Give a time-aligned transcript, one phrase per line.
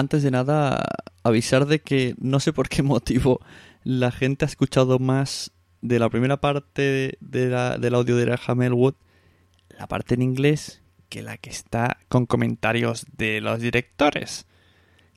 [0.00, 0.82] Antes de nada,
[1.22, 3.40] avisar de que no sé por qué motivo
[3.84, 8.62] la gente ha escuchado más de la primera parte de la- del audio de Graham
[8.62, 8.94] Elwood,
[9.78, 14.46] la parte en inglés, que la que está con comentarios de los directores.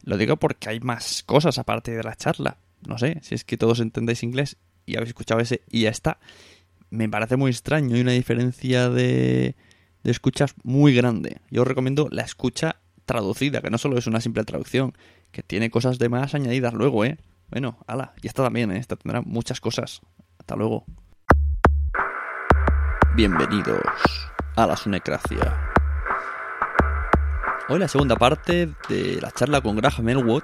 [0.03, 2.57] Lo digo porque hay más cosas aparte de la charla.
[2.87, 6.19] No sé, si es que todos entendéis inglés y habéis escuchado ese y ya está.
[6.89, 9.55] Me parece muy extraño y una diferencia de,
[10.03, 11.37] de escuchas muy grande.
[11.49, 14.93] Yo os recomiendo la escucha traducida, que no solo es una simple traducción,
[15.31, 17.17] que tiene cosas de más añadidas luego, ¿eh?
[17.49, 18.79] Bueno, ala, y esta también, ¿eh?
[18.79, 20.01] Esta tendrá muchas cosas.
[20.39, 20.85] Hasta luego.
[23.15, 23.81] Bienvenidos
[24.55, 25.71] a la Sunecracia.
[27.69, 30.43] Hoy la segunda parte de la charla con Graham Elwood,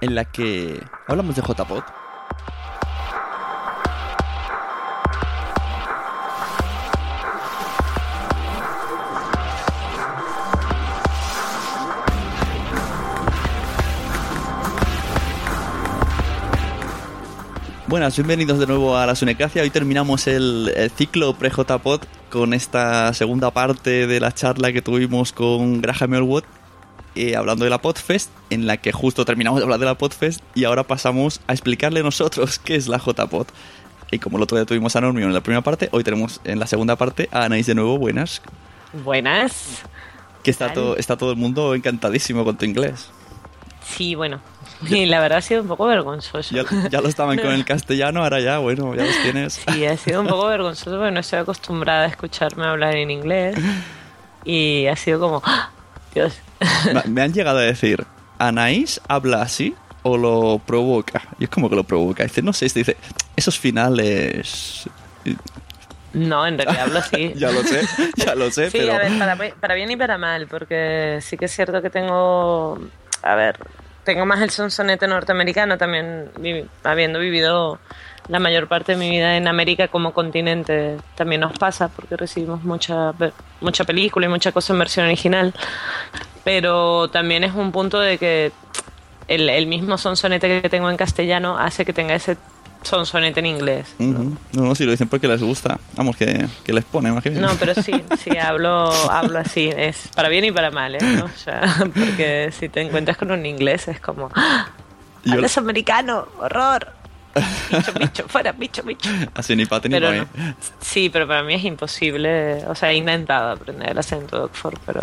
[0.00, 1.82] en la que hablamos de JPod.
[17.88, 19.62] Buenas, bienvenidos de nuevo a la Sunecracia.
[19.62, 25.32] Hoy terminamos el, el ciclo pre-JPod con esta segunda parte de la charla que tuvimos
[25.32, 26.42] con Graham Elwood
[27.14, 30.42] eh, hablando de la Podfest, en la que justo terminamos de hablar de la Podfest
[30.56, 33.46] y ahora pasamos a explicarle nosotros qué es la JPod.
[34.10, 36.58] Y como el otro día tuvimos a Normion en la primera parte, hoy tenemos en
[36.58, 37.98] la segunda parte a Anaís de nuevo.
[37.98, 38.42] Buenas.
[39.04, 39.82] Buenas.
[40.42, 43.10] Que está todo, está todo el mundo encantadísimo con tu inglés.
[43.82, 44.40] Sí, bueno.
[44.88, 46.54] Y la verdad ha sido un poco vergonzoso.
[46.54, 49.54] Ya, ya lo estaban con el castellano, ahora ya, bueno, ya los tienes.
[49.72, 53.56] Sí, ha sido un poco vergonzoso porque no estoy acostumbrada a escucharme hablar en inglés.
[54.44, 55.70] Y ha sido como, ¡ah!
[56.14, 56.34] Dios.
[57.08, 58.04] Me- han llegado a decir,
[58.38, 61.22] ¿Anaís habla así o lo provoca?
[61.38, 62.22] Y es como que lo provoca.
[62.22, 62.96] Dice, no sé, dice,
[63.34, 64.88] esos finales...
[66.12, 67.32] No, en realidad hablo así.
[67.36, 67.82] ya lo sé,
[68.16, 68.94] ya lo sé, Sí, pero...
[68.94, 72.78] a ver, para, para bien y para mal, porque sí que es cierto que tengo,
[73.22, 73.58] a ver,
[74.06, 76.30] tengo más el sonsonete norteamericano también,
[76.84, 77.78] habiendo vivido
[78.28, 82.62] la mayor parte de mi vida en América como continente, también nos pasa porque recibimos
[82.62, 83.12] mucha,
[83.60, 85.52] mucha película y mucha cosa en versión original,
[86.44, 88.52] pero también es un punto de que
[89.26, 92.36] el, el mismo sonsonete que tengo en castellano hace que tenga ese
[92.86, 93.94] sonsonete en inglés.
[93.98, 95.78] No, no, si lo dicen porque les gusta.
[95.94, 97.40] Vamos, que, que les pone, imagínate.
[97.40, 100.98] No, pero sí, sí, hablo, hablo así, es para bien y para mal, ¿eh?
[101.00, 101.24] ¿no?
[101.24, 101.62] O sea,
[101.94, 104.68] porque si te encuentras con un inglés es como, ¡Ah!
[105.28, 106.92] Hablas americano, horror,
[107.70, 109.10] bicho, bicho, fuera, bicho, bicho.
[109.34, 110.26] Así ni pate ni Pero no.
[110.80, 114.78] Sí, pero para mí es imposible, o sea, he intentado aprender el acento de Oxford,
[114.86, 115.02] pero,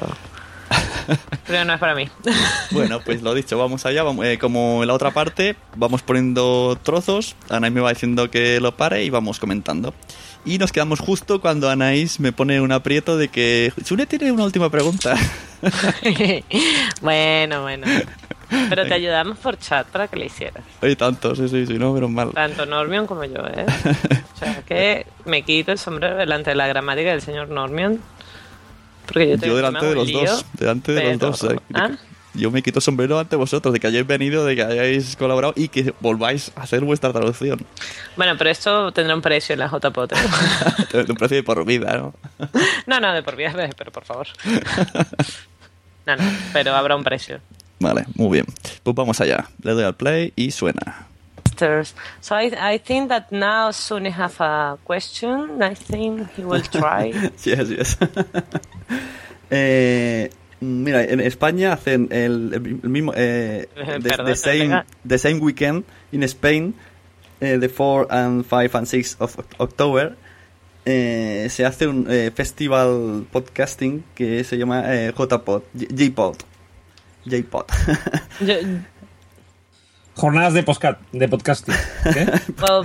[1.48, 2.10] pero no es para mí.
[2.72, 4.04] Bueno, pues lo dicho, vamos allá.
[4.04, 7.36] Vamos, eh, como en la otra parte, vamos poniendo trozos.
[7.50, 9.94] Anaís me va diciendo que lo pare y vamos comentando.
[10.46, 14.44] Y nos quedamos justo cuando Anaís me pone un aprieto de que Sune tiene una
[14.44, 15.16] última pregunta.
[17.02, 17.88] bueno, bueno.
[18.70, 20.64] Pero te ayudamos por chat para que le hicieras.
[20.82, 22.32] Hay tantos, sí, sí, sí, no, pero mal.
[22.32, 23.66] Tanto Normion como yo, ¿eh?
[24.36, 28.00] O sea, que me quito el sombrero delante de la gramática del señor Normion.
[29.06, 31.44] Porque yo, delante de los dos, delante de los pero- dos.
[31.44, 31.60] eh.
[31.74, 31.90] ¿Ah?
[32.36, 35.68] Yo me quito sombrero ante vosotros, de que hayáis venido, de que hayáis colaborado y
[35.68, 37.60] que volváis a hacer vuestra traducción.
[38.18, 40.14] Bueno, pero esto tendrá un precio en la JPOT.
[41.10, 42.16] Un precio de por vida, ¿no?
[42.88, 44.28] No, no, de por vida, pero por favor.
[46.06, 47.40] No, no, pero habrá un precio.
[47.80, 48.46] Vale, muy bien.
[48.84, 49.46] Pues vamos allá.
[49.62, 51.08] Le doy al play y suena.
[51.54, 51.94] Masters.
[52.22, 55.62] So I, I think that now Sune have a question.
[55.62, 57.14] I think he will try.
[57.44, 57.98] Yes, yes.
[59.52, 60.30] eh,
[60.62, 63.14] mira, en España hacen el, el mismo.
[63.16, 66.74] Eh, the, Perdón, the same, the same weekend in Spain,
[67.42, 70.16] eh, the 4 and 5 and 6 of October.
[70.86, 76.36] eh, se hace un eh, festival podcasting que se llama eh, JPod, JPod.
[77.26, 77.66] JPod.
[80.16, 81.76] Jornadas de, podcast, de podcasting.
[82.14, 82.26] ¿Qué?
[82.62, 82.84] well,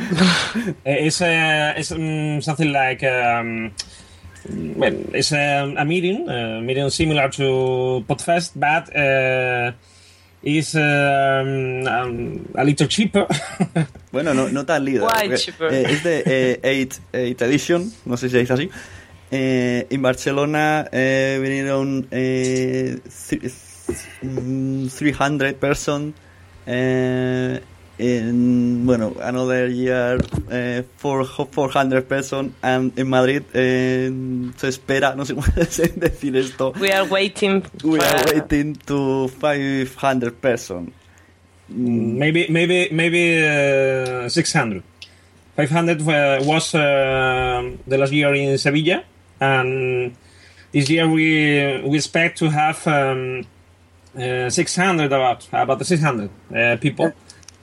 [0.84, 3.70] Eh, it's, uh, it's um, something like um,
[4.76, 9.72] well, it's a, a meeting, a meeting similar to Podfest, but uh,
[10.42, 13.26] is um, um, a little cheaper.
[14.10, 15.02] Bueno, no, no tan líder.
[15.02, 15.70] Why cheaper?
[15.70, 18.70] eh, es de 8 edition, no sé si se dice así.
[19.30, 23.52] Eh, en Barcelona eh, vinieron eh, th-
[24.22, 26.14] mm, 300 person.
[26.70, 27.60] Eh,
[27.98, 30.18] en, bueno, another year,
[30.50, 32.54] eh, four- 400 person.
[32.62, 34.10] And in Madrid eh,
[34.56, 35.46] se espera, no sé cómo
[35.96, 36.72] decir esto.
[36.78, 37.62] We are waiting.
[37.82, 40.92] We are waiting to 500 person.
[41.70, 44.82] Maybe, maybe, maybe uh, 600.
[45.56, 49.02] 500 uh, was uh, the last year in Sevilla,
[49.40, 50.14] and
[50.72, 53.42] this year we we expect to have um,
[54.18, 57.12] uh, 600 about about the 600 uh, people.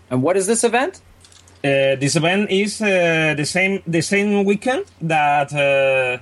[0.10, 1.02] And what is this event?
[1.64, 6.18] Uh, this event is uh, the same the same weekend that uh,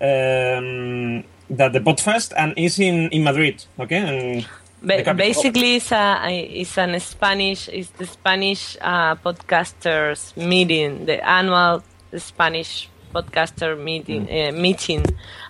[0.00, 3.64] um, that the Podfest and is in in Madrid.
[3.78, 4.46] Okay, and
[4.82, 11.82] Ba- basically, it's a it's an Spanish it's the Spanish uh, podcasters meeting, the annual
[12.16, 15.04] Spanish podcaster meeting uh, meeting,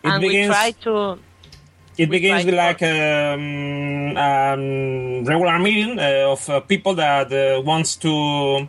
[0.05, 1.19] and we try to
[2.03, 7.95] It begins with like um, um, regular meeting uh, of uh, people that uh, wants
[7.97, 8.67] to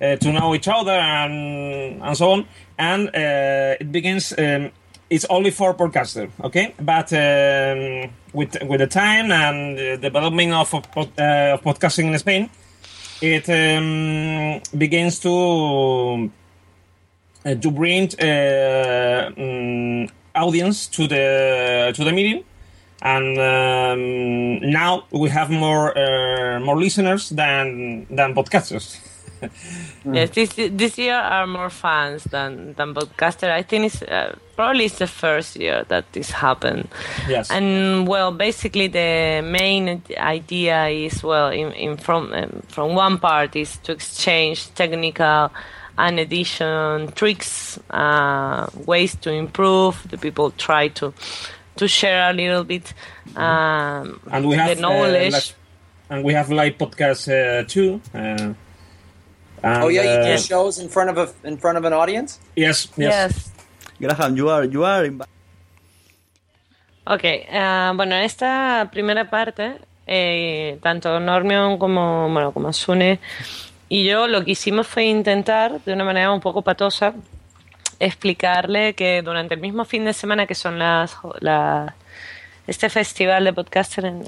[0.00, 2.46] uh, to know each other and and so on.
[2.78, 4.32] And uh, it begins.
[4.38, 4.70] Um,
[5.10, 6.72] it's only for podcaster, okay?
[6.78, 12.18] But um, with with the time and the development of pod, uh, of podcasting in
[12.20, 12.50] Spain,
[13.20, 16.30] it um, begins to
[17.44, 22.44] to bring uh, mm, audience to the to the meeting
[23.02, 28.98] and um, now we have more uh, more listeners than than podcasters
[30.12, 33.50] yes this this year are more fans than than podcaster.
[33.50, 36.88] I think it's uh, probably it's the first year that this happened.
[37.28, 43.18] yes And well, basically the main idea is well, in, in from um, from one
[43.18, 45.50] part is to exchange technical
[45.98, 50.06] and edition tricks, uh, ways to improve.
[50.08, 51.12] The people try to
[51.80, 52.86] to share a little bit
[53.36, 55.32] um, and we have the knowledge.
[55.32, 55.54] uh, like-
[56.10, 58.52] and we have live podcasts uh, too uh,
[59.62, 61.92] and, oh yeah, you do uh, shows in front of a in front of an
[61.92, 62.38] audience.
[62.56, 63.50] yes yes, yes.
[64.00, 65.20] Graham, you are, you are in
[67.06, 73.18] Ok, eh, bueno, en esta primera parte, eh, tanto Normion como, bueno, como Sune
[73.88, 77.14] y yo lo que hicimos fue intentar, de una manera un poco patosa,
[78.00, 81.94] explicarle que durante el mismo fin de semana que son las, la-
[82.66, 84.22] este festival de podcaster en,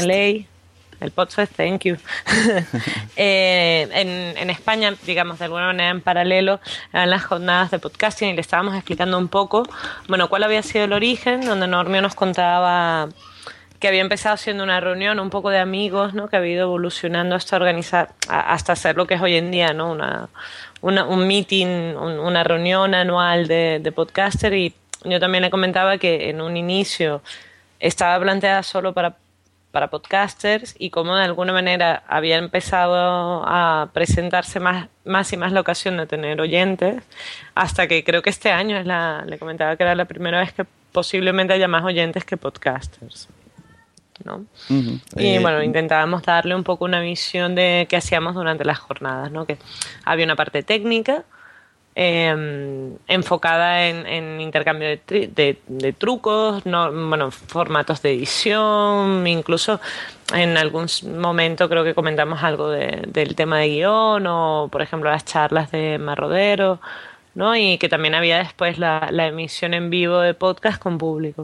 [0.00, 0.46] en LA,
[1.00, 1.96] el Podfest, thank you,
[3.16, 6.60] Eh, en, en España, digamos, de alguna manera en paralelo,
[6.92, 9.64] eran las jornadas de podcasting y le estábamos explicando un poco,
[10.08, 13.08] bueno, cuál había sido el origen, donde Normio nos contaba
[13.80, 16.28] que había empezado siendo una reunión un poco de amigos, ¿no?
[16.28, 19.72] Que había ido evolucionando hasta organizar, a- hasta hacer lo que es hoy en día,
[19.72, 19.90] ¿no?
[19.90, 20.28] Una,
[20.82, 24.74] una- un meeting, un- una reunión anual de, de podcaster y
[25.04, 27.22] yo también le comentaba que en un inicio
[27.80, 29.16] estaba planteada solo para
[29.72, 35.50] para podcasters y cómo de alguna manera había empezado a presentarse más, más y más
[35.50, 37.02] la ocasión de tener oyentes,
[37.54, 40.52] hasta que creo que este año es la, le comentaba que era la primera vez
[40.52, 43.28] que posiblemente haya más oyentes que podcasters.
[44.24, 44.44] ¿No?
[45.16, 49.30] Y Eh, bueno, intentábamos darle un poco una visión de qué hacíamos durante las jornadas,
[49.32, 49.46] ¿no?
[49.46, 49.58] Que
[50.04, 51.24] había una parte técnica
[51.94, 59.26] eh, enfocada en, en intercambio de, tri- de- de trucos, no, bueno, formatos de edición,
[59.26, 59.78] incluso
[60.34, 60.86] en algún
[61.18, 65.70] momento creo que comentamos algo de- del tema de guion o, por ejemplo, las charlas
[65.70, 66.80] de Marrodero,
[67.34, 67.54] ¿no?
[67.56, 71.42] Y que también había después la, la emisión en vivo de podcast con público,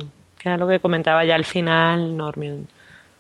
[0.49, 2.67] era lo que comentaba ya al final Normion.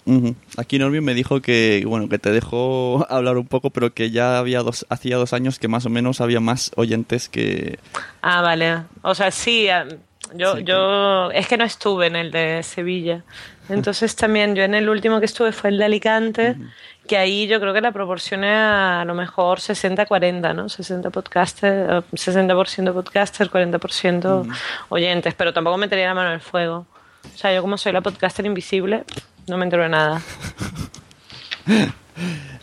[0.08, 0.34] Ujú.
[0.56, 4.38] Aquí Normion me dijo que, bueno, que te dejó hablar un poco, pero que ya
[4.38, 7.78] había dos, hacía dos años que más o menos había más oyentes que...
[8.22, 8.84] Ah, vale.
[9.02, 9.68] O sea, sí,
[10.34, 13.22] yo, Sí, yo es que no estuve en el de Sevilla.
[13.68, 16.56] Entonces también yo en el último que estuve fue el de Alicante,
[17.06, 20.70] que ahí yo creo que la proporción a lo mejor 60-40, ¿no?
[20.70, 24.46] 60 podcaster, eh, 60% podcaster, 40%
[24.88, 26.86] oyentes, pero tampoco metería la mano en el fuego.
[27.24, 29.04] O sea, yo como soy la podcaster invisible,
[29.46, 30.22] no me entero de nada.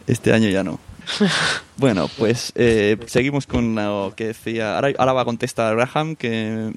[0.08, 0.80] Este año ya no.
[1.78, 4.76] Bueno, pues eh, seguimos con lo que decía.
[4.76, 6.72] Ahora, ahora va a contestar Graham, que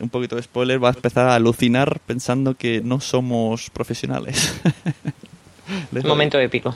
[0.00, 4.54] un poquito de spoiler, va a empezar a alucinar pensando que no somos profesionales.
[6.04, 6.74] Momento épico.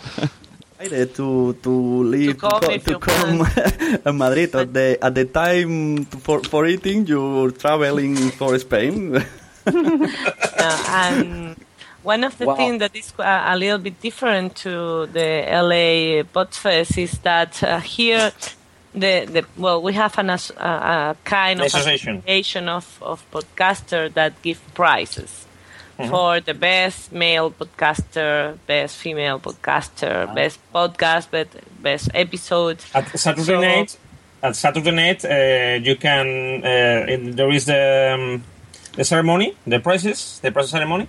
[0.78, 6.46] Aire, to to leave To come to, come Madrid at the at the time for
[6.46, 9.14] for eating you're traveling for Spain.
[10.88, 11.56] And
[12.02, 12.56] one of the Wow.
[12.56, 17.80] things that is a, a little bit different to the LA Podfest is that uh,
[17.80, 18.32] here
[18.94, 22.68] the, the well, we have an as, a, a kind of Association.
[22.68, 25.46] of of podcaster that give prizes
[26.08, 31.50] for the best male podcaster, best female podcaster, best podcast, best
[31.82, 32.78] best episode.
[32.94, 33.96] At Saturday So- night,
[34.42, 36.64] at Saturday night, uh, you can.
[36.64, 38.42] Uh, in, there is the um,
[38.96, 41.08] the ceremony, the prizes, the prize ceremony,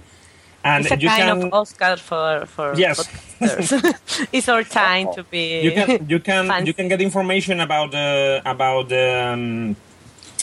[0.64, 1.44] and It's a you kind can.
[1.48, 3.08] of Oscar for for Yes.
[4.32, 5.62] it's our time to be.
[5.62, 6.68] you can you can fancy.
[6.68, 9.76] you can get information about the about the um,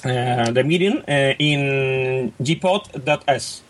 [0.04, 3.62] uh, the meeting uh, in gpod.s.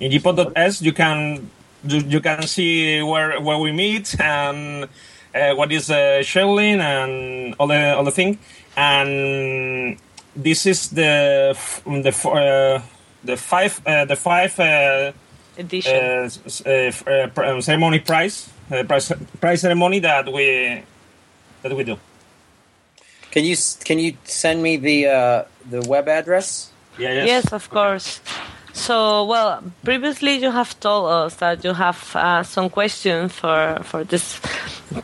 [0.00, 1.50] In gpod.s, you can
[1.86, 4.88] you, you can see where where we meet and
[5.34, 8.38] uh, what is uh, Sherlin and all the all the thing.
[8.76, 9.96] And
[10.36, 12.80] this is the the f- uh,
[13.24, 14.58] the five uh, the five.
[14.58, 15.12] Uh,
[15.58, 15.94] edition.
[15.96, 20.82] uh, s- uh, f- uh, pr- um, ceremony prize, uh, prize, prize ceremony that we
[21.62, 21.96] that we do.
[23.30, 26.70] Can you can you send me the uh, the web address?
[26.98, 27.26] Yeah, yes.
[27.26, 28.20] Yes, of course.
[28.74, 34.04] So, well, previously you have told us that you have uh, some questions for for
[34.04, 34.34] this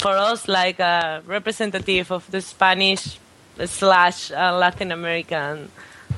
[0.00, 3.18] for us, like a representative of the Spanish
[3.66, 5.70] slash uh, Latin American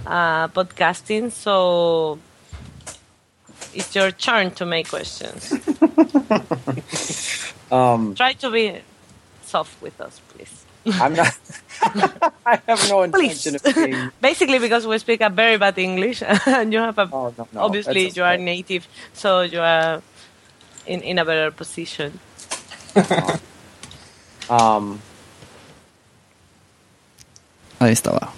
[0.07, 1.31] uh, podcasting.
[1.33, 2.19] So,
[3.75, 5.53] it's your turn to make questions.
[7.73, 8.81] Um, Try to be
[9.45, 10.65] soft with us, please.
[11.01, 11.39] I'm not.
[12.45, 13.47] I have no Please.
[13.47, 14.11] intention of being.
[14.21, 17.61] Basically, because we speak a very bad English, and you have a Oh no, no.
[17.61, 20.03] obviously you are native so you are
[20.85, 22.19] in, in a better position
[24.49, 25.01] Um,
[27.81, 28.33] Ahí estaba.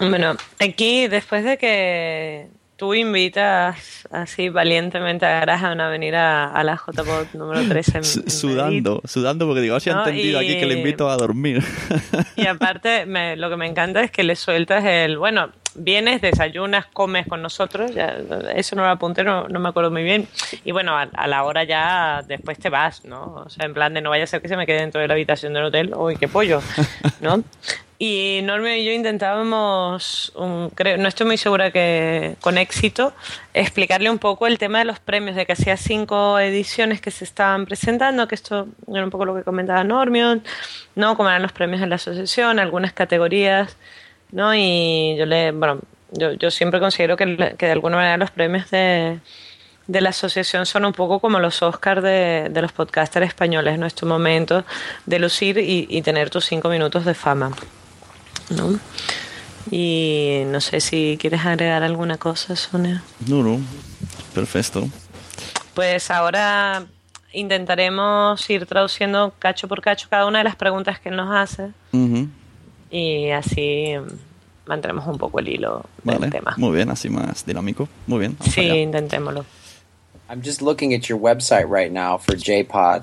[0.00, 6.64] bueno aquí después de que tú invitas así valientemente a Graham a venir a, a
[6.64, 10.38] la JPod número 3 en, Su- en Sudando, sudando porque digo, si ha No, entendido
[10.40, 11.62] aquí que le invito a dormir.
[12.36, 16.86] Y aparte me- lo que me encanta es que le sueltas el bueno vienes desayunas
[16.86, 18.16] comes con nosotros ya,
[18.54, 20.28] eso no lo apunté no, no me acuerdo muy bien
[20.64, 23.94] y bueno a, a la hora ya después te vas no o sea en plan
[23.94, 25.94] de no vaya a ser que se me quede dentro de la habitación del hotel
[25.96, 26.60] uy qué pollo
[27.20, 27.42] no
[28.04, 33.12] y Normio y yo intentábamos, um, creo, no estoy muy segura que con éxito,
[33.54, 37.22] explicarle un poco el tema de los premios, de que hacía cinco ediciones que se
[37.22, 40.42] estaban presentando, que esto era un poco lo que comentaba Normion,
[40.96, 41.16] ¿no?
[41.16, 43.76] Como eran los premios de la asociación, algunas categorías,
[44.32, 44.52] ¿no?
[44.52, 45.78] Y yo le, bueno,
[46.10, 47.24] yo, yo siempre considero que,
[47.56, 49.20] de alguna manera los premios de,
[49.86, 53.86] la asociación son un poco como los Oscars de, de los podcasters españoles, ¿no?
[53.86, 54.64] Este momento
[55.06, 57.52] de lucir y, y tener tus cinco minutos de fama.
[58.52, 58.78] ¿No?
[59.70, 63.02] Y no sé si quieres agregar alguna cosa, Sonia.
[63.26, 63.60] No, no.
[64.34, 64.88] Perfecto.
[65.74, 66.84] Pues ahora
[67.32, 71.70] intentaremos ir traduciendo cacho por cacho cada una de las preguntas que nos hace
[72.90, 73.94] y así
[74.66, 76.30] mantendremos un poco el hilo del Vale.
[76.30, 76.54] tema.
[76.58, 77.88] Muy bien, así más dinámico.
[78.06, 78.36] Muy bien.
[78.38, 78.76] vamos Sí, allá.
[78.80, 79.46] intentémoslo.
[80.28, 83.02] I'm just looking at your website right now for JPod.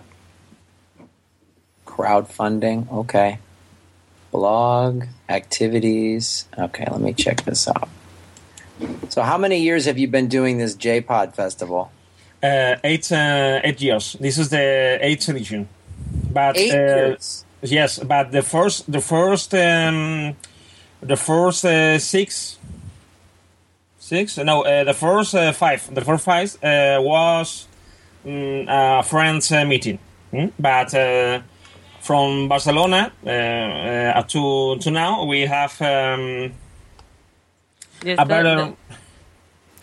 [1.85, 2.87] Crowdfunding.
[2.91, 3.39] Okay.
[4.31, 6.47] Blog activities.
[6.57, 7.89] Okay, let me check this out.
[9.09, 11.91] So, how many years have you been doing this JPod festival?
[12.41, 14.15] Uh, eight uh, eight years.
[14.19, 15.67] This is the eighth edition.
[16.31, 17.43] But Eight uh, years.
[17.61, 20.35] yes, but the first the first um,
[21.01, 22.57] the first uh, six
[23.97, 27.67] six no uh, the first uh, five the first five uh, was
[28.25, 29.99] mm, a friends uh, meeting,
[30.31, 30.47] Hmm?
[30.59, 30.93] but.
[32.01, 36.53] From Barcelona uh, uh, to to now, we have um,
[38.03, 38.73] Y a better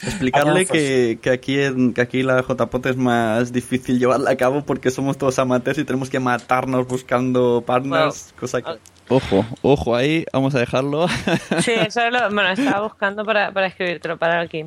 [0.03, 4.37] Explicarle Hablamos que, que aquí en, que aquí la JPOT es más difícil llevarla a
[4.37, 8.71] cabo porque somos todos amateurs y tenemos que matarnos buscando partners, Well, cosa que...
[8.73, 11.07] uh, Ojo, ojo ahí, vamos a dejarlo.
[11.61, 14.67] Sí, eso es lo, bueno, estaba buscando para, para escribírtelo, para aquí.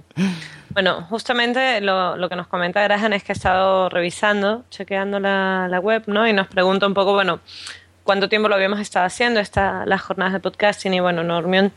[0.69, 5.67] Bueno, justamente lo, lo que nos comenta Graham es que ha estado revisando, chequeando la,
[5.69, 6.25] la web, ¿no?
[6.27, 7.41] Y nos pregunta un poco, bueno,
[8.03, 11.73] cuánto tiempo lo habíamos estado haciendo, esta, las jornadas de podcasting, y bueno, Normion,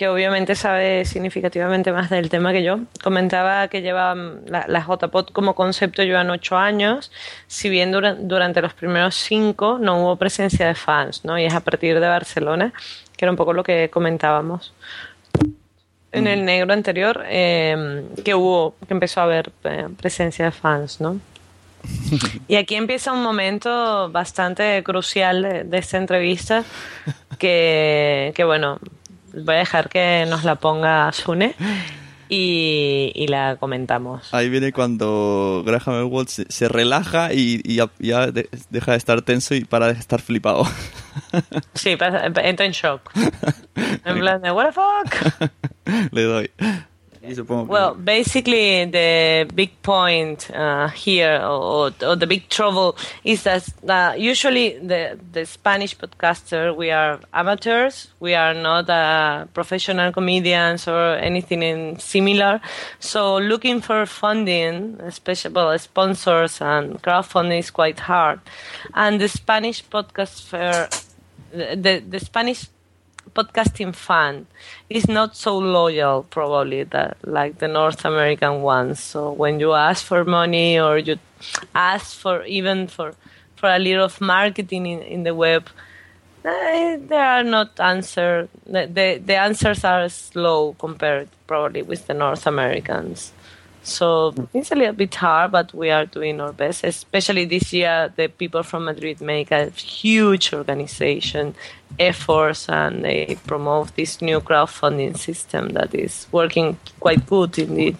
[0.00, 4.80] que obviamente sabe significativamente más del tema que yo, comentaba que lleva mm, la, la
[4.80, 7.12] JPod como concepto llevan ocho años,
[7.46, 11.38] si bien dura- durante los primeros cinco no hubo presencia de fans, ¿no?
[11.38, 12.72] Y es a partir de Barcelona,
[13.14, 14.72] que era un poco lo que comentábamos.
[16.12, 20.98] En el negro anterior eh, que hubo que empezó a haber eh, presencia de fans
[21.02, 21.20] no
[22.48, 26.64] y aquí empieza un momento bastante crucial de, de esta entrevista
[27.38, 28.78] que, que bueno
[29.32, 31.54] voy a dejar que nos la ponga Sune
[32.28, 37.90] y, y la comentamos Ahí viene cuando Graham Elwood se, se relaja y, y ya,
[37.98, 40.64] ya de- deja de estar tenso y para de estar flipado.
[41.74, 43.10] Sí, pasa- entra en shock.
[44.04, 45.50] En plan de, what the fuck?
[46.12, 46.50] Le doy.
[47.68, 54.14] Well, basically, the big point uh, here, or, or the big trouble, is that uh,
[54.16, 58.08] usually the the Spanish podcaster we are amateurs.
[58.20, 62.60] We are not uh, professional comedians or anything in similar.
[63.00, 68.40] So looking for funding, especially sponsors and crowdfunding is quite hard.
[68.94, 70.88] And the Spanish podcast fair,
[71.52, 72.70] the the Spanish
[73.34, 74.46] podcasting fan
[74.88, 79.00] is not so loyal probably that like the North American ones.
[79.00, 81.18] So when you ask for money or you
[81.74, 83.14] ask for even for
[83.56, 85.68] for a little of marketing in, in the web,
[86.44, 88.48] eh, there are not answer.
[88.66, 93.32] The the answers are slow compared probably with the North Americans.
[93.82, 96.84] So it's a little bit hard, but we are doing our best.
[96.84, 101.54] Especially this year, the people from Madrid make a huge organization
[101.98, 107.96] efforts and they promote this new crowdfunding system that is working quite good indeed.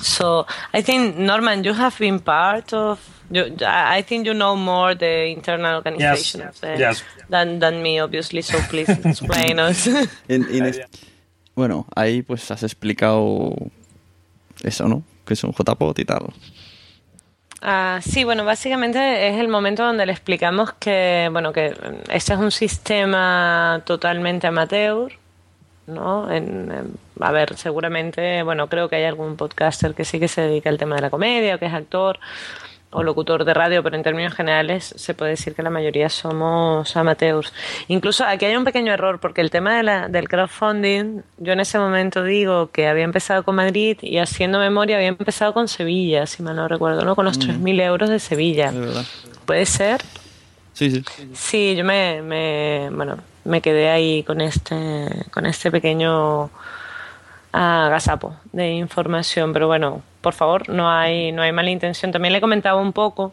[0.00, 2.98] So I think Norman, you have been part of.
[3.30, 7.02] You, I I think you know more the internal organization of the, yes.
[7.28, 8.42] than than me, obviously.
[8.42, 9.86] So please explain us.
[10.28, 10.80] En- en es-
[11.54, 13.52] Bueno, ahí pues has explicado
[14.62, 15.02] eso, ¿no?
[15.26, 16.32] Que es un JPOT y tal.
[17.60, 21.74] Ah, sí, bueno, básicamente es el momento donde le explicamos que, bueno, que
[22.08, 25.10] este es un sistema totalmente amateur,
[25.86, 26.30] ¿no?
[26.32, 26.72] En-
[27.20, 30.78] a ver, seguramente, bueno, creo que hay algún podcaster que sí que se dedica al
[30.78, 32.20] tema de la comedia, o que es actor
[32.90, 36.96] o locutor de radio, pero en términos generales se puede decir que la mayoría somos
[36.96, 37.52] amateurs.
[37.88, 41.60] Incluso aquí hay un pequeño error, porque el tema de la- del crowdfunding, yo en
[41.60, 46.24] ese momento digo que había empezado con Madrid y haciendo memoria había empezado con Sevilla,
[46.26, 47.14] si mal no recuerdo, ¿no?
[47.14, 48.72] Con los 3.000 euros de Sevilla.
[48.72, 49.04] De verdad.
[49.44, 50.00] ¿Puede ser?
[50.72, 51.04] Sí, sí.
[51.34, 54.76] Sí, yo me, me, bueno, me quedé ahí con este,
[55.30, 56.44] con este pequeño
[57.52, 62.12] ah, agasapo de información, pero bueno, por favor, no hay, no hay mala intención.
[62.12, 63.32] También le comentaba un poco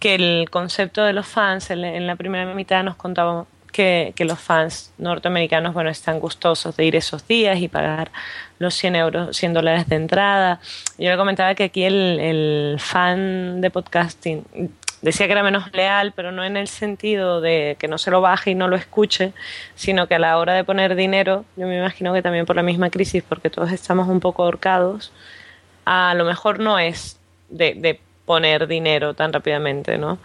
[0.00, 4.40] que el concepto de los fans, en, la primera mitad nos contaba que, que los
[4.40, 8.10] fans norteamericanos, bueno, están gustosos de ir esos días y pagar
[8.58, 10.58] los 100 euros, 100 dólares de entrada.
[10.98, 14.44] Yo le comentaba que aquí el, el fan de podcasting
[15.02, 18.20] decía que era menos leal, pero no en el sentido de que no se lo
[18.20, 19.32] baje y no lo escuche,
[19.74, 22.62] sino que a la hora de poner dinero, yo me imagino que también por la
[22.62, 25.12] misma crisis, porque todos estamos un poco ahorcados,
[25.84, 27.16] a lo mejor no es
[27.48, 30.18] de, de poner dinero tan rápidamente, ¿no?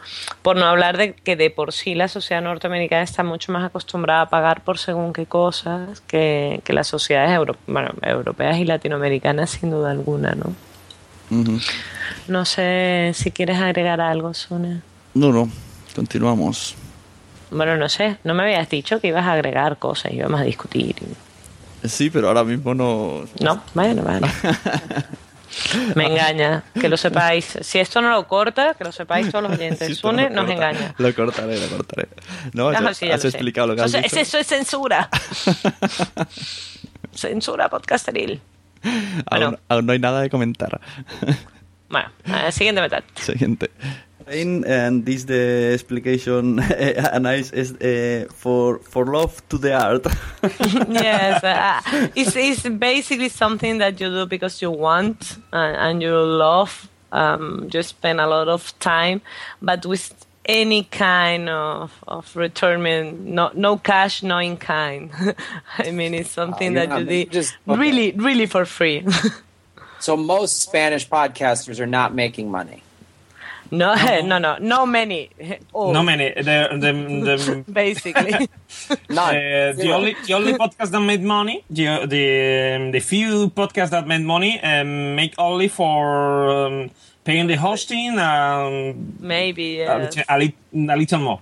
[0.44, 4.22] Por no hablar de que de por sí la sociedad norteamericana está mucho más acostumbrada
[4.22, 9.50] a pagar por según qué cosas que, que las sociedades euro- bueno, europeas y latinoamericanas
[9.50, 10.54] sin duda alguna, ¿no?
[12.28, 14.82] No sé si quieres agregar algo, Sune.
[15.14, 15.50] No, no.
[15.96, 16.76] Continuamos.
[17.50, 20.96] Bueno, no sé, no me habías dicho que ibas a agregar cosas, íbamos a discutir.
[21.84, 23.24] Sí, pero ahora mismo no.
[23.42, 24.28] No, bueno, vale.
[25.96, 27.58] Me engaña, que lo sepáis.
[27.62, 29.80] Si esto no lo corta, que lo sepáis todos los oyentes.
[29.80, 30.96] Pero Sune nos corta- engaña.
[30.98, 32.08] Lo cortaré, lo cortaré.
[32.54, 33.38] No, Ah, ya sí, ya has lo sé.
[33.38, 34.20] explicado lo que has Eso, dicho.
[34.20, 35.10] eso es censura.
[37.14, 38.42] censura podcasteril.
[38.84, 39.60] Aún, bueno.
[39.70, 40.80] aún no hay nada de comentar.
[41.90, 43.04] Bueno, eh, siguiente metad.
[43.16, 43.72] Siguiente.
[44.30, 50.06] And this the explication and is, is uh, for for love to the art.
[50.90, 56.14] yes, uh, it's, it's basically something that you do because you want uh, and you
[56.20, 56.90] love.
[57.10, 59.22] Um, you spend a lot of time,
[59.62, 60.14] but with
[60.46, 65.10] any kind of, of return, no no cash, no in kind.
[65.78, 67.80] I mean, it's something you're that you making- did just- okay.
[67.80, 69.06] really, really for free.
[70.00, 72.84] So most Spanish podcasters are not making money.
[73.72, 75.30] No, no, no, no many.
[75.74, 76.34] All, No many.
[76.34, 76.92] The, the,
[77.28, 78.32] the, basically.
[79.10, 79.36] None.
[79.36, 84.08] Uh, the only the only podcast that made money, the the the few podcasts that
[84.08, 86.90] made money, um, make only for um,
[87.24, 89.82] paying the hosting and Maybe.
[89.82, 90.16] a, Yes.
[90.16, 91.40] little, a, lit- a little more.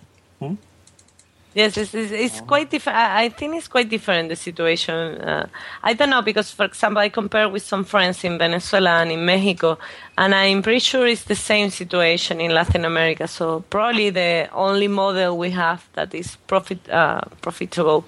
[1.56, 2.98] Yes, it's, it's, it's quite different.
[2.98, 5.22] I I think it's quite different the situation.
[5.22, 5.48] Uh,
[5.82, 9.26] I don't know because, for example, I compare with some friends in Venezuela and in
[9.26, 9.78] Mexico,
[10.18, 13.26] and I'm pretty sure it's the same situation in Latin America.
[13.26, 18.04] So probably the only model we have that is profit uh, profitable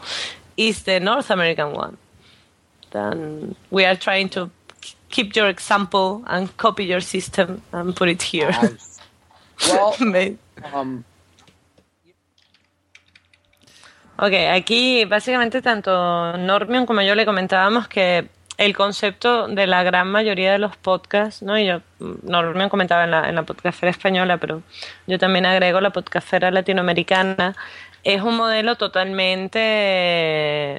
[0.57, 1.97] is the North American one.
[2.91, 4.51] Then we are trying to
[5.09, 8.51] keep your example and copy your system and put it here.
[9.69, 9.95] Well,
[10.73, 11.05] um,
[14.19, 20.09] Ok, aquí básicamente tanto Normion como yo le comentábamos que el concepto de la gran
[20.09, 21.57] mayoría de los podcasts, ¿no?
[21.59, 24.63] Y yo, mm, Normion comentaba en la, en la podcastera española, pero
[25.05, 27.55] yo también agrego la podcastera latinoamericana,
[28.03, 29.59] es un modelo totalmente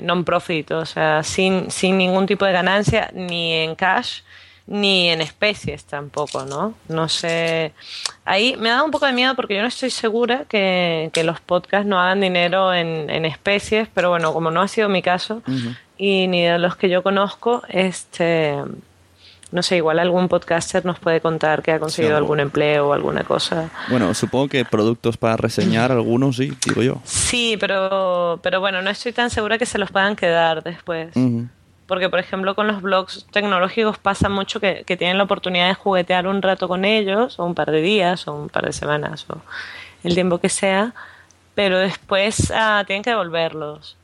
[0.02, 4.22] non-profit, o sea, sin, sin ningún tipo de ganancia, ni en cash,
[4.68, 6.74] ni en especies tampoco, ¿no?
[6.88, 7.72] No sé.
[8.26, 11.40] Ahí me da un poco de miedo porque yo no estoy segura que, que los
[11.40, 15.42] podcasts no hagan dinero en, en, especies, pero bueno, como no ha sido mi caso
[15.96, 18.56] y ni de los que yo conozco, este.
[19.50, 22.92] No sé, igual algún podcaster nos puede contar que ha conseguido Sí, algún empleo o
[22.92, 23.70] alguna cosa.
[23.88, 27.00] Bueno, supongo que productos para reseñar, algunos sí, digo yo.
[27.04, 31.14] Sí, pero, pero bueno, no estoy tan segura que se los puedan quedar después.
[31.88, 35.74] Porque, por ejemplo, con los blogs tecnológicos pasa mucho que, que tienen la oportunidad de
[35.74, 39.24] juguetear un rato con ellos, o un par de días, o un par de semanas,
[39.30, 39.40] o
[40.04, 40.92] el tiempo que sea,
[41.56, 43.96] pero después ah, tienen que devolverlos.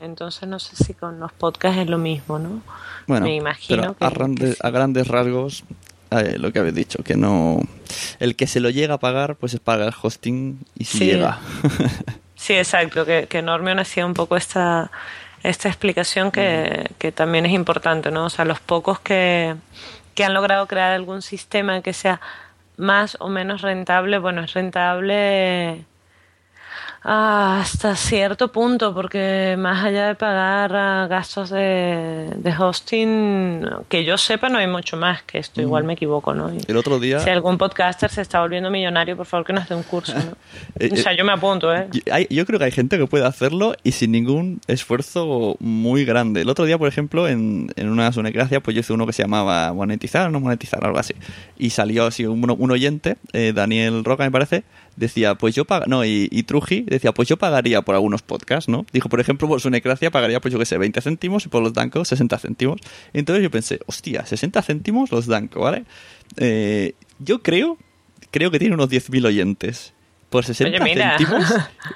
[0.00, 2.62] Entonces no sé si con los podcasts es lo mismo, ¿no?
[3.06, 4.60] Bueno, Me imagino pero que- a, grandes, sí.
[4.62, 5.64] a grandes rasgos,
[6.12, 7.60] eh, lo que habéis dicho, que no...
[8.20, 11.04] El que se lo llega a pagar, pues es paga el hosting y si Sí.
[11.06, 11.38] llega.
[12.36, 14.90] Sí, exacto, que, que Normion hacía un poco esta,
[15.42, 18.26] esta explicación que, que también es importante, ¿no?
[18.26, 19.56] O sea, los pocos que,
[20.14, 22.20] que han logrado crear algún sistema que sea
[22.76, 25.84] más o menos rentable, bueno, es rentable
[27.02, 34.18] hasta cierto punto, porque más allá de pagar ah, gastos de, de hosting, que yo
[34.18, 36.52] sepa no hay mucho más que esto, igual me equivoco, ¿no?
[36.52, 37.20] Y El otro día...
[37.20, 40.36] si algún podcaster se está volviendo millonario, por favor que nos dé un curso, ¿no?
[40.78, 41.88] Eh, O sea, eh, yo me apunto, ¿eh?
[41.90, 46.04] Yo, hay- yo creo que hay gente que puede hacerlo y sin ningún esfuerzo muy
[46.04, 46.42] grande.
[46.42, 49.22] El otro día, por ejemplo, en, en una Sunecracia, pues yo hice uno que se
[49.22, 51.14] llamaba monetizar o no monetizar, algo así.
[51.58, 54.64] Y salió así un, un oyente, eh, Daniel Roca me parece,
[54.96, 58.68] decía, pues yo pag no, y, y Truji decía, pues yo pagaría por algunos podcasts,
[58.68, 58.84] ¿no?
[58.92, 61.72] Dijo, por ejemplo, por Sunecracia pagaría, pues yo que sé, 20 céntimos y por los
[61.72, 62.80] Danco 60 céntimos.
[63.12, 65.84] Entonces yo pensé, hostia, 60 céntimos los Danco, ¿vale?
[66.36, 67.78] Eh, yo creo,
[68.30, 69.92] creo que tiene unos 10.000 oyentes.
[70.28, 71.44] Por 60 Oye, céntimos,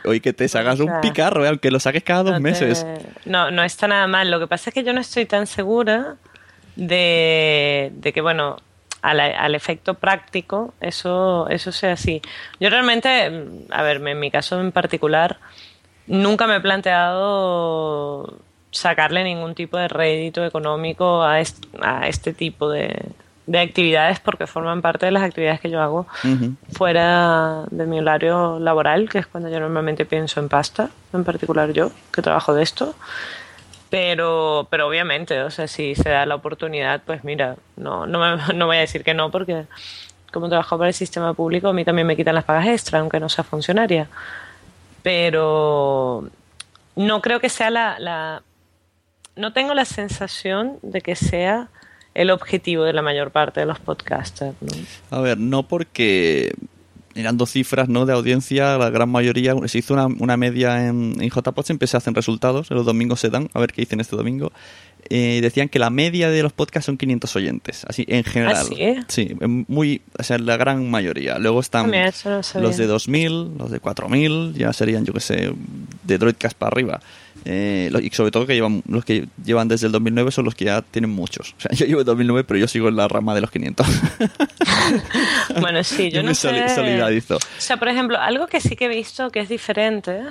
[0.06, 1.48] oye, que te sacas un picarro, ¿eh?
[1.50, 2.84] aunque lo saques cada dos No te- meses.
[3.26, 4.28] No, no está nada mal.
[4.30, 6.16] Lo que pasa es que yo no estoy tan segura
[6.74, 8.56] de, de que, bueno,
[9.04, 12.22] al, al efecto práctico eso, eso sea así.
[12.58, 13.30] Yo realmente,
[13.70, 15.38] a ver, en mi caso en particular,
[16.06, 18.38] nunca me he planteado
[18.70, 23.12] sacarle ningún tipo de rédito económico a este, a este tipo de,
[23.46, 26.06] de actividades porque forman parte de las actividades que yo hago
[26.72, 31.72] fuera de mi horario laboral, que es cuando yo normalmente pienso en pasta, en particular
[31.72, 32.94] yo, que trabajo de esto.
[33.94, 38.52] Pero, pero obviamente, o sea, si se da la oportunidad, pues mira, no, no, me-
[38.54, 39.66] no voy a decir que no, porque
[40.32, 43.20] como trabajo para el sistema público, a mí también me quitan las pagas extra, aunque
[43.20, 44.08] no sea funcionaria.
[45.04, 46.28] Pero
[46.96, 48.42] no creo que sea la, la
[49.36, 51.68] no tengo la sensación de que sea
[52.14, 54.56] el objetivo de la mayor parte de los podcasters.
[54.60, 54.72] ¿no?
[55.16, 56.52] A ver, no porque
[57.14, 58.06] mirando cifras ¿no?
[58.06, 61.96] de audiencia, la gran mayoría se hizo una, una media en, en JPod, siempre se
[61.96, 64.52] hacen resultados, los domingos se dan, a ver qué dicen este domingo.
[65.10, 68.56] Eh, decían que la media de los podcasts son 500 oyentes, así en general.
[68.56, 68.94] ¿Ah, sí?
[69.08, 69.36] Sí,
[69.68, 71.38] muy, o sea, la gran mayoría.
[71.38, 75.52] Luego están Mira, no los de 2000, los de 4000, ya serían, yo que sé,
[76.04, 77.00] de Droidcast para arriba.
[77.46, 80.64] Eh, y sobre todo que llevan los que llevan desde el 2009 son los que
[80.64, 81.54] ya tienen muchos.
[81.58, 83.86] O sea, yo llevo el 2009, pero yo sigo en la rama de los 500.
[85.60, 86.68] Bueno, sí, yo no sé.
[86.68, 87.36] solidarizo.
[87.36, 90.22] O sea, por ejemplo, algo que sí que he visto que es diferente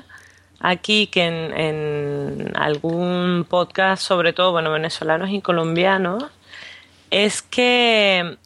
[0.60, 6.26] aquí que en, en algún podcast, sobre todo, bueno, venezolanos y colombianos,
[7.10, 8.38] es que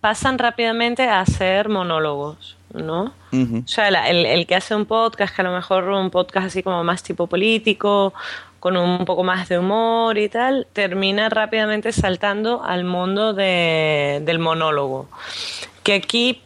[0.00, 3.12] pasan rápidamente a hacer monólogos, ¿no?
[3.32, 6.46] O sea, la- el, el que hace un podcast, que a lo mejor un podcast
[6.46, 8.12] así como más tipo político,
[8.60, 14.38] con un poco más de humor y tal, termina rápidamente saltando al mundo de- del
[14.38, 15.08] monólogo.
[15.82, 16.40] Que aquí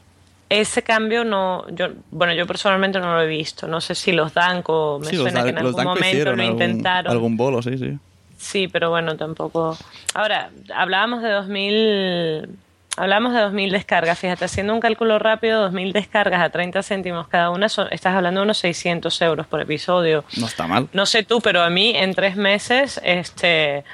[0.48, 3.66] ese cambio no, yo, bueno, yo personalmente no lo he visto.
[3.66, 7.12] No sé si los Danco, me Sí, los, suena que en algún momento lo intentaron.
[7.12, 7.98] algún bolo, sí, sí.
[8.38, 9.76] Sí, pero bueno, tampoco.
[10.14, 12.48] Ahora, hablábamos de 2000.
[12.96, 14.18] Hablábamos de 2.000 descargas.
[14.18, 18.40] Fíjate, haciendo un cálculo rápido, 2.000 descargas a 30 céntimos cada una, son- estás hablando
[18.40, 20.24] de unos 600 euros por episodio.
[20.38, 20.88] No está mal.
[20.92, 23.85] No sé tú, pero a mí en tres meses este,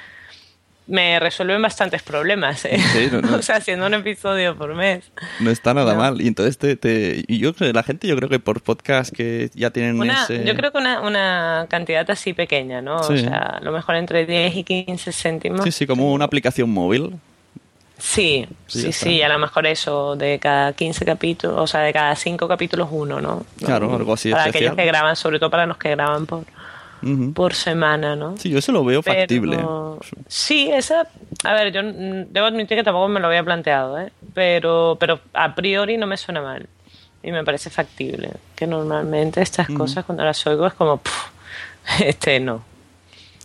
[0.87, 2.65] me resuelven bastantes problemas.
[2.65, 2.79] ¿eh?
[2.79, 3.37] Sí, no, no.
[3.39, 5.11] o sea, haciendo un episodio por mes.
[5.41, 5.99] No está nada No.
[6.01, 6.21] mal.
[6.21, 9.71] Y entonces te, te- y yo la gente, yo creo que por podcast que ya
[9.71, 10.45] tienen Una, ese...
[10.45, 13.03] Yo creo que una, una cantidad así pequeña, ¿no?
[13.05, 13.15] Sí.
[13.15, 15.65] O sea, a lo mejor entre 10 y 15 céntimos.
[15.65, 17.15] Sí, sí, como una aplicación móvil.
[18.05, 22.17] Sí, Sí, sí, a lo mejor eso, de cada 15 capítulos, o sea, de cada
[22.17, 23.45] 5 capítulos uno, ¿no?
[23.65, 24.73] Claro, algo así Para especial.
[24.73, 26.43] aquellos que graban, sobre todo para los que graban por,
[27.33, 28.37] por semana, ¿no?
[28.39, 29.59] Sí, yo eso lo veo Pero- factible.
[30.27, 31.07] Sí, esa,
[31.45, 34.11] a ver, yo debo admitir que tampoco me lo había planteado, ¿eh?
[34.35, 36.67] Pero, pero a priori no me suena mal.
[37.25, 38.33] y me parece factible.
[38.57, 41.29] Que normalmente estas cosas cuando las oigo es como, "Puf,
[42.05, 42.65] este no.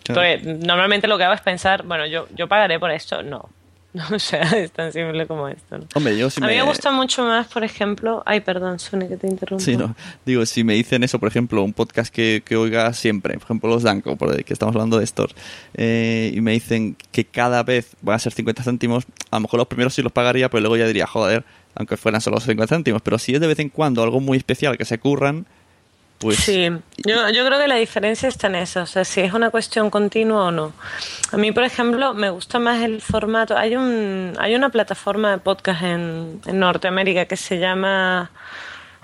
[0.04, 0.24] Claro.
[0.24, 3.50] Entonces, normalmente lo que hago es pensar, bueno, yo, yo pagaré por esto, no.
[4.12, 5.78] O sea, es tan simple como esto.
[5.78, 5.88] ¿no?
[5.96, 6.60] Hombre, yo si a mí me...
[6.60, 9.64] me gusta mucho más, por ejemplo, ay, perdón, Sune, que te interrumpo.
[9.64, 9.96] Sí, no.
[10.26, 13.70] Digo, si me dicen eso, por ejemplo, un podcast que, que oiga siempre, por ejemplo,
[13.70, 15.36] los Danco, por el que estamos hablando de estos,
[15.74, 19.60] eh, y me dicen que cada vez van a ser 50 céntimos, a lo mejor
[19.60, 21.44] los primeros sí los pagaría, pero luego ya diría, joder,
[21.76, 24.78] aunque fueran solo 50 céntimos, pero si es de vez en cuando algo muy especial
[24.78, 25.46] que se curran,
[26.20, 26.38] pues...
[26.38, 26.70] Sí,
[27.06, 29.90] yo, yo creo que la diferencia está en eso, o sea, si es una cuestión
[29.90, 30.74] continua o no.
[31.32, 33.58] A mí, por ejemplo, me gusta más el formato.
[33.58, 38.32] Hay un hay una plataforma de podcast en, en Norteamérica que se llama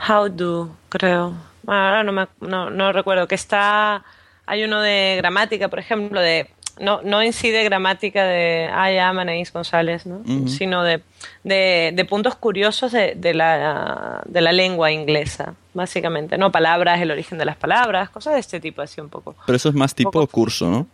[0.07, 1.33] How Do, creo.
[1.67, 4.03] Ahora no, me, no, no recuerdo, que está...
[4.45, 6.49] Hay uno de gramática, por ejemplo, de...
[6.79, 10.23] No, no en sí de gramática de I am Anaís González, ¿no?
[10.47, 11.01] Sino de,
[11.43, 16.51] de, de puntos curiosos de, de, la, de la lengua inglesa, básicamente, ¿no?
[16.51, 19.35] Palabras, el origen de las palabras, cosas de este tipo, así un poco.
[19.45, 20.27] Pero eso es más tipo Poco.
[20.27, 20.87] curso, ¿no?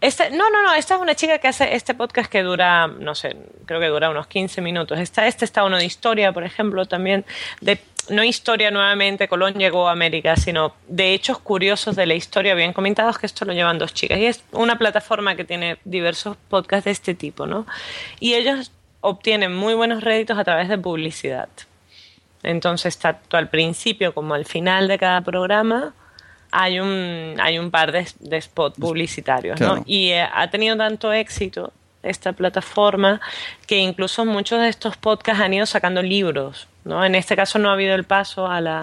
[0.00, 3.36] No, no, no, esta es una chica que hace este podcast que dura, no sé,
[3.66, 4.98] creo que dura unos 15 minutos.
[4.98, 7.24] Está, este está uno de historia, por ejemplo, también,
[7.60, 7.80] de
[8.10, 12.72] no historia nuevamente, Colón llegó a América, sino de hechos curiosos de la historia bien
[12.72, 14.18] comentados, que esto lo llevan dos chicas.
[14.18, 17.66] Y es una plataforma que tiene diversos podcasts de este tipo, ¿no?
[18.20, 21.48] Y ellos obtienen muy buenos réditos a través de publicidad.
[22.42, 25.92] Entonces, tanto al principio como al final de cada programa
[26.50, 29.58] hay un, hay un par de, de spots publicitarios.
[29.58, 29.76] Claro.
[29.76, 29.82] ¿no?
[29.86, 33.20] Y eh, ha tenido tanto éxito esta plataforma
[33.66, 36.68] que incluso muchos de estos podcasts han ido sacando libros.
[36.84, 37.04] ¿no?
[37.04, 38.82] En este caso no ha habido el paso a la,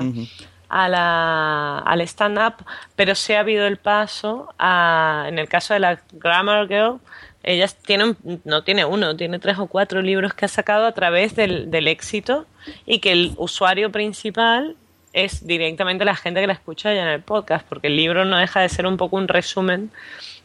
[0.69, 5.80] a la, al stand-up, pero sí ha habido el paso a, en el caso de
[5.80, 6.99] la Grammar Girl,
[7.43, 11.36] ella tiene no tiene uno, tiene tres o cuatro libros que ha sacado a través
[11.36, 12.47] del, del éxito
[12.88, 14.75] y que el usuario principal
[15.15, 18.38] es directamente la gente que la escucha ya en el podcast, porque el libro no
[18.38, 19.89] deja de ser un poco un resumen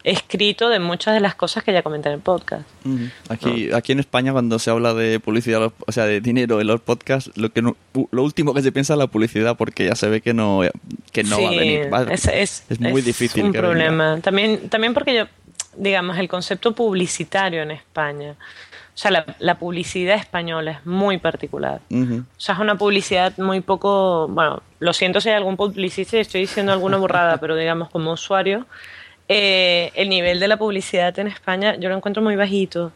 [0.03, 2.63] escrito de muchas de las cosas que ella comenta en el podcast.
[3.29, 6.81] Aquí, aquí en España cuando se habla de publicidad, o sea, de dinero en los
[6.81, 7.77] podcasts, lo que no-
[8.11, 10.63] lo último que se piensa es la publicidad porque ya se ve que no
[11.13, 11.93] que no va a venir.
[11.93, 13.69] Va- Es, es- es muy es difícil un que venga.
[13.73, 14.21] problema.
[14.23, 15.25] También, también porque yo,
[15.77, 18.37] digamos, el concepto publicitario en España,
[18.95, 21.81] sea, la, la publicidad española es muy particular.
[21.91, 22.25] Ujú.
[22.37, 24.29] O sea, es una publicidad muy poco.
[24.29, 28.13] Bueno, lo siento si hay algún publicista y estoy diciendo alguna burrada, pero digamos, como
[28.13, 28.67] usuario,
[29.29, 32.93] eh, el nivel de la publicidad en España yo lo encuentro muy bajito.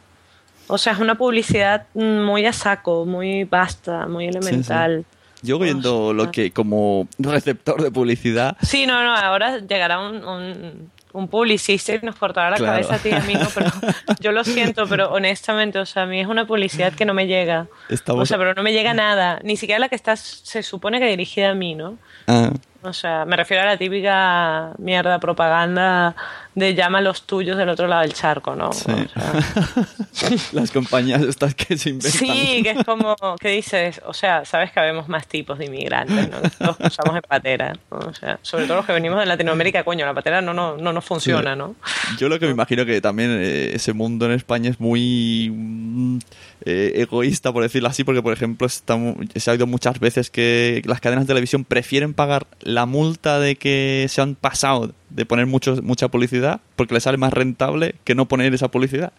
[0.66, 5.04] O sea, es una publicidad muy a saco, muy vasta, muy elemental.
[5.42, 10.90] Yo viendo lo que como receptor de publicidad, Sí, no, no, ahora llegará un, un,
[11.14, 12.72] un publicista y nos cortará la Claro.
[12.72, 13.70] cabeza a ti y a mí, no, pero
[14.20, 17.26] yo lo siento, pero honestamente, o sea, a mí es una publicidad que no me
[17.26, 17.66] llega.
[17.88, 20.98] Estamos- O sea, pero no me llega nada, ni siquiera la que está, se supone
[21.00, 21.96] que dirigida a mí, ¿no?
[22.26, 22.50] ah,
[22.82, 26.14] O sea, me refiero a la típica mierda propaganda
[26.54, 28.72] de llama a los tuyos del otro lado del charco, ¿no?
[28.72, 28.90] sí.
[28.90, 32.12] O sea, las compañías estas que se inventan.
[32.12, 34.00] Sí, que es como, ¿qué dices?
[34.06, 36.76] O sea, sabes que habemos más tipos de inmigrantes, ¿no?
[36.76, 37.72] Que usamos en patera.
[37.90, 37.98] ¿no?
[37.98, 40.92] O sea, sobre todo los que venimos de Latinoamérica, coño, la patera no, no, no
[40.92, 41.74] nos funciona, ¿no?
[42.18, 46.18] Yo lo que me imagino que también eh, ese mundo en España es muy mm,
[46.66, 48.98] eh, egoísta, por decirlo así, porque, por ejemplo, está
[49.34, 53.56] se ha oído muchas veces que las cadenas de televisión prefieren pagar la multa de
[53.56, 58.14] que se han pasado de poner mucho, mucha publicidad porque les sale más rentable que
[58.14, 59.12] no poner esa publicidad.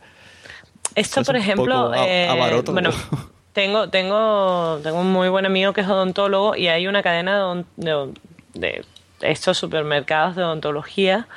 [0.93, 2.27] Esto, Es por ejemplo, eh,
[2.71, 2.89] bueno,
[3.53, 7.41] tengo, tengo, tengo un muy buen amigo que es odontólogo y hay una cadena de,
[7.43, 8.13] odon- de,
[8.53, 8.85] de
[9.21, 11.27] estos supermercados de odontología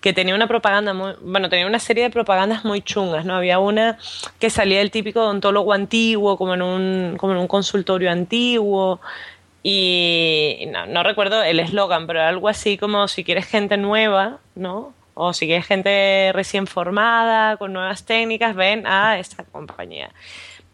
[0.00, 3.34] que tenía una propaganda muy, bueno, tenía una serie de propagandas muy chungas, ¿no?
[3.36, 3.98] Había una
[4.38, 9.00] que salía el típico odontólogo antiguo, como en un, como en un consultorio antiguo,
[9.62, 14.94] y no, no recuerdo el eslogan, pero algo así como si quieres gente nueva, ¿no?
[15.14, 20.10] O si quieres gente recién formada, con nuevas técnicas, ven a esta compañía.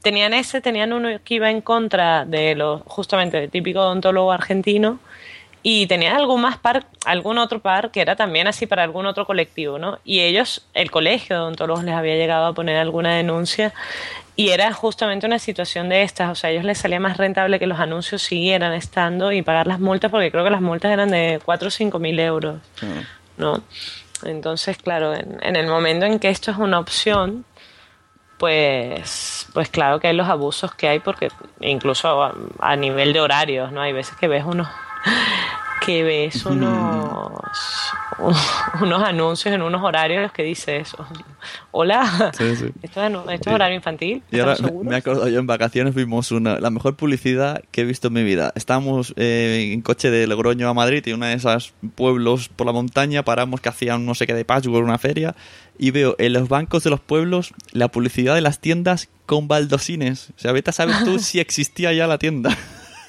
[0.02, 5.00] Tenían ese, tenían uno que iba en contra de lo justamente del típico odontólogo argentino
[5.64, 9.26] y tenían algún más par, algún otro par que era también así para algún otro
[9.26, 9.98] colectivo, ¿no?
[10.04, 13.74] Y ellos, el colegio de odontólogos les había llegado a poner alguna denuncia
[14.36, 17.58] y era justamente una situación de estas, o sea, a ellos les salía más rentable
[17.58, 21.10] que los anuncios siguieran estando y pagar las multas porque creo que las multas eran
[21.10, 22.60] de 4 o 5 mil euros,
[23.38, 23.62] ¿no?
[24.24, 27.46] Entonces, claro, en, en el momento en que esto es una opción,
[28.38, 31.28] pues, pues claro que hay los abusos que hay porque
[31.60, 33.80] incluso a, a nivel de horarios, ¿no?
[33.80, 34.68] Hay veces que ves unos
[35.86, 37.32] que ves unos,
[38.80, 41.06] unos anuncios en unos horarios que dice eso.
[41.70, 42.72] Hola, Sí, sí.
[42.82, 44.22] ¿esto es, esto es horario infantil?
[44.32, 47.84] Y ahora ¿Estamos me, acordado yo en vacaciones vimos una, la mejor publicidad que he
[47.84, 48.52] visto en mi vida.
[48.56, 52.72] Estábamos eh, en coche de Logroño a Madrid y una de esas pueblos por la
[52.72, 55.36] montaña paramos que hacían no sé qué de patchwork, una feria
[55.78, 60.30] y veo en los bancos de los pueblos la publicidad de las tiendas con baldosines.
[60.30, 62.56] O sea, vete a saber tú si existía ya la tienda.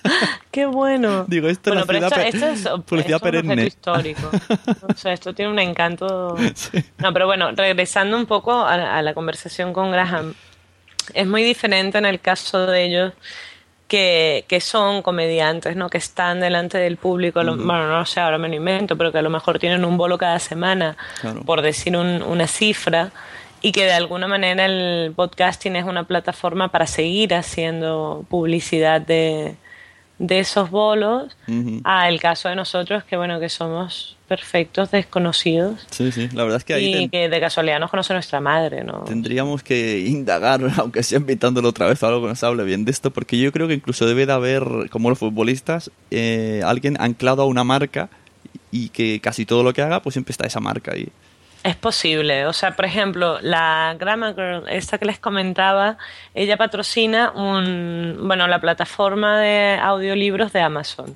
[0.51, 1.25] ¡Qué bueno!
[1.27, 4.29] Digo, esto bueno, es pero esto, es, publicidad esto es un histórico.
[4.89, 6.35] O sea, esto tiene un encanto.
[6.55, 6.83] Sí.
[6.97, 10.33] No, pero bueno, regresando un poco a, a la conversación con Graham,
[11.13, 13.13] es muy diferente en el caso de ellos
[13.87, 15.89] que, que son comediantes, ¿no?
[15.89, 19.19] Que están delante del público, lo- bueno, no sé, ahora me lo invento, pero que
[19.19, 21.41] a lo mejor tienen un bolo cada semana, Claro.
[21.43, 23.11] por decir un- una cifra,
[23.61, 29.55] y que de alguna manera el podcasting es una plataforma para seguir haciendo publicidad de,
[30.19, 31.81] de esos bolos, Ujú.
[31.83, 36.57] a el caso de nosotros, que bueno, que somos perfectos desconocidos Sí, sí, la verdad
[36.57, 39.03] es que ahí y que de casualidad nos conoce nuestra madre, ¿no?
[39.05, 42.91] tendríamos que indagar, aunque sea invitándolo otra vez o algo que nos hable bien de
[42.91, 47.43] esto, porque yo creo que incluso debe de haber, como los futbolistas, eh, alguien anclado
[47.43, 48.09] a una marca
[48.71, 51.09] y que casi todo lo que haga, pues siempre está esa marca ahí.
[51.67, 52.45] Es posible.
[52.45, 55.97] O sea, por ejemplo, la Grammar Girl, esta que les comentaba,
[56.33, 61.15] ella patrocina un, bueno, la plataforma de audiolibros de Amazon.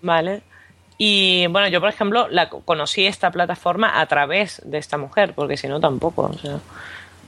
[0.00, 0.42] ¿vale?
[0.98, 5.32] Y bueno, yo por ejemplo la co- conocí esta plataforma a través de esta mujer,
[5.34, 6.58] porque si no tampoco, o sea,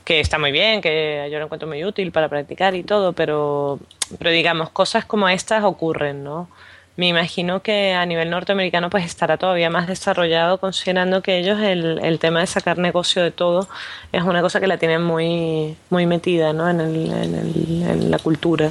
[0.05, 3.79] que está muy bien, que yo lo encuentro muy útil para practicar y todo, pero,
[4.19, 6.49] pero digamos, cosas como estas ocurren, ¿no?
[6.97, 11.99] Me imagino que a nivel norteamericano pues estará todavía más desarrollado considerando que ellos el,
[12.05, 13.69] el tema de sacar negocio de todo
[14.13, 16.71] es una cosa que la tienen muy, muy metida ¿no?
[16.71, 18.71] en, el, en, el- en la cultura.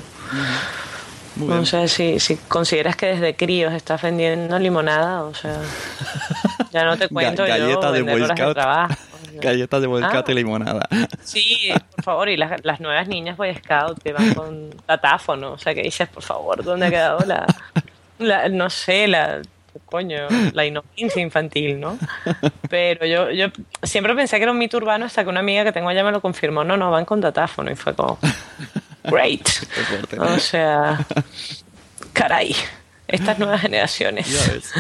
[1.36, 1.66] Muy No bien.
[1.66, 5.58] sé si, si consideras que desde críos estás vendiendo limonada, o sea,
[6.72, 8.54] ya no te cuento Ga- galleta yo de Boy horas de Scout.
[8.54, 8.94] trabajo.
[9.28, 9.42] o sea.
[9.42, 10.32] Galletas de volcate Ah.
[10.32, 10.88] y limonada.
[11.24, 15.58] Sí, por favor, y las, las nuevas niñas Boy Scout que van con datáfono, o
[15.58, 17.48] sea, que dices, por favor, ¿dónde ha quedado la,
[18.20, 19.42] la- no sé, la,
[19.86, 21.98] coño, la inocencia infantil, ¿no?
[22.70, 23.48] Pero yo, yo
[23.82, 26.12] siempre pensé que era un mito urbano hasta que una amiga que tengo allá me
[26.12, 28.18] lo confirmó, no, no, van con datáfono, y fue como,
[29.04, 29.48] great.
[30.20, 31.06] O sea,
[32.14, 32.56] caray,
[33.08, 34.28] estas nuevas generaciones.
[34.28, 34.72] Ya ves.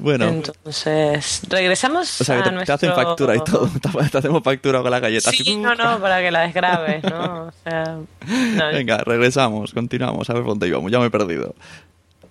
[0.00, 2.74] Bueno, Entonces, regresamos o sea, que a te, te nuestro...
[2.76, 3.68] hacen factura y todo.
[3.82, 5.32] Te, te hacemos factura con la galleta.
[5.32, 7.46] Sí, no, no, para que la desgrabes, ¿no?
[7.48, 10.30] O sea, no, Venga, regresamos, continuamos.
[10.30, 10.92] A ver dónde íbamos.
[10.92, 11.56] Ya me he perdido.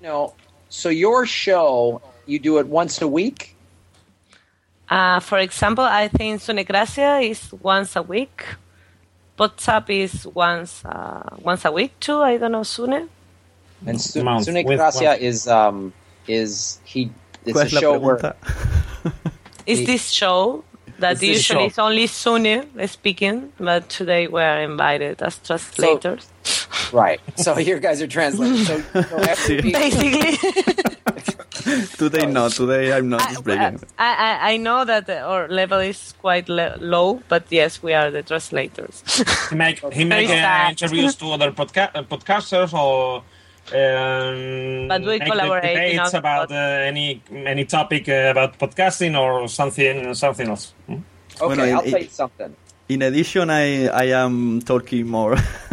[0.02, 0.34] No.
[0.70, 3.56] So your show, you do it once a week?
[4.90, 8.46] Uh, for example, I think Sunecracia is once a week.
[9.38, 12.22] WhatsApp is once uh, once a week too.
[12.22, 13.08] I don't know Sune.
[13.86, 15.94] And Su- Month, Sune Gracia is um
[16.28, 17.12] is he
[17.46, 18.36] it's ¿Cuál a show where pregunta?
[19.68, 20.64] Is this show
[21.00, 21.74] that Is this usually show.
[21.74, 26.28] is only Sune speaking, but today we are invited as translators.
[26.94, 27.20] Right.
[27.38, 28.66] So you guys are translating.
[28.66, 30.38] So, so every Basically,
[31.98, 32.52] Today not.
[32.52, 33.80] today I'm not I, speaking.
[33.98, 38.10] I, I I know that our level is quite le- low, but yes, we are
[38.12, 39.04] the translators.
[39.50, 43.24] He make he make uh, interviews to other podca- uh, podcasters or
[43.76, 48.58] um, But we collaborate in debates other about pod- uh, any any topic uh, about
[48.60, 50.74] podcasting or something something else.
[50.88, 50.94] Hmm?
[50.94, 52.56] okay, Bueno, I'll y- tell you something.
[52.90, 55.36] In addition, I, I am talking more.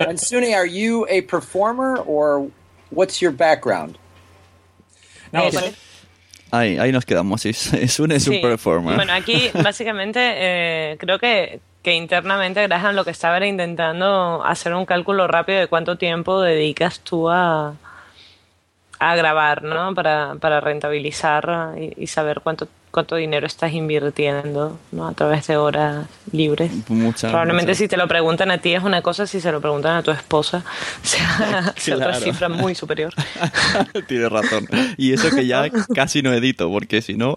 [0.00, 2.50] And Sune, are you a performer or
[2.90, 3.96] what's your background?
[5.32, 5.72] No, Eh,
[6.50, 7.46] ahí, ahí nos quedamos.
[7.46, 8.40] Es, es un, es un Sí.
[8.40, 8.96] performer.
[8.96, 14.74] Bueno, aquí básicamente eh, creo que, que internamente Graham lo que estaba era intentando hacer
[14.74, 17.74] un cálculo rápido de cuánto tiempo dedicas tú a,
[19.10, 19.94] a grabar, ¿no?
[19.94, 25.08] Para, para rentabilizar y, y saber cuánto, cuánto dinero estás invirtiendo, ¿no?
[25.08, 26.70] A través de horas libres.
[26.88, 27.78] Mucha, Probablemente mucha.
[27.78, 30.12] si te lo preguntan a ti es una cosa, si se lo preguntan a tu
[30.12, 30.64] esposa,
[31.02, 33.12] sea, sea otra cifra muy superior.
[34.06, 34.68] Tienes razón.
[34.96, 37.34] Y eso que ya casi no edito, porque si no,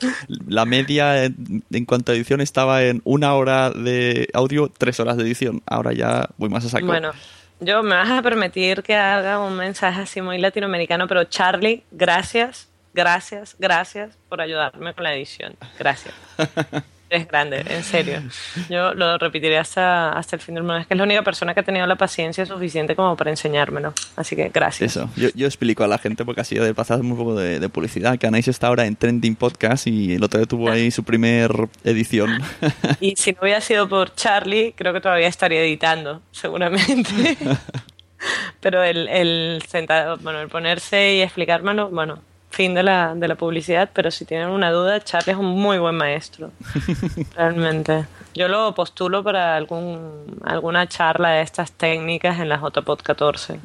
[0.47, 5.17] la media en, en cuanto a edición estaba en una hora de audio, tres horas
[5.17, 5.63] de edición.
[5.65, 6.85] Ahora ya voy más a saco.
[6.85, 7.13] Bueno,
[7.59, 12.69] yo me vas a permitir que haga un mensaje así muy latinoamericano, pero Charlie, gracias,
[12.93, 15.55] gracias, gracias por ayudarme con la edición.
[15.77, 16.13] Gracias.
[17.09, 18.21] Eres grande, en serio.
[18.69, 20.77] Yo lo repetiré hasta, hasta el fin del mundo.
[20.77, 23.93] Es que es la única persona que ha tenido la paciencia suficiente como para enseñármelo.
[24.15, 24.95] Así que gracias.
[24.95, 27.69] Eso, yo, yo explico a la gente porque así de pasar un poco de, de
[27.69, 28.17] publicidad.
[28.17, 31.51] Que Anais está ahora en Trending Podcast y el otro día tuvo ahí su primer
[31.83, 32.41] edición.
[32.99, 37.37] Y si no hubiera sido por Charlie, creo que todavía estaría editando, seguramente.
[38.59, 42.21] Pero el, el sentado, bueno, el ponerse y explicármelo, bueno,
[42.57, 45.77] fin de la, de la publicidad, pero si tienen una duda, Charlie es un muy
[45.77, 46.51] buen maestro,
[47.35, 48.05] realmente.
[48.33, 53.59] Yo lo postulo para algún, alguna charla de estas técnicas en la JPod 14.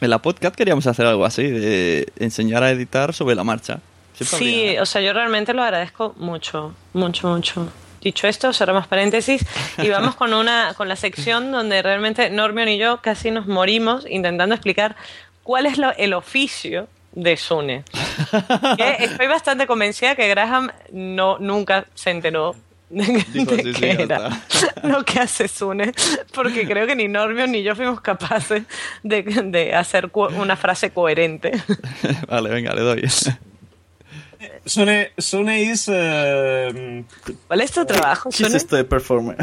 [0.00, 3.80] En la podcast queríamos hacer algo así, de enseñar a editar sobre la marcha.
[4.14, 7.68] Siempre Sí, habría- o sea, yo realmente lo agradezco mucho, mucho, mucho.
[8.00, 9.44] Dicho esto, cerramos paréntesis
[9.76, 14.06] y vamos con una con la sección donde realmente Normion y yo casi nos morimos
[14.08, 14.96] intentando explicar
[15.42, 17.84] cuál es lo- el oficio de Sune.
[18.76, 22.54] Que estoy bastante convencida que Graham no nunca se enteró
[22.90, 24.42] de, Dijo, de sí, sí, qué ya era
[24.82, 25.92] lo que hace Sune,
[26.34, 28.64] porque creo que ni Normion ni yo fuimos capaces
[29.02, 31.52] de, de hacer una frase coherente.
[32.28, 33.08] vale, venga, le doy.
[34.64, 37.04] Sune, Sune is um,
[37.46, 38.56] ¿Cuál es tu trabajo, Sune?
[38.56, 39.36] a performer.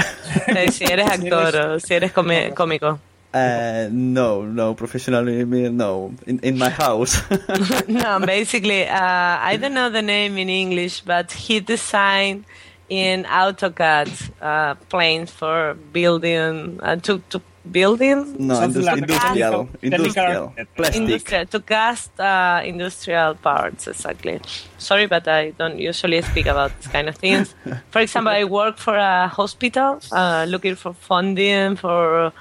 [0.47, 2.99] Eh, si eres actor o si eres cómico.
[3.33, 6.13] Uh, no, no, professionally, no.
[6.25, 7.21] In, in my house.
[7.87, 12.45] No, basically, uh, I don't know the name in English, but he designed
[12.89, 14.09] in AutoCAD
[14.41, 19.69] uh, planes for building, uh, to, to building no, Something indus- like industrial.
[19.81, 20.53] Industrial.
[20.75, 21.01] Plastic.
[21.01, 24.39] industrial, to cast uh, industrial parts, exactly.
[24.77, 27.53] Sorry, but I don't usually speak about this kind of things.
[27.91, 32.31] For example, I work for a hospital uh, looking for funding for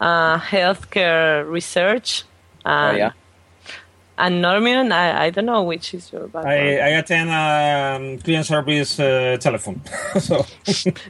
[0.00, 2.24] uh, healthcare research.
[2.64, 3.10] Oh And- yeah.
[4.18, 6.58] And Norman, I, I don't know which is your I, background.
[6.58, 9.82] I attend um, client service uh, telephone.
[10.18, 10.46] so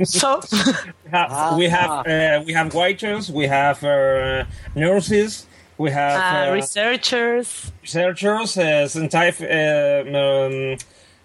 [0.02, 0.40] so,
[1.04, 5.46] we have we have, uh, we have waiters, we have uh, nurses,
[5.78, 7.70] we have uh, uh, researchers.
[7.80, 10.76] researchers, uh, scientific, uh, um,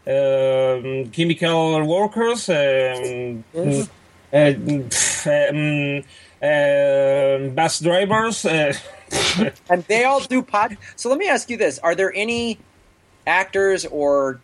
[0.06, 3.90] um, chemical workers, um, Yes.
[4.32, 6.04] uh, pff, um,
[6.42, 8.46] uh, bus drivers.
[8.46, 8.74] Uh,
[9.70, 10.78] And they all do pod.
[10.96, 12.60] So let me ask you this: Are there any
[13.26, 14.42] actors or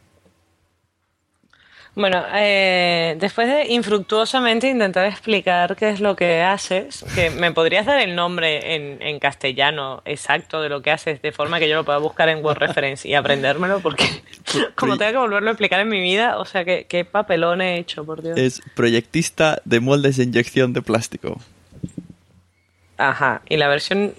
[1.97, 7.87] Bueno, eh, después de infructuosamente intentar explicar qué es lo que haces, que me podrías
[7.87, 11.75] dar el nombre en, en castellano exacto de lo que haces, de forma que yo
[11.75, 14.05] lo pueda buscar en Word Reference y aprendérmelo, porque
[14.75, 17.79] como tengo que volverlo a explicar en mi vida, o sea, que qué papelón he
[17.79, 18.37] hecho, por Dios.
[18.37, 21.41] Es proyectista de moldes de inyección de plástico.
[22.97, 24.13] Ajá, y la versión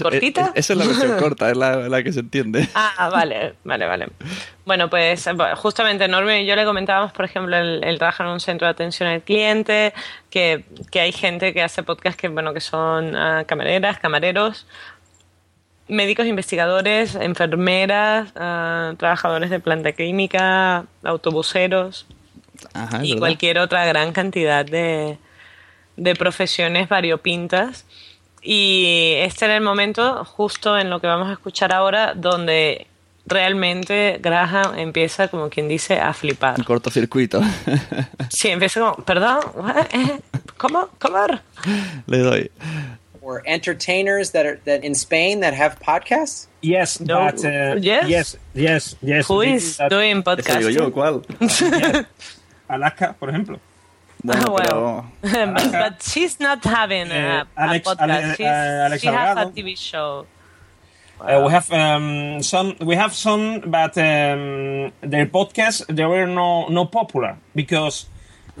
[0.00, 0.52] ¿Cortita?
[0.54, 2.68] es- esa es la versión corta, es la, la que se entiende.
[2.74, 4.06] Ah, vale, vale, vale.
[4.64, 8.30] Bueno, pues eh, justamente Norme y yo le comentábamos, por ejemplo, él, él trabaja en
[8.30, 9.92] un centro de atención al cliente,
[10.30, 14.66] que, que hay gente que hace podcast que, bueno, que son ah, camareras, camareros,
[15.88, 22.06] médicos investigadores, enfermeras, ah, trabajadores de planta clínica, autobuseros
[22.72, 23.18] Ajá, y verdad.
[23.18, 25.18] cualquier otra gran cantidad de,
[25.96, 27.84] de profesiones variopintas.
[28.42, 32.86] Y este era el momento, justo en lo que vamos a escuchar ahora, donde
[33.24, 36.58] realmente Graham empieza, como quien dice, a flipar.
[36.58, 37.40] Un cortocircuito.
[38.30, 39.40] Sí, empieza como, perdón.
[40.56, 40.88] ¿cómo?
[40.98, 41.26] ¿Cómo?
[42.06, 42.50] Le doy.
[43.22, 46.48] or entertainers that are that in Spain that have podcasts?
[46.60, 48.08] yes, No, but uh, yes.
[48.08, 49.28] yes, yes, yes.
[49.28, 50.74] Who is doing digo podcasting?
[50.74, 51.22] yo, ¿cuál?
[51.40, 52.06] yes.
[52.68, 53.60] Alaska, por ejemplo.
[54.24, 55.04] Bueno, Ah, well.
[55.22, 55.46] pero...
[55.54, 58.10] but, but she's not having a, Eh, a Alex- podcast.
[58.10, 60.26] Ale- She's, eh, she has a TV show.
[61.20, 62.74] Uh, we have um, some.
[62.80, 68.06] We have some, but um, their podcasts they were no no popular because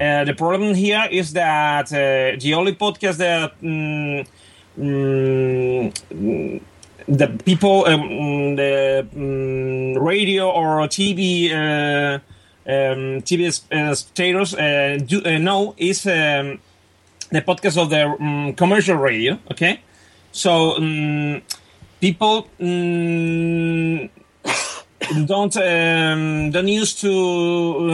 [0.00, 4.24] uh, the problem here is that uh, the only podcast that mm,
[4.78, 6.60] mm,
[7.08, 12.20] the people um, the mm, radio or TV uh,
[12.66, 16.58] um, TV uh, spectators uh, do, uh, know is um,
[17.30, 19.38] the podcast of the um, commercial radio.
[19.50, 19.80] Okay,
[20.32, 20.76] so.
[20.76, 21.42] Um,
[22.02, 24.10] people mm,
[25.30, 27.14] don't um, don't used to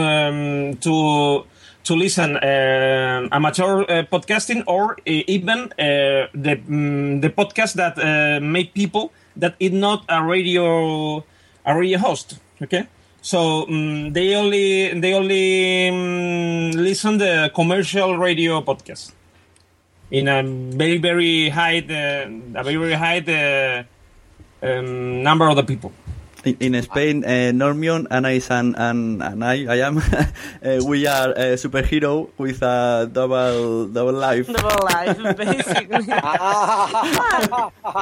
[0.01, 1.45] um, to
[1.83, 7.95] to listen uh, amateur uh, podcasting or uh, even uh, the mm, the podcast that
[8.01, 11.23] uh, make people that is not a radio
[11.65, 12.39] a radio host.
[12.61, 12.87] Okay,
[13.21, 19.11] so mm, they only they only mm, listen the commercial radio podcast
[20.11, 23.83] in a very very high uh, a very very high uh,
[24.65, 25.91] um, number of the people.
[26.45, 29.97] In, in Spain, uh, Normion, Anais, and, and, and I, I am,
[30.63, 34.47] uh, we are a superhero with a double double life.
[34.47, 36.05] Double life, basically.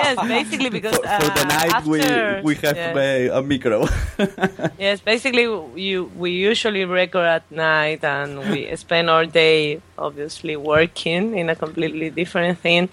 [0.03, 1.99] yes, basically because For, for the uh, night, after, we
[2.43, 3.87] we have yes, uh, a micro.
[4.77, 5.43] yes, basically
[5.75, 11.55] you we usually record at night and we spend our day obviously working in a
[11.55, 12.89] completely different thing.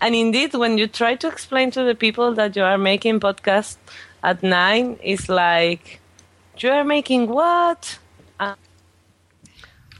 [0.00, 3.76] And indeed, when you try to explain to the people that you are making podcasts,
[4.22, 6.00] at nine is like,
[6.58, 7.78] you are making what?
[8.38, 8.56] Ah.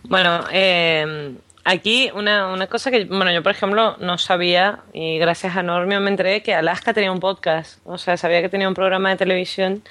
[0.04, 5.56] Bueno, eh, aquí una, una cosa que, bueno, yo por ejemplo no sabía y gracias
[5.56, 8.74] a Normio me enteré que Alaska tenía un podcast, o sea, sabía que tenía un
[8.74, 9.82] programa de televisión,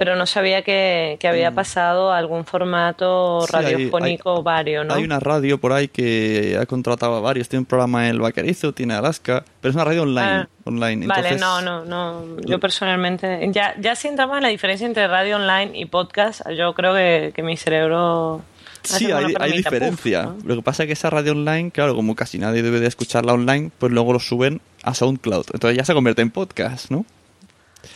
[0.00, 3.46] pero no sabía que, que había pasado a algún formato Mm.
[3.46, 4.94] Sí, hay- radiofónico hay- vario, ¿no?
[4.94, 7.50] Hay una radio por ahí que ha contratado a varios.
[7.50, 10.26] Tiene un programa en el Vaquerizo, tiene Alaska, pero es una radio online.
[10.26, 11.06] Ah, online.
[11.06, 12.24] Vale, no, no, no.
[12.46, 16.72] Yo personalmente, ya, ya si entramos en la diferencia entre radio online y podcast, yo
[16.72, 18.40] creo que, que mi cerebro...
[18.82, 20.22] Sí, hay, hay puff, diferencia.
[20.22, 20.36] ¿no?
[20.44, 23.34] Lo que pasa es que esa radio online, claro, como casi nadie debe de escucharla
[23.34, 25.44] online, pues luego lo suben a SoundCloud.
[25.52, 27.04] Entonces ya se convierte en podcast, ¿no?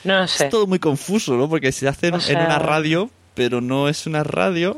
[0.04, 0.44] No lo sé.
[0.44, 1.48] Es todo muy confuso, ¿no?
[1.48, 4.76] Porque se hace en- una radio, pero no es una radio,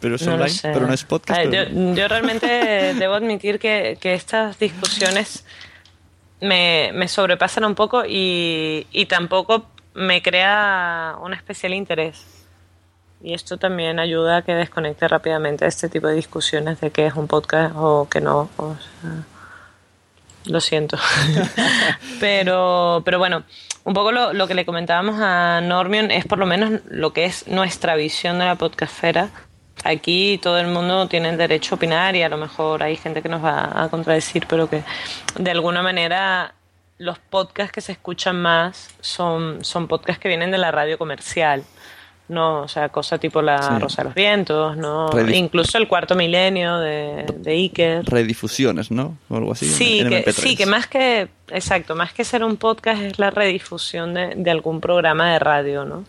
[0.00, 1.40] pero es No online, pero no es podcast.
[1.40, 2.46] A ver, pero- yo, yo realmente
[2.98, 5.44] debo admitir que, que estas discusiones
[6.40, 12.24] me, me sobrepasan un poco y, y tampoco me crea un especial interés.
[13.22, 17.14] Y esto también ayuda a que desconecte rápidamente este tipo de discusiones de que es
[17.14, 18.50] un podcast o que no.
[18.58, 19.24] o sea,
[20.46, 20.98] lo siento.
[22.20, 23.44] pero, pero bueno,
[23.84, 27.24] un poco lo, lo que le comentábamos a Normion es por lo menos lo que
[27.24, 29.30] es nuestra visión de la podcastfera.
[29.84, 33.22] Aquí todo el mundo tiene el derecho a opinar y a lo mejor hay gente
[33.22, 34.82] que nos va a contradecir, pero que
[35.38, 36.54] de alguna manera
[36.98, 41.62] los podcasts que se escuchan más son, son podcasts que vienen de la radio comercial.
[42.28, 43.78] No, o sea, cosa tipo La Sí.
[43.78, 45.10] Rosa de los Vientos, ¿no?
[45.10, 48.04] Redif- Incluso el cuarto milenio de, de Iker.
[48.04, 49.16] Redifusiones, ¿no?
[49.28, 49.66] O algo así.
[49.66, 50.32] Sí, en que, MP3.
[50.32, 54.50] sí, que más que, exacto, más que ser un podcast es la redifusión de, de
[54.50, 56.04] algún programa de radio, ¿no?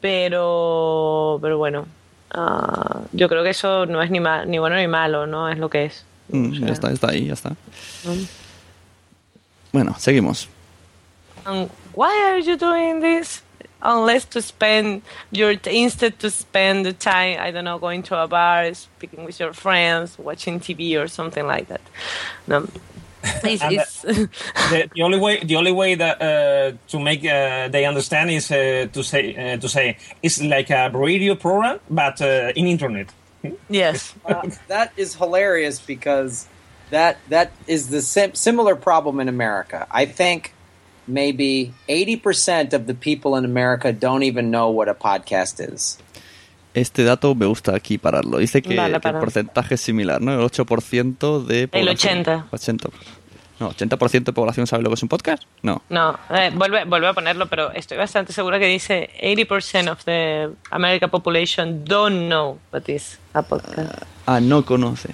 [0.00, 1.86] Pero, pero bueno,
[2.32, 5.48] ah, yo creo que eso no es ni, ma- ni bueno ni malo, ¿no?
[5.48, 6.04] Es lo que es.
[6.30, 7.50] Mm, O sea, ya está, está ahí, ya está.
[7.50, 8.12] ¿no?
[9.72, 10.48] Bueno, seguimos.
[11.44, 13.41] And why are you doing this?
[13.82, 18.28] Unless to spend your instead to spend the time, I don't know, going to a
[18.28, 21.82] bar, speaking with your friends, watching TV or something like that.
[22.46, 22.68] No.
[23.44, 27.68] It's, uh, it's, the, the only way the only way that uh, to make uh,
[27.68, 32.20] they understand is uh, to say uh, to say it's like a radio program but
[32.20, 33.08] uh, in internet.
[33.68, 34.14] yes.
[34.24, 36.48] Uh, that is hilarious because
[36.90, 39.86] that that is the sim- similar problem in America.
[39.90, 40.52] I think
[41.06, 45.98] maybe 80% of the people in America don't even know what a podcast is.
[46.74, 48.38] Este dato me gusta aquí pararlo.
[48.38, 49.20] Dice que, Vale, que el para.
[49.20, 50.32] porcentaje es similar, ¿no?
[50.32, 52.20] El 8% de población.
[52.20, 52.46] 80.
[52.50, 52.88] 80.
[53.60, 55.42] No, 80% de población sabe lo que es un podcast.
[55.62, 55.82] No.
[55.90, 60.48] No, eh, vuelve, vuelve a ponerlo, pero estoy bastante segura que dice 80% of the
[60.70, 63.92] American population don't know what is a podcast.
[64.26, 65.10] Ah, no conoce.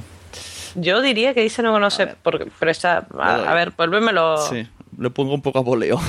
[0.76, 4.36] Yo diría que dice no conoce, porque, pero está, a, a ver, vuélvemelo.
[4.48, 4.66] Sí,
[4.98, 5.98] le pongo un poco a voleo.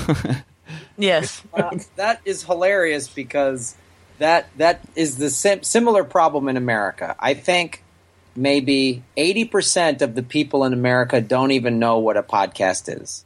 [0.97, 1.41] Yes.
[1.53, 3.75] Uh, that is hilarious because
[4.19, 7.15] that that is the sim- similar problem in America.
[7.19, 7.81] I think
[8.35, 13.25] maybe 80% of the people in America don't even know what a podcast is.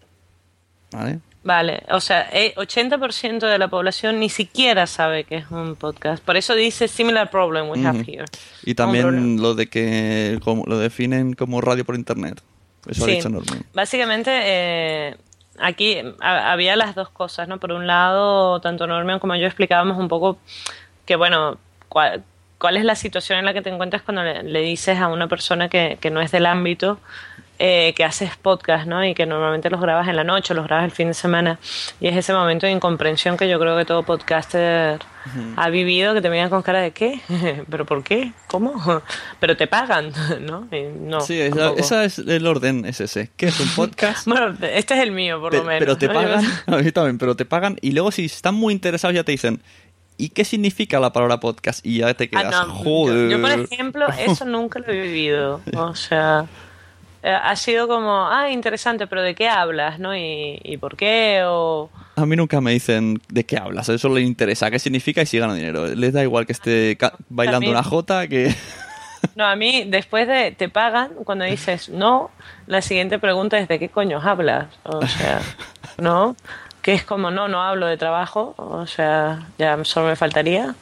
[0.92, 1.20] ¿Vale?
[1.44, 6.24] Vale, o sea, eh, 80% de la población ni siquiera sabe que es un podcast.
[6.24, 8.12] Por eso dice similar problem we have Ujú.
[8.12, 8.26] here.
[8.64, 12.40] Y también lo de que como, lo definen como radio por internet.
[12.88, 13.16] Eso ha Sí.
[13.16, 13.66] dicho Norman.
[13.74, 15.16] Básicamente, eh,
[15.60, 17.60] aquí ha- había las dos cosas, ¿no?
[17.60, 20.38] Por un lado, tanto Norman como yo explicábamos un poco
[21.06, 21.58] que, bueno,
[21.90, 22.24] cuál,
[22.60, 25.28] cuál es la situación en la que te encuentras cuando le, le dices a una
[25.28, 27.00] persona que, que no es del ámbito
[27.60, 29.06] eh, que haces podcast, ¿no?
[29.06, 31.60] Y que normalmente los grabas en la noche, los grabas el fin de semana.
[32.00, 35.00] Y es ese momento de incomprensión que yo creo que todo podcaster
[35.56, 37.22] ha vivido, que te miran con cara de ¿qué?
[37.70, 38.34] ¿Pero por qué?
[38.48, 38.74] ¿Cómo?
[39.40, 40.68] Pero te pagan, ¿no?
[40.76, 43.30] Y no Sí, esa, esa es el orden, es ese.
[43.38, 44.28] ¿Qué es un podcast?
[44.28, 45.80] Bueno, este es el mío, por Pe- lo menos.
[45.80, 46.14] pero te ¿no?
[46.14, 49.32] pagan, a mí también, pero te pagan y luego si están muy interesados ya te
[49.32, 49.62] dicen,
[50.18, 51.86] ¿y qué significa la palabra podcast?
[51.86, 53.30] Y ya te Ah, quedas, no, joder.
[53.30, 55.62] Yo, yo, por ejemplo, eso nunca lo he vivido.
[55.78, 56.46] O sea,
[57.24, 59.98] eh, ha sido como, ah, interesante, pero ¿de qué hablas?
[59.98, 60.16] ¿No?
[60.16, 61.42] ¿Y, y por qué?
[61.46, 61.90] O...
[62.18, 65.40] A mí nunca me dicen de qué hablas, eso les interesa, qué significa y si
[65.40, 65.88] gano dinero.
[65.88, 66.98] Les da igual que esté
[67.30, 68.54] bailando una jota que...
[69.36, 72.30] No, a mí, después de te pagan, cuando dices no,
[72.68, 74.68] la siguiente pregunta es ¿de qué coño hablas?
[74.84, 75.40] O sea,
[75.98, 76.36] ¿no?
[76.82, 80.76] Que es como, no, no hablo de trabajo, o sea, ya solo me faltaría.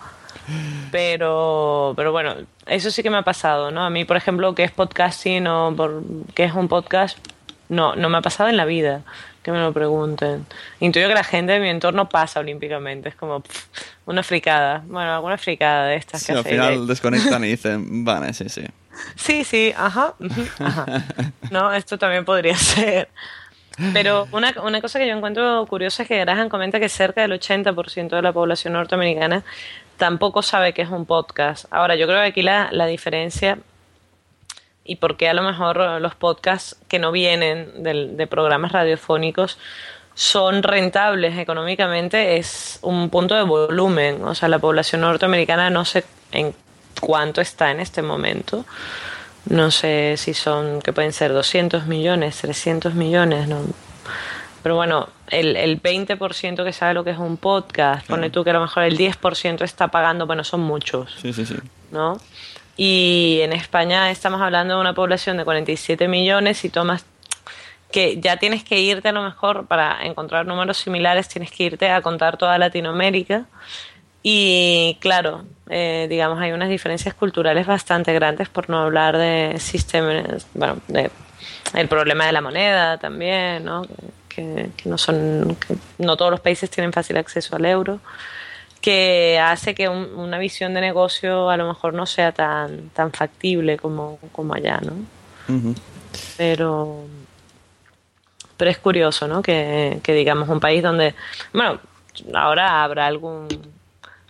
[0.91, 2.35] Pero, pero bueno,
[2.65, 3.83] eso sí que me ha pasado, ¿no?
[3.85, 6.03] A mí, por ejemplo, que es podcasting o por,
[6.35, 7.17] que es un podcast,
[7.69, 9.01] no, no me ha pasado en la vida
[9.43, 10.45] que me lo pregunten.
[10.79, 13.65] Intuyo que la gente de mi entorno pasa olímpicamente, es como pff,
[14.05, 14.83] una fricada.
[14.85, 18.49] Bueno, alguna fricada de estas Sí, que al final de- desconectan y dicen, vale, sí,
[18.49, 18.63] sí.
[19.15, 20.13] Sí, sí, ajá.
[21.49, 23.09] No, esto también podría ser.
[23.93, 27.31] Pero una, una cosa que yo encuentro curiosa es que Graham comenta que cerca del
[27.31, 29.43] 80% de la población norteamericana
[30.01, 31.65] tampoco sabe qué es un podcast.
[31.69, 33.59] Ahora, yo creo que aquí la, la diferencia
[34.83, 39.59] y por qué a lo mejor los podcasts que no vienen de, de programas radiofónicos
[40.15, 44.23] son rentables económicamente es un punto de volumen.
[44.23, 46.55] O sea, la población norteamericana no sé en
[46.99, 48.65] cuánto está en este momento.
[49.45, 53.59] No sé si son, que pueden ser 200 millones, 300 millones, no.
[54.63, 58.51] Pero bueno, el, el 20% que sabe lo que es un podcast, pone tú que
[58.51, 61.55] a lo mejor el 10% está pagando, bueno, son muchos, Sí, sí, sí.
[61.91, 62.17] ¿no?
[62.77, 67.05] Y en España estamos hablando de una población de 47 millones y tomas
[67.91, 71.89] que ya tienes que irte a lo mejor para encontrar números similares, tienes que irte
[71.91, 73.45] a contar toda Latinoamérica.
[74.23, 80.47] Y claro, eh, digamos, hay unas diferencias culturales bastante grandes, por no hablar de sistemas,
[80.53, 81.11] bueno, de
[81.73, 83.85] el problema de la moneda también, ¿no?
[84.33, 87.99] Que, que no son, que no todos los países tienen fácil acceso al euro,
[88.81, 93.11] que hace que un- una visión de negocio a lo mejor no sea tan, tan
[93.11, 94.93] factible como, como allá, ¿no?
[96.37, 97.03] Pero
[98.57, 101.15] pero es curioso no que, que digamos un país donde
[101.51, 101.79] bueno
[102.33, 103.47] ahora habrá algún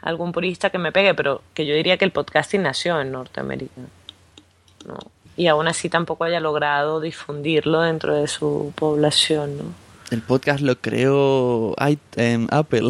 [0.02, 3.82] algún purista que me pegue pero que yo diría que el podcasting nació en Norteamérica
[4.86, 4.98] ¿no?
[5.36, 9.64] y aún así tampoco haya logrado difundirlo dentro de su población ¿no?
[10.12, 11.76] El podcast lo creó
[12.18, 12.90] em, Apple.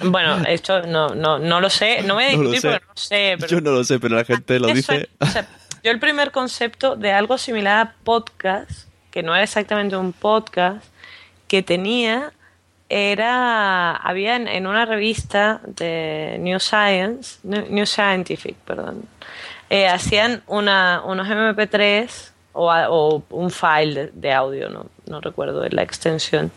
[0.00, 2.68] bueno esto no no no lo sé no voy a No lo discutir sé.
[2.70, 5.08] porque no sé pero Yo no lo sé, pero la gente lo dice.
[5.20, 5.46] es- o sea,
[5.84, 10.84] yo el primer concepto de algo similar a podcast, que no era exactamente un podcast,
[11.48, 12.32] que tenía
[12.88, 19.04] era había en, en una revista de New Science, New Scientific, perdón,
[19.70, 25.20] eh, hacían una, unos MP3 o, a- o un file de, de audio, no, no
[25.20, 26.50] recuerdo la extensión,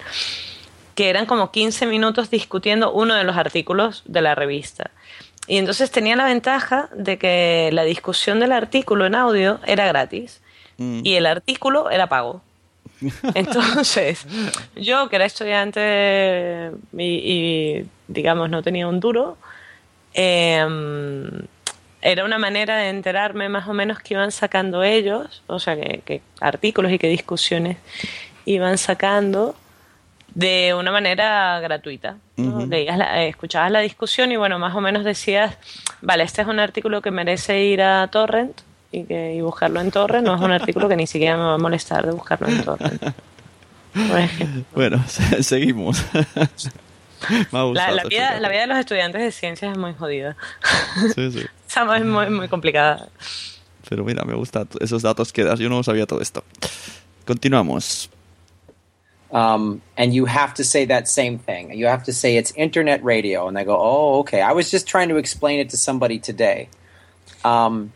[0.96, 4.92] que eran como 15 minutos discutiendo uno de los artículos de la revista.
[5.48, 10.42] Y entonces tenía la ventaja de que la discusión del artículo en audio era gratis
[10.78, 11.02] Mm.
[11.06, 12.42] y el artículo era pago.
[13.34, 14.26] Entonces,
[14.76, 19.38] yo que era estudiante y, y, digamos no tenía un duro,
[20.14, 20.66] eh,
[22.06, 26.02] era una manera de enterarme más o menos que iban sacando ellos, o sea, que,
[26.06, 27.78] que artículos y qué discusiones
[28.46, 29.56] iban sacando
[30.36, 32.18] de una manera gratuita.
[32.38, 32.58] ¿no?
[32.60, 32.66] Ujú.
[32.68, 35.58] Leías la- escuchabas la discusión y bueno, más o menos decías,
[36.02, 39.92] vale, este es un artículo que merece ir a Torrent y, que, y buscarlo en
[39.92, 42.64] Torrent, no es un artículo que ni siquiera me va a molestar de buscarlo en
[42.64, 43.02] Torrent.
[43.96, 44.20] Por.
[44.76, 46.06] Bueno, se- seguimos.
[47.30, 50.36] Me ha La, la vida, la vida de los estudiantes de ciencias es muy jodida.
[51.16, 51.46] Sí, sí.
[51.68, 53.10] Esa es muy, muy complicada.
[53.90, 55.60] Pero mira, me gustan esos datos que das.
[55.60, 56.44] Yo no sabía todo esto.
[57.26, 58.10] Continuamos.
[59.36, 61.78] um, and you have to say that same thing.
[61.78, 64.88] You have to say it's internet radio, and they go, "Oh, okay." I was just
[64.88, 66.70] trying to explain it to somebody today.
[67.44, 67.92] Um,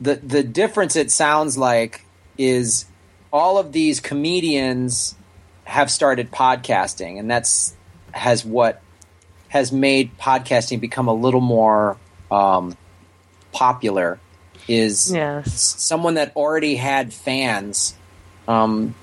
[0.00, 2.04] the the difference it sounds like
[2.36, 2.86] is
[3.32, 5.14] all of these comedians
[5.64, 7.74] have started podcasting, and that's
[8.12, 8.80] has what
[9.48, 11.96] has made podcasting become a little more
[12.30, 12.76] um,
[13.52, 14.18] popular.
[14.68, 15.52] Is Yes.
[15.78, 17.94] someone that already had fans
[18.46, 18.94] um,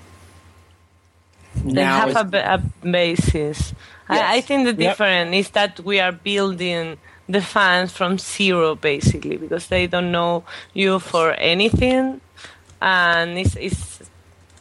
[1.65, 3.73] They have is- a, a basis.
[3.73, 3.73] Yes.
[4.09, 4.77] I, I think the Yep.
[4.91, 6.97] difference is that we are building
[7.27, 12.21] the fans from zero, basically, because they don't know you for anything,
[12.81, 13.96] and it's, it's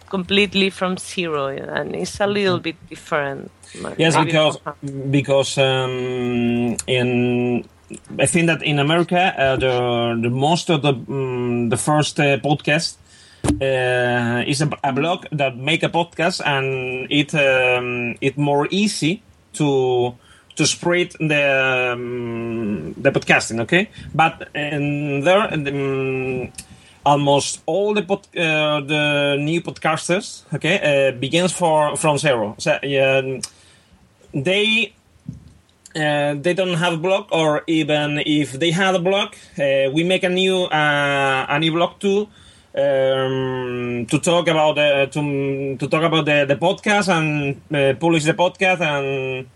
[0.09, 3.51] completely from zero, and it's a little bit different.
[3.99, 4.59] Yes, because
[5.11, 7.65] because um, in
[8.19, 12.39] I think that in America uh, the the most of the um, the first uh,
[12.39, 12.97] podcast
[13.61, 19.23] uh, is a, a blog that make a podcast and it um, it more easy
[19.55, 20.15] to
[20.57, 23.61] to spread the um, the podcasting.
[23.61, 25.53] Okay, but in there.
[25.53, 26.53] Um,
[27.07, 32.55] almost all the pod, uh, the new podcasters okay uh, begins for from zero.
[32.59, 33.41] So um,
[34.35, 34.93] they
[35.95, 40.05] uh, they don't have a blog or even if they had a blog uh, we
[40.05, 42.29] make a new uh, a new blog too
[42.77, 48.35] um, to talk about the, to, to talk about the, the podcast and publish the
[48.35, 49.49] podcast and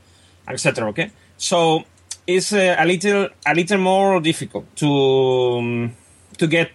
[0.48, 1.10] etc okay?
[1.36, 1.84] So
[2.26, 4.88] it's a little a little more difficult to
[5.58, 5.92] um,
[6.38, 6.70] to get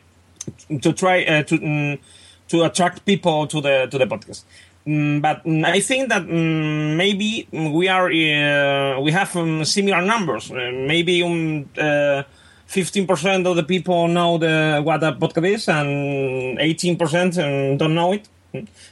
[0.82, 2.00] to try uh, to mm,
[2.48, 4.43] to attract people to the to the podcast.
[4.88, 10.52] Mm, but mm, I think that maybe we are uh, we have um, similar numbers.
[10.52, 12.24] Uh, maybe um, uh,
[12.68, 18.14] 15% of the people know the what a podcast is, and 18% um, don't know
[18.14, 18.28] it.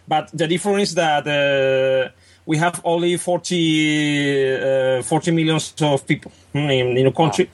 [0.08, 2.12] But the difference is that uh,
[2.46, 7.50] we have only 40, uh, 40 millions of people in, in a country.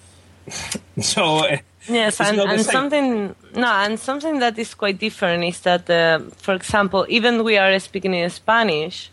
[0.99, 1.57] so uh,
[1.89, 6.53] Yes, and, and something no, and something that is quite different is that, uh, for
[6.53, 9.09] example, even we are speaking in Spanish,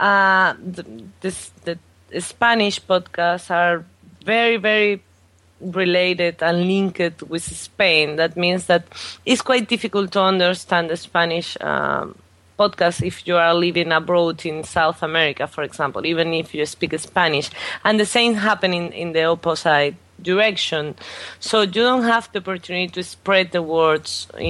[0.00, 0.84] uh, the,
[1.20, 1.78] this, the
[2.20, 3.84] Spanish podcasts are
[4.24, 5.02] very, very
[5.60, 8.16] related and linked with Spain.
[8.16, 8.84] That means that
[9.24, 12.16] it's quite difficult to understand the Spanish um,
[12.58, 16.98] podcast if you are living abroad in South America, for example, even if you speak
[16.98, 17.50] Spanish.
[17.84, 20.94] And the same happening in the opposite direction.
[21.40, 24.40] So you don't have the opportunity to spread the words in,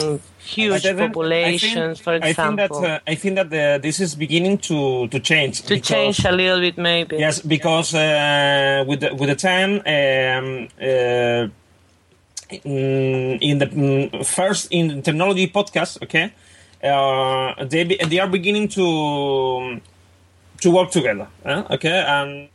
[0.00, 2.80] in huge I think- populations, for I think example.
[2.82, 5.62] that uh, I think that the, this is beginning to to change.
[5.62, 7.16] to because- change a little bit, maybe.
[7.16, 11.48] Yes, because uh, with the, with the time, um, uh,
[12.64, 16.32] in, in the mm, first in technology podcast, okay,
[16.84, 19.80] uh, they be, they are beginning to
[20.60, 21.62] to work together, eh?
[21.70, 22.48] okay, and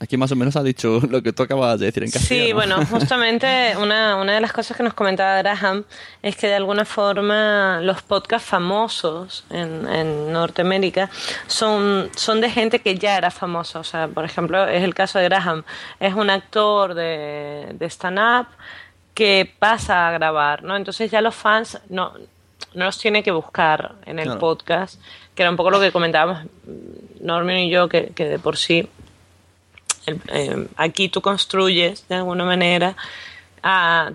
[0.00, 2.46] Aquí más o menos ha dicho lo que tú acabas de decir en castellano.
[2.46, 5.84] Sí, bueno, justamente una, una de las cosas que nos comentaba Graham
[6.22, 11.10] es que de alguna forma los podcasts famosos en, en Norteamérica
[11.48, 13.80] son, son de gente que ya era famosa.
[13.80, 15.64] O sea, por ejemplo, es el caso de Graham.
[15.98, 18.46] Es un actor de, de stand-up
[19.14, 20.76] que pasa a grabar, ¿no?
[20.76, 22.12] Entonces ya los fans no,
[22.74, 24.38] no los tiene que buscar en el Claro.
[24.38, 25.00] podcast,
[25.34, 26.46] que era un poco lo que comentábamos
[27.20, 28.88] Norman y yo, que, que de por sí
[30.08, 32.94] el- eh, aquí tú construyes de alguna manera,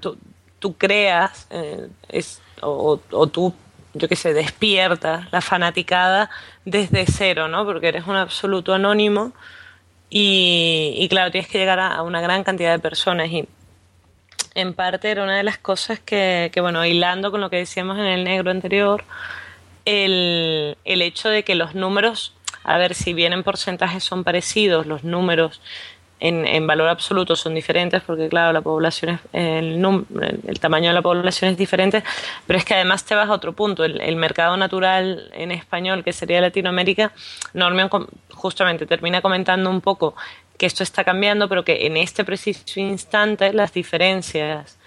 [0.02, 0.18] tú,
[0.60, 3.54] tú creas eh, es, o, o tú,
[3.94, 6.30] yo qué sé, despiertas la fanaticada
[6.66, 7.66] desde cero, ¿no?
[7.66, 9.32] Porque eres un absoluto anónimo
[10.10, 13.48] y, y claro, tienes que llegar a, a una gran cantidad de personas y
[14.56, 17.98] en parte era una de las cosas que, que, bueno, hilando con lo que decíamos
[17.98, 19.04] en el negro anterior,
[19.86, 22.34] el, el hecho de que los números,
[22.64, 25.61] a ver, si bien en porcentajes son parecidos, los números
[26.20, 30.05] en, valor absoluto son diferentes, porque claro, la población es, el,
[30.47, 32.01] el tamaño de la población es diferente,
[32.47, 33.84] pero es que además te vas a otro punto.
[33.84, 37.11] El, el mercado natural en español, que sería Latinoamérica,
[37.53, 37.89] Norman
[38.32, 40.16] justamente termina comentando un poco
[40.57, 44.78] que esto está cambiando, pero que en este preciso instante las diferencias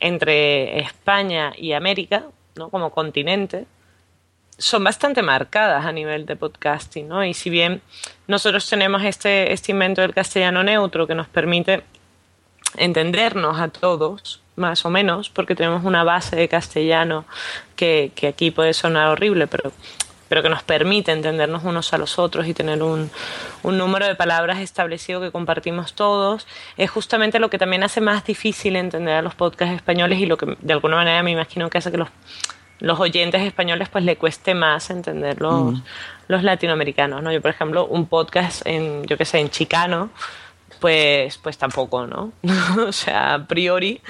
[0.00, 2.24] entre España y América,
[2.56, 2.68] ¿no?
[2.68, 3.66] como continente,
[4.60, 7.24] son bastante marcadas a nivel de podcasting, ¿no?
[7.24, 7.80] Y si bien
[8.28, 11.82] nosotros tenemos este, este invento del castellano neutro que nos permite
[12.76, 17.24] entendernos a todos, más o menos, porque tenemos una base de castellano
[17.74, 19.72] que, que aquí puede sonar horrible, pero,
[20.28, 23.10] pero que nos permite entendernos unos a los otros y tener un,
[23.62, 26.46] un número de palabras establecido que compartimos todos,
[26.76, 30.36] es justamente lo que también hace más difícil entender a los podcasts españoles y lo
[30.36, 32.08] que de alguna manera me imagino que hace que los
[32.80, 35.80] los oyentes españoles pues le cueste más entender los,
[36.28, 37.32] los latinoamericanos, ¿no?
[37.32, 40.10] Yo, por ejemplo, un podcast en, yo qué sé, en chicano,
[40.80, 42.32] pues, pues tampoco, ¿no?
[42.86, 44.00] o sea, a priori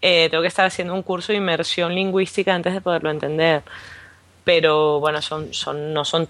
[0.00, 3.62] eh, tengo que estar haciendo un curso de inmersión lingüística antes de poderlo entender.
[4.44, 6.28] Pero bueno, son, son, no son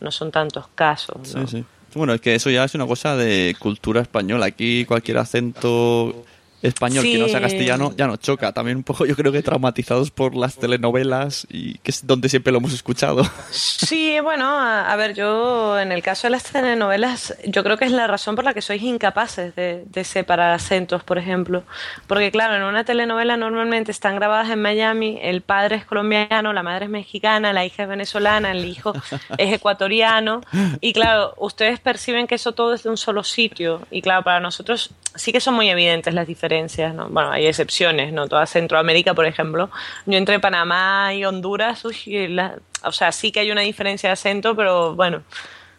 [0.00, 1.34] no son tantos casos.
[1.34, 1.46] ¿no?
[1.46, 1.64] Sí, sí.
[1.94, 4.46] Bueno, es que eso ya es una cosa de cultura española.
[4.46, 6.24] Aquí cualquier acento
[6.62, 8.52] español que no sea castellano ya nos choca.
[8.52, 12.52] También un poco yo creo que traumatizados por las telenovelas y que es donde siempre
[12.52, 13.28] lo hemos escuchado.
[13.50, 17.84] Sí, bueno, a, a ver, yo en el caso de las telenovelas, yo creo que
[17.84, 21.64] es la razón por la que sois incapaces de, de separar acentos, por ejemplo.
[22.06, 26.62] Porque claro, en una telenovela normalmente están grabadas en Miami, el padre es colombiano, la
[26.62, 28.92] madre es mexicana, la hija es venezolana, el hijo
[29.38, 30.40] es ecuatoriano.
[30.80, 33.82] Y claro, ustedes perciben que eso todo es de un solo sitio.
[33.90, 36.49] Y claro, para nosotros sí que son muy evidentes las diferencias,
[36.94, 37.08] ¿no?
[37.08, 38.28] Bueno, hay excepciones, ¿no?
[38.28, 39.70] Toda Centroamérica, por ejemplo.
[40.06, 44.12] Yo entre Panamá y Honduras, uy, la- o sea, sí que hay una diferencia de
[44.14, 45.22] acento, pero bueno,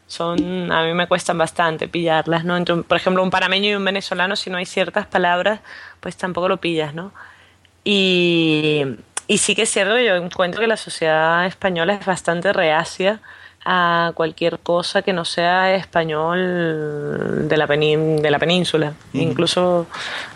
[0.08, 2.64] son a mí me cuestan bastante pillarlas, ¿no?
[2.84, 5.62] Por ejemplo, un panameño y un venezolano, si no hay ciertas palabras,
[6.02, 7.14] pues tampoco lo pillas, ¿no?
[7.84, 8.84] Y,
[9.28, 13.22] y sí que es cierto yo encuentro que la sociedad española es bastante reacia
[13.64, 18.94] a cualquier cosa que no sea español de la, de la península.
[19.14, 19.88] Incluso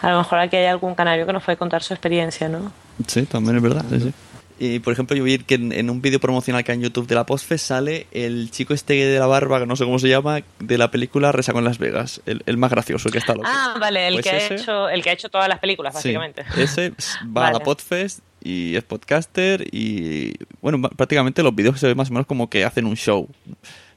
[0.02, 2.72] a lo mejor aquí hay algún canario que nos puede contar su experiencia, ¿no?
[3.08, 3.86] Sí, también es verdad.
[3.90, 4.14] sí, sí.
[4.58, 7.08] Y por ejemplo, yo vi que en, en un vídeo promocional que hay en YouTube
[7.08, 10.08] de la Postfest sale el chico este de la barba, que no sé cómo se
[10.08, 12.22] llama, de la película Resaco en Las Vegas.
[12.26, 13.50] El, el más gracioso, el que está loco.
[13.52, 15.98] Ah, vale, el, Pues que ha hecho, el que ha hecho todas las películas, Sí,
[16.16, 16.46] básicamente.
[16.56, 16.94] ese
[17.36, 17.60] va a la.
[17.66, 22.48] Podfest y es podcaster y bueno, prácticamente los vídeos se ven más o menos como
[22.48, 23.28] que hacen un show.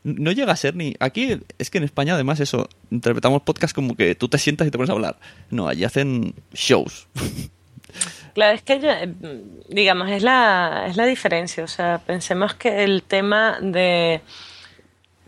[0.03, 0.95] No llega a ser ni...
[1.01, 4.71] Aquí es que en España además eso, interpretamos podcast como que tú te sientas y
[4.71, 5.19] te pones a hablar.
[5.51, 7.07] No, allí hacen shows.
[8.35, 9.13] Claro, es que, eh,
[9.69, 11.65] digamos, es la, es la diferencia.
[11.65, 14.21] O sea, pensemos que el tema de,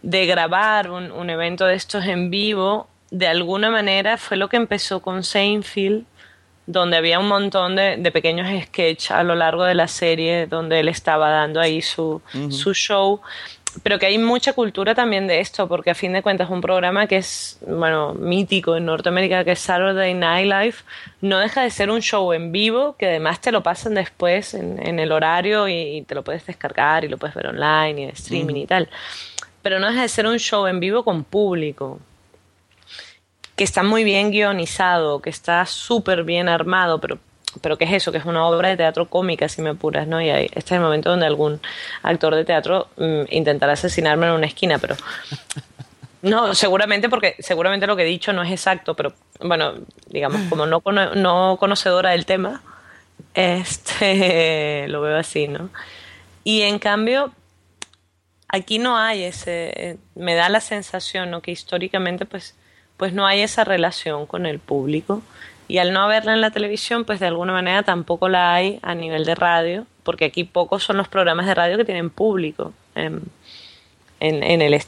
[0.03, 4.59] de grabar un, un evento de estos en vivo, de alguna manera fue lo que
[4.59, 6.05] empezó con Seinfeld,
[6.71, 10.81] donde había un montón de, de pequeños sketches a lo largo de la serie, donde
[10.81, 13.21] él estaba dando ahí su, su show.
[13.85, 17.07] Pero que hay mucha cultura también de esto, porque a fin de cuentas un programa
[17.07, 20.75] que es, bueno, mítico en Norteamérica, que es Saturday Night Live,
[21.21, 24.85] no deja de ser un show en vivo, que además te lo pasan después en,
[24.85, 28.05] en el horario y, y, te lo puedes descargar y lo puedes ver online y
[28.05, 28.89] en streaming y tal.
[29.63, 32.01] Pero no deja de ser un show en vivo con público,
[33.61, 37.19] que está muy bien guionizado, que está súper bien armado, pero
[37.61, 38.11] pero ¿qué es eso?
[38.11, 40.19] Que es una obra de teatro cómica, si me apuras, ¿no?
[40.19, 41.61] Y ahí, este es el momento donde algún
[42.03, 44.97] actor de teatro mm, intentará asesinarme en una esquina, pero...
[46.23, 49.75] No, seguramente porque seguramente lo que he dicho no es exacto, pero bueno,
[50.07, 50.83] digamos, como no,
[51.17, 52.63] no conocedora del tema,
[53.35, 55.69] este lo veo así, ¿no?
[56.45, 57.31] Y en cambio,
[58.49, 61.43] aquí no hay ese, me da la sensación, ¿no?
[61.43, 62.55] Que históricamente, pues,
[63.01, 65.23] pues no hay esa relación con el público
[65.69, 68.95] y al no haberla en la televisión, pues de alguna manera tampoco la hay a
[68.95, 73.23] nivel de radio, porque aquí pocos son los programas de radio que tienen público en,
[74.21, 74.83] en, en el,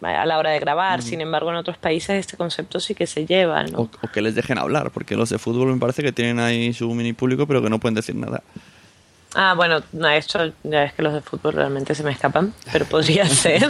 [0.00, 1.00] a la hora de grabar.
[1.00, 1.02] Mm.
[1.02, 3.62] Sin embargo, en otros países este concepto sí que se lleva.
[3.64, 3.80] ¿no?
[3.80, 6.72] O, o, que les dejen hablar, porque los de fútbol me parece que tienen ahí
[6.72, 8.42] su mini público, pero que no pueden decir nada.
[9.34, 12.86] Ah, bueno, no, esto ya es que los de fútbol realmente se me escapan, pero
[12.86, 13.68] podría ser.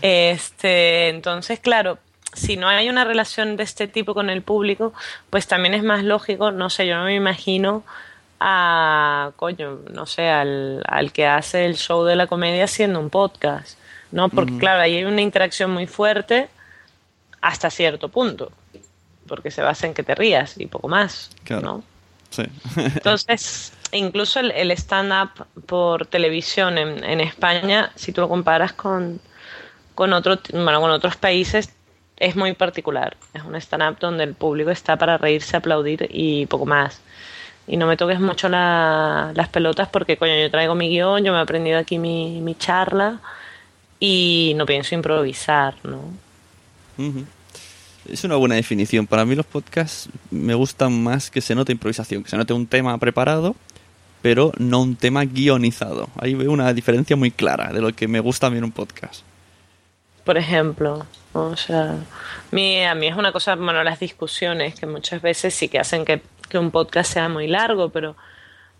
[0.00, 1.98] Este, entonces, claro,
[2.32, 4.92] si no hay una relación de este tipo con el público,
[5.30, 7.82] pues también es más lógico, no sé, yo no me imagino
[8.38, 13.10] a, coño, no sé, al, al que hace el show de la comedia haciendo un
[13.10, 13.78] podcast,
[14.12, 14.28] ¿no?
[14.28, 14.60] Porque, uh -huh.
[14.60, 16.48] claro, ahí hay una interacción muy fuerte
[17.40, 18.52] hasta cierto punto,
[19.26, 21.62] porque se basa en que te rías y poco más, claro.
[21.62, 21.84] ¿no?
[22.30, 22.44] Sí.
[22.76, 29.20] Entonces, incluso el, el stand-up por televisión en, en, España, si tú lo comparas con,
[29.94, 31.70] con, otro, bueno, con otros países,
[32.20, 33.16] es muy particular.
[33.34, 37.00] Es un stand-up donde el público está para reírse, aplaudir y poco más.
[37.66, 41.32] Y no me toques mucho la, las pelotas porque, coño, yo traigo mi guion, yo
[41.32, 43.20] me he aprendido aquí mi, mi charla
[43.98, 45.98] y no pienso improvisar, ¿no?
[46.98, 47.24] Uh -huh.
[48.08, 49.06] Es una buena definición.
[49.06, 52.66] Para mí los podcasts me gustan más que se note improvisación, que se note un
[52.66, 53.54] tema preparado,
[54.20, 56.08] pero no un tema guionizado.
[56.18, 58.72] Ahí veo una diferencia muy clara de lo que me gusta a mí en un
[58.72, 59.22] podcast.
[60.24, 61.96] Por ejemplo, o sea,
[62.50, 66.04] mi, a mí es una cosa, bueno, las discusiones que muchas veces sí que hacen
[66.04, 68.16] que, que un podcast sea muy largo, pero,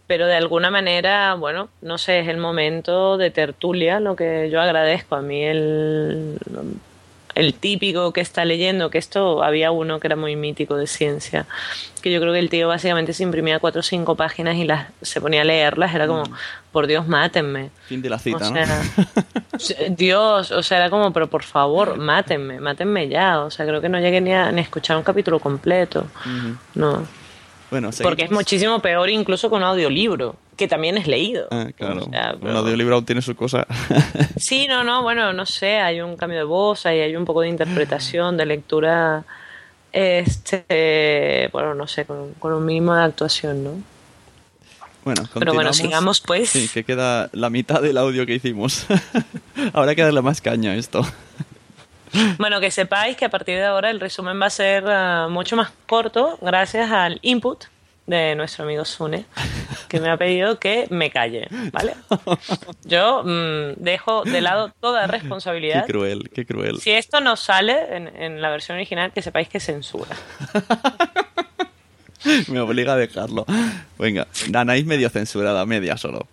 [0.06, 4.60] pero de alguna manera, bueno, no sé, es el momento de tertulia lo que yo
[4.60, 5.14] agradezco.
[5.14, 6.38] A mí el,
[7.34, 11.46] el típico que está leyendo, que esto había uno que era muy mítico de ciencia,
[12.02, 14.88] que yo creo que el tío básicamente se imprimía cuatro o cinco páginas y las
[15.02, 16.24] se ponía a leerlas, era como,
[16.72, 17.70] por Dios, mátenme.
[17.86, 18.66] Fin de la cita, o sea,
[19.86, 19.96] ¿no?
[19.96, 23.40] Dios, o sea, era como, pero por favor, mátenme, mátenme ya.
[23.40, 26.06] O sea, creo que no llegué ni a, ni a escuchar un capítulo completo.
[26.24, 26.56] Uh -huh.
[26.74, 27.19] No.
[27.70, 31.46] Bueno, Porque es muchísimo peor incluso con un audiolibro, que también es leído.
[31.50, 32.04] Ah, claro.
[32.04, 32.50] O sea, pero...
[32.50, 33.66] Un audiolibro aún tiene su cosa.
[34.36, 37.42] sí, no, no, bueno, no sé, hay un cambio de voz, hay, hay un poco
[37.42, 39.24] de interpretación, de lectura,
[39.92, 43.70] este, bueno, no sé, con, con un mínimo de actuación, ¿no?
[45.04, 46.50] Bueno, Pero bueno, sigamos pues.
[46.50, 48.86] Sí, que queda la mitad del audio que hicimos.
[49.72, 51.06] Habrá que darle más caña a esto.
[52.38, 55.56] Bueno, que sepáis que a partir de ahora el resumen va a ser uh, mucho
[55.56, 57.64] más corto gracias al input
[58.06, 59.24] de nuestro amigo Sune,
[59.88, 61.94] que me ha pedido que me calle, ¿vale?
[62.84, 65.86] Yo mmm, dejo de lado toda responsabilidad.
[65.86, 66.80] Qué cruel, qué cruel.
[66.80, 70.16] Si esto no sale en, en la versión original, que sepáis que censura.
[72.48, 73.46] me obliga a dejarlo.
[73.98, 76.26] Venga, Anaís medio censurada, media solo.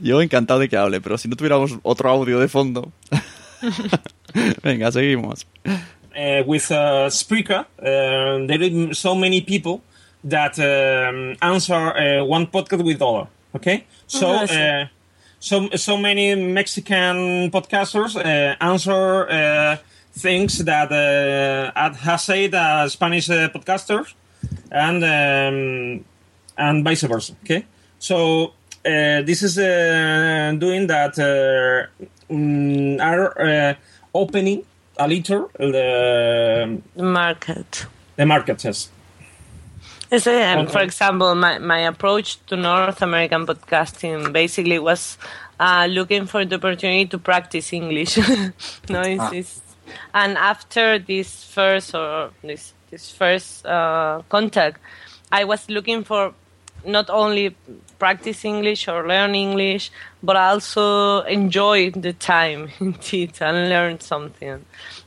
[0.00, 2.92] Yo encantado de que hable, pero si no tuviéramos otro audio de fondo...
[4.62, 5.44] Venga, seguimos.
[5.64, 9.82] Uh, with uh, Spreaker, uh, there are so many people
[10.24, 13.26] that um, answer uh, one podcast with dollar.
[13.54, 14.86] Okay, so uh,
[15.38, 19.78] so so many Mexican podcasters uh, answer
[20.12, 24.14] things that uh, has said Spanish podcasters,
[24.70, 26.04] and um,
[26.56, 27.34] and vice versa.
[27.44, 27.64] Okay,
[27.98, 28.52] so
[28.82, 29.54] this is
[30.58, 31.18] doing that.
[32.30, 33.76] Um, are
[34.14, 34.64] opening
[34.98, 37.86] a little the, the market.
[38.16, 38.90] The market, yes.
[40.12, 45.16] Um, for example, my, my approach to North American podcasting basically was
[45.60, 48.16] uh, looking for the opportunity to practice English.
[48.88, 49.30] no, it's, ah.
[49.32, 49.60] it's,
[50.12, 54.80] and after this first or this this first uh, contact,
[55.30, 56.34] I was looking for
[56.84, 57.54] not only
[58.00, 59.92] practice English or learn English,
[60.22, 64.64] but also enjoy the time indeed and learn something.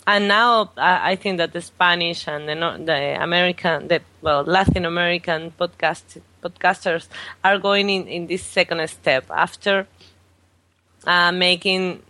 [0.07, 4.85] And now I, I think that the Spanish and the, the American, the well Latin
[4.85, 7.07] American podcast podcasters
[7.43, 9.87] are going in, in this second step after
[11.05, 12.01] uh, making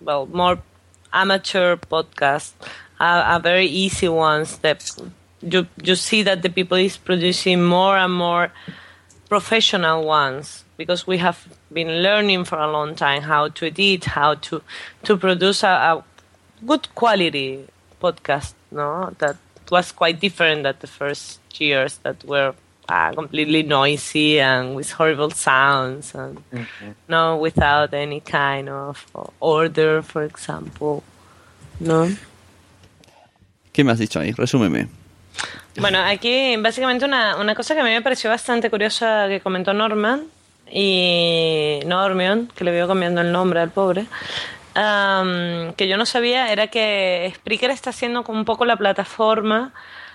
[0.00, 0.58] well more
[1.12, 2.52] amateur podcasts
[3.00, 4.78] uh, are very easy ones that
[5.40, 8.50] you you see that the people is producing more and more
[9.28, 14.34] professional ones because we have been learning for a long time how to edit how
[14.34, 14.62] to
[15.02, 16.04] to produce a, a
[16.64, 17.66] good quality
[18.00, 19.36] podcast no that
[19.70, 22.54] was quite different than the first years that were
[22.88, 26.40] uh, completely noisy and with horrible sounds and
[27.08, 29.06] no without any kind of
[29.40, 31.02] order for example
[31.80, 32.08] no
[33.72, 34.32] ¿Qué me has dicho ahí?
[34.32, 34.88] Resúmeme.
[35.78, 39.74] Bueno, aquí básicamente una, una cosa que a mí me pareció bastante curiosa que comentó
[39.74, 40.24] Norman
[40.70, 44.06] y Normion, que le veo cambiando el nombre al pobre,
[44.74, 49.72] am, que yo no sabía era que Spreaker está siendo como un poco la plataforma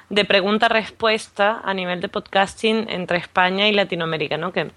[0.09, 4.51] de pregunta-respuesta a nivel de podcasting entre España y Latinoamérica, ¿no?
[4.51, 4.71] Que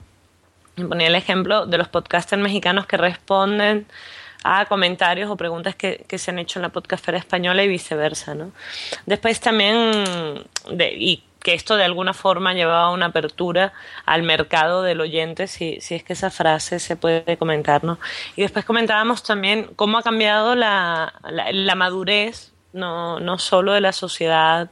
[0.76, 3.86] ponía el ejemplo de los podcasters mexicanos que responden
[4.44, 8.34] a comentarios o preguntas que, que se han hecho en la podcastera española y viceversa,
[8.34, 8.52] ¿no?
[9.06, 13.72] Después también, de, y que esto de alguna forma llevaba una apertura
[14.06, 17.98] al mercado del oyente, si, si es que esa frase se puede comentar, ¿no?
[18.36, 23.80] Y después comentábamos también cómo ha cambiado la, la, la madurez, no, no solo de
[23.80, 24.70] la sociedad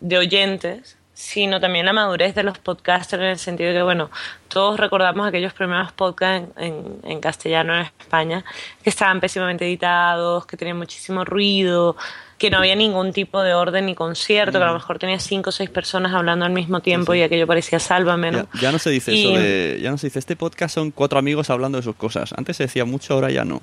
[0.00, 4.10] de oyentes, sino también la madurez de los podcasters en el sentido de que, bueno,
[4.48, 8.44] todos recordamos aquellos primeros podcasts en, en, en, castellano en España
[8.82, 11.96] que estaban pésimamente editados, que tenían muchísimo ruido,
[12.38, 14.60] que no había ningún tipo de orden ni concierto, mm.
[14.60, 17.20] que a lo mejor tenía cinco o seis personas hablando al mismo tiempo sí, sí.
[17.20, 18.48] y aquello parecía sálvame, ¿no?
[18.54, 19.22] Ya, ya no se dice y...
[19.22, 22.34] eso de, ya no se dice, este podcast son cuatro amigos hablando de sus cosas.
[22.36, 23.62] Antes se decía mucho, ahora ya no.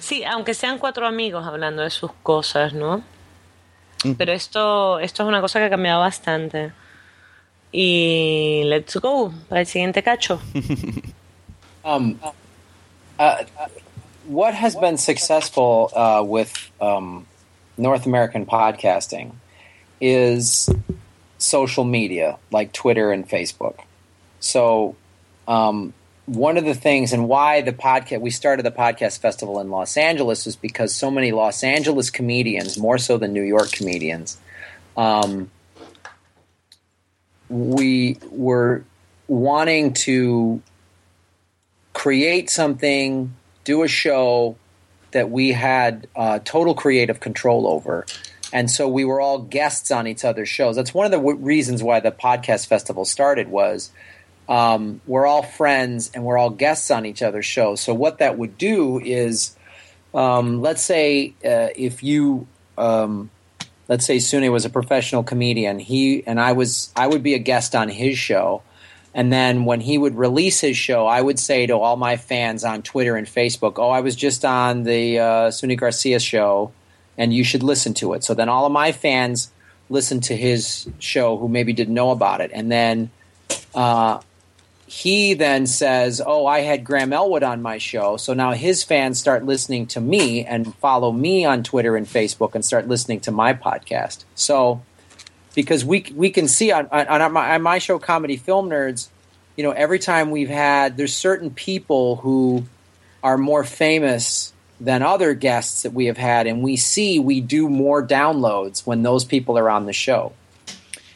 [0.00, 3.04] Sí, aunque sean cuatro amigos hablando de sus cosas, ¿no?
[4.18, 6.72] Pero esto, esto es una cosa que ha cambiado bastante.
[7.72, 10.40] Y let's go para el siguiente cacho.
[11.84, 12.18] um,
[13.18, 13.44] uh,
[14.26, 17.26] what has been successful uh, with um,
[17.76, 19.32] North American podcasting
[20.00, 20.68] is
[21.38, 23.78] social media like Twitter and Facebook.
[24.40, 24.96] So,
[25.48, 25.92] um,
[26.26, 29.96] one of the things and why the podcast we started the podcast festival in Los
[29.96, 34.38] Angeles is because so many Los Angeles comedians, more so than New York comedians,
[34.96, 35.50] um,
[37.48, 38.84] we were
[39.28, 40.62] wanting to
[41.92, 44.56] create something, do a show
[45.12, 48.06] that we had uh, total creative control over.
[48.52, 50.76] And so we were all guests on each other's shows.
[50.76, 53.90] That's one of the w- reasons why the podcast festival started was
[54.48, 57.80] um, we're all friends and we're all guests on each other's shows.
[57.80, 59.56] So what that would do is,
[60.12, 63.30] um, let's say uh, if you, um,
[63.88, 67.38] let's say Sune was a professional comedian, he and I was, I would be a
[67.38, 68.62] guest on his show,
[69.14, 72.64] and then when he would release his show, I would say to all my fans
[72.64, 76.72] on Twitter and Facebook, "Oh, I was just on the uh, Sune Garcia show,
[77.16, 79.50] and you should listen to it." So then all of my fans
[79.88, 83.10] listened to his show who maybe didn't know about it, and then.
[83.74, 84.20] Uh,
[84.86, 89.18] he then says, "Oh, I had Graham Elwood on my show." So now his fans
[89.18, 93.30] start listening to me and follow me on Twitter and Facebook and start listening to
[93.30, 94.24] my podcast.
[94.34, 94.82] So
[95.54, 99.08] because we we can see on on, my, on my show, Comedy Film Nerds,
[99.56, 102.64] you know, every time we've had there's certain people who
[103.22, 107.68] are more famous than other guests that we have had, and we see we do
[107.68, 110.32] more downloads when those people are on the show,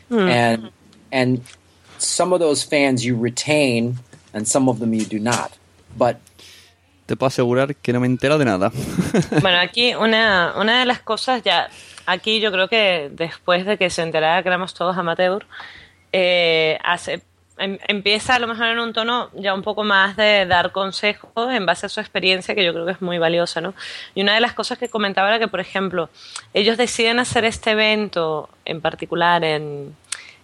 [0.09, 0.19] Hmm.
[0.21, 0.71] and
[1.13, 1.43] and
[1.99, 3.99] some of those fans you retain
[4.33, 5.53] and some of them you do not.
[5.97, 6.17] But
[7.07, 8.71] te puedo asegurar que no me entero de nada.
[9.41, 11.71] bueno, aquí una, una de las cosas ya,
[12.05, 15.47] aquí yo creo que después de que se enterara que éramos todos amateur,
[16.13, 17.23] eh, hace,
[17.57, 21.51] em, empieza a lo mejor en un tono ya un poco más de dar consejos
[21.51, 23.73] en base a su experiencia, que yo creo que es muy valiosa, ¿no?
[24.15, 26.11] Y una de las cosas que comentaba era que, por ejemplo,
[26.53, 29.97] ellos deciden hacer este evento en particular en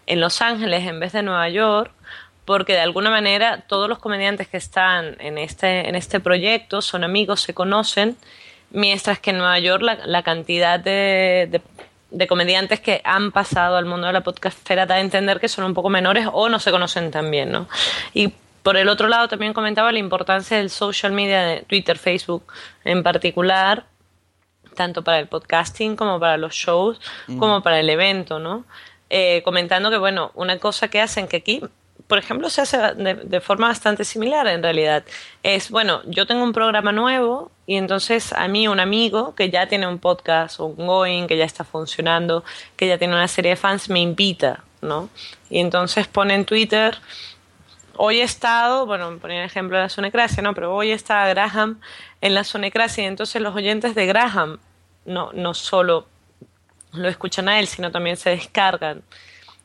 [0.07, 1.93] en Los Ángeles en vez de Nueva York,
[2.45, 7.05] porque de alguna manera todos los comediantes que están en este, en este proyecto son
[7.05, 8.17] amigos, se conocen,
[8.71, 11.63] mientras que en Nueva York la, la cantidad de, de,
[12.11, 15.65] de, comediantes que han pasado al mundo de la podcastfera da a entender que son
[15.65, 17.69] un poco menores o no se conocen tan bien, ¿no?
[18.13, 18.33] Y
[18.63, 22.45] por el otro lado también comentaba la importancia del social media de Twitter, Facebook
[22.85, 23.85] en particular,
[24.75, 27.39] tanto para el podcasting como para los shows, mm.
[27.39, 28.65] como para el evento, ¿no?
[29.17, 31.63] Eh, comentando que, bueno, una cosa que hacen que aquí,
[32.09, 35.05] por ejemplo, se hace de, de, forma bastante similar en realidad.
[35.45, 39.69] Es, bueno, yo tengo un programa nuevo y entonces a mí un amigo que ya
[39.69, 42.43] tiene un podcast ongoing, que ya está funcionando,
[42.75, 45.09] que ya tiene una serie de fans, me invita, ¿no?
[45.49, 46.99] Y entonces pone en Twitter,
[47.97, 50.55] hoy he estado, bueno, ponía el ejemplo de la Sonecracia, ¿no?
[50.55, 51.79] Pero hoy está Graham
[52.21, 54.59] en la Sonecracia y entonces los oyentes de Graham
[55.05, 56.09] no, no solo
[56.95, 59.03] lo escuchan a él, sino también se descargan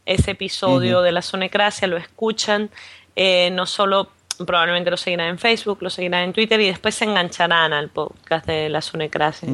[0.06, 2.70] ese episodio de la Sonecracia, lo escuchan,
[3.16, 4.10] eh, no solo
[4.46, 8.46] probablemente lo seguirán en Facebook, lo seguirán en Twitter y después se engancharán al podcast
[8.46, 9.50] de la Sonecracia.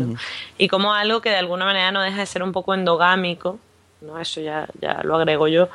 [0.57, 3.59] Y como algo que de alguna manera no deja de ser un poco endogámico,
[4.05, 4.19] ¿no?
[4.19, 5.69] eso ya, ya lo agrego yo,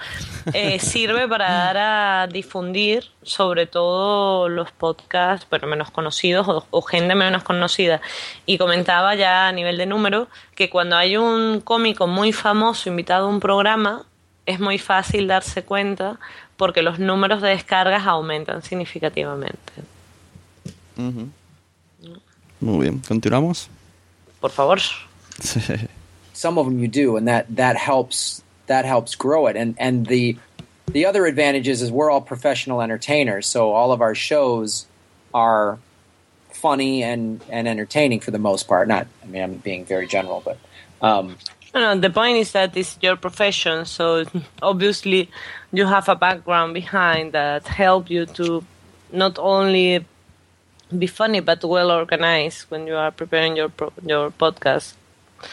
[0.53, 6.83] eh, sirve para dar a difundir sobre todo los podcasts bueno, menos conocidos o, o,
[6.83, 8.01] gente menos conocida.
[8.47, 13.27] Y comentaba ya a nivel de número que cuando hay un cómico muy famoso invitado
[13.27, 14.05] a un programa,
[14.47, 16.19] es muy fácil darse cuenta
[16.57, 19.73] porque los números de descargas aumentan significativamente.
[20.97, 21.29] Uh -huh.
[22.61, 23.71] Muy bien, ¿continuamos?
[24.41, 24.81] Por favor.
[26.41, 29.57] Some of them you do, and that that helps that helps grow it.
[29.57, 30.39] And and the
[30.87, 34.87] the other advantages is we're all professional entertainers, so all of our shows
[35.35, 35.79] are
[36.53, 38.89] funny and and entertaining for the most part.
[38.89, 40.57] Not, I mean, I'm being very general, but.
[41.03, 41.37] Um,
[41.75, 44.25] no, no, the point is that it's your profession, so
[44.63, 45.31] obviously
[45.73, 48.65] you have a background behind that help you to
[49.13, 50.05] not only
[50.99, 54.95] be funny but well organized when you are preparing your pro- your podcast.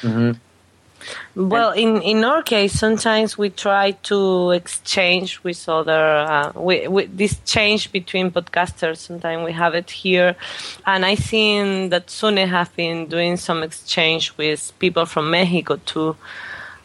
[0.01, 0.31] Mm-hmm.
[1.35, 6.17] Well, in, in our case, sometimes we try to exchange with other.
[6.17, 8.97] Uh, we, we, this change between podcasters.
[8.97, 10.35] Sometimes we have it here,
[10.85, 16.15] and I seen that Sune have been doing some exchange with people from Mexico too.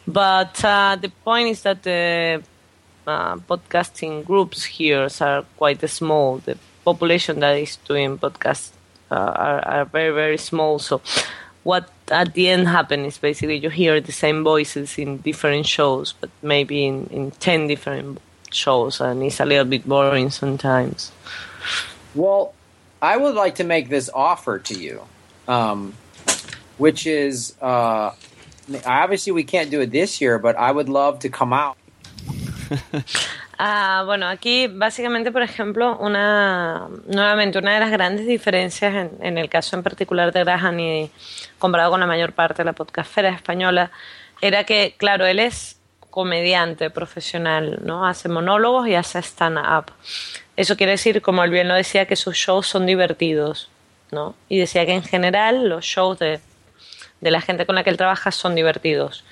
[0.07, 2.43] But uh, the point is that the
[3.07, 6.37] uh, podcasting groups here are quite small.
[6.37, 8.71] The population that is doing podcasts
[9.09, 10.79] uh, are, are very very small.
[10.79, 11.01] So
[11.63, 16.13] what at the end happens is basically you hear the same voices in different shows,
[16.13, 18.19] but maybe in, in 10 different
[18.51, 21.11] shows, and it's a little bit boring sometimes.
[22.13, 22.53] Well,
[23.01, 25.01] I would like to make this offer to you,
[25.47, 25.93] um,
[26.77, 28.11] which is uh,
[28.85, 31.77] obviously we can't do it this year, but I would love to come out.
[33.57, 39.47] Ah, bueno, aquí básicamente, por ejemplo, una nuevamente una de las grandes diferencias en, el
[39.47, 41.11] caso en particular de Graham y
[41.59, 43.91] comparado con la mayor parte de la podcastfera española
[44.41, 45.79] era que, claro, él es
[46.09, 48.07] comediante profesional, ¿no?
[48.07, 49.91] Hace monólogos y hace stand-up.
[50.55, 53.69] Eso quiere decir, como él bien lo decía, que sus shows son divertidos,
[54.11, 54.35] ¿no?
[54.49, 56.39] Y decía que en general los shows de,
[57.21, 59.23] de la gente con la que él trabaja son divertidos.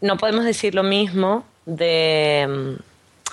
[0.00, 2.78] No podemos decir lo mismo de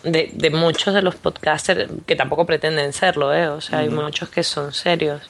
[0.04, 3.48] de, de, muchos de los podcasters que tampoco pretenden serlo, ¿eh?
[3.48, 5.22] O sea, hay muchos que son serios.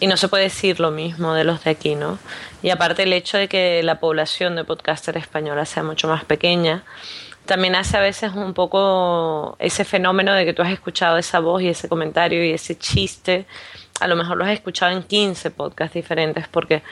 [0.00, 2.18] Y no se puede decir lo mismo de los de aquí, ¿no?
[2.62, 6.84] Y aparte el hecho de que la población de podcaster española sea mucho más pequeña,
[7.46, 11.62] también hace a veces un poco ese fenómeno de que tú has escuchado esa voz
[11.62, 13.46] y ese comentario y ese chiste,
[14.00, 16.82] a lo mejor lo has escuchado en 15 podcasts diferentes, porque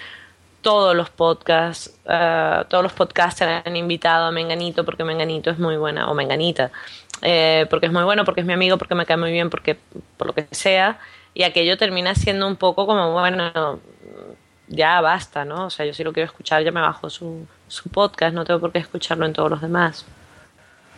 [0.62, 5.76] todos los podcasts, uh, todos los podcasters han invitado a Menganito porque Menganito es muy
[5.76, 6.70] buena, o Menganita,
[7.20, 9.76] eh, porque es muy bueno, porque es mi amigo, porque me cae muy bien, porque
[10.16, 10.98] por lo que sea,
[11.34, 13.80] y aquello termina siendo un poco como, bueno,
[14.68, 15.66] ya basta, ¿no?
[15.66, 18.60] O sea, yo si lo quiero escuchar, ya me bajo su, su podcast, no tengo
[18.60, 20.06] por qué escucharlo en todos los demás.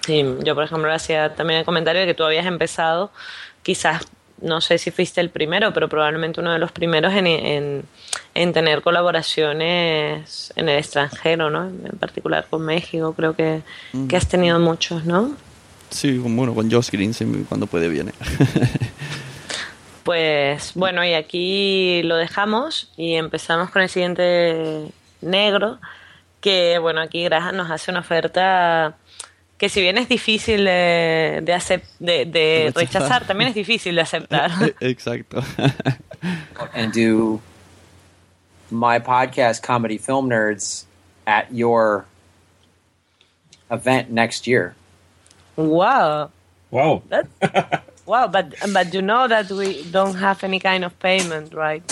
[0.07, 3.11] Y yo, por ejemplo, hacía también el comentario de que tú habías empezado,
[3.63, 4.07] quizás
[4.41, 7.85] no sé si fuiste el primero, pero probablemente uno de los primeros en, en,
[8.35, 11.67] en, tener colaboraciones en el extranjero, ¿no?
[11.67, 13.63] En particular con México, creo que,
[13.93, 14.09] mm.
[14.09, 15.37] que has tenido muchos, ¿no?
[15.91, 17.15] Sí, bueno, con Josh Green
[17.49, 18.13] cuando puede viene.
[20.05, 24.91] pues bueno, y aquí lo dejamos y empezamos con el siguiente
[25.21, 25.79] negro,
[26.41, 28.97] que bueno, aquí Graham nos hace una oferta
[29.59, 34.01] que si bien es difícil de, de, acep de, de rechazar, también es difícil de
[34.03, 34.51] aceptar.
[34.81, 35.43] Exacto.
[36.75, 37.41] and do
[38.71, 40.85] my podcast, Comedy Film Nerds,
[41.27, 42.07] at your
[43.71, 44.75] event next year.
[45.57, 46.31] Wow.
[46.71, 47.03] Wow.
[48.07, 51.83] wow, but but you know that we don't have any kind of payment, right?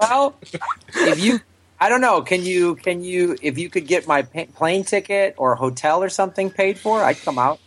[0.00, 0.34] well,
[0.94, 1.40] if you
[1.80, 2.22] I don't know.
[2.22, 6.50] Can you can you if you could get my plane ticket or hotel or something
[6.50, 7.60] paid for, I'd come out.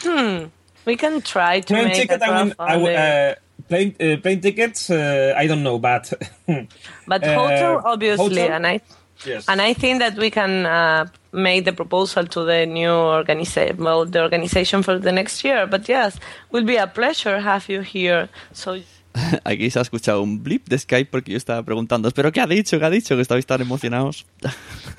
[0.00, 0.44] Hmm.
[0.84, 2.22] We can try to plane make ticket.
[2.22, 2.56] a I would.
[2.58, 3.34] I would uh,
[3.68, 6.12] plane, uh, plane tickets, uh, I don't know, but
[7.06, 8.52] But Uh, hotel, obviously, hotel?
[8.56, 8.80] and I
[9.24, 9.48] yes.
[9.48, 14.04] and I think that we can uh, make the proposal to the new organization, well,
[14.04, 15.66] the organization for the next year.
[15.66, 16.18] But yes,
[16.50, 18.28] will be a pleasure to have you here.
[18.52, 18.80] So
[19.44, 22.46] Aquí se ha escuchado un blip de Skype porque yo estaba preguntando, ¿pero qué ha
[22.46, 22.78] dicho?
[22.78, 23.16] ¿Qué ha dicho?
[23.16, 24.26] Que estabais tan emocionados.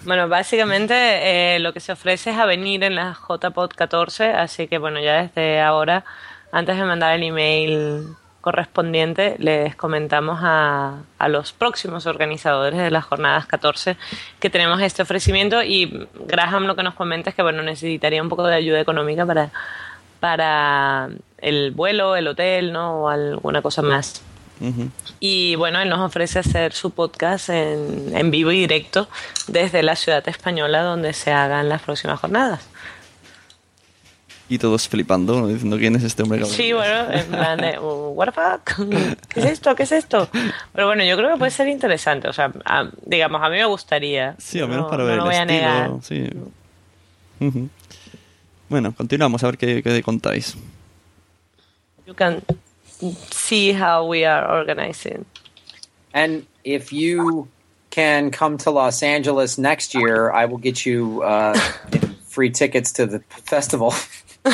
[0.05, 0.93] Bueno, básicamente
[1.55, 4.99] eh, lo que se ofrece es a venir en la JPod 14, así que bueno,
[4.99, 6.03] ya desde ahora,
[6.51, 8.07] antes de mandar el email
[8.41, 13.95] correspondiente, les comentamos a, a los próximos organizadores de las jornadas 14
[14.41, 18.27] que tenemos este ofrecimiento y Graham lo que nos comenta es que bueno, necesitaría un
[18.27, 19.51] poco de ayuda económica para,
[20.19, 21.11] para
[21.43, 23.03] el vuelo, el hotel, ¿no?
[23.03, 24.21] O alguna cosa más.
[25.19, 29.09] Y bueno, él nos ofrece hacer su podcast en, en vivo y directo
[29.47, 32.61] desde la ciudad española donde se hagan las próximas jornadas.
[34.49, 35.47] Y todos flipando, ¿no?
[35.47, 38.31] diciendo quién es este hombre que habla Sí, bueno, en plan de, "Oh, what the
[38.33, 38.87] fuck?
[39.29, 39.75] ¿Qué es esto?
[39.75, 40.29] ¿Qué es esto?
[40.73, 42.27] Pero bueno, yo creo que puede ser interesante.
[42.27, 44.35] O sea, a- digamos, a mí me gustaría.
[44.37, 45.91] Sí, al menos No- para no ver lo el a negar.
[46.01, 46.29] estilo.
[47.39, 47.45] Sí.
[47.45, 47.69] Ujú.
[48.69, 50.55] Bueno, continuamos a ver qué, qué contáis.
[52.05, 52.45] You can
[53.31, 55.25] see how we are organizing.
[56.13, 57.47] And if you
[57.89, 61.53] can come to Los Angeles next year, I will get you uh,
[62.27, 63.93] free tickets to the festival.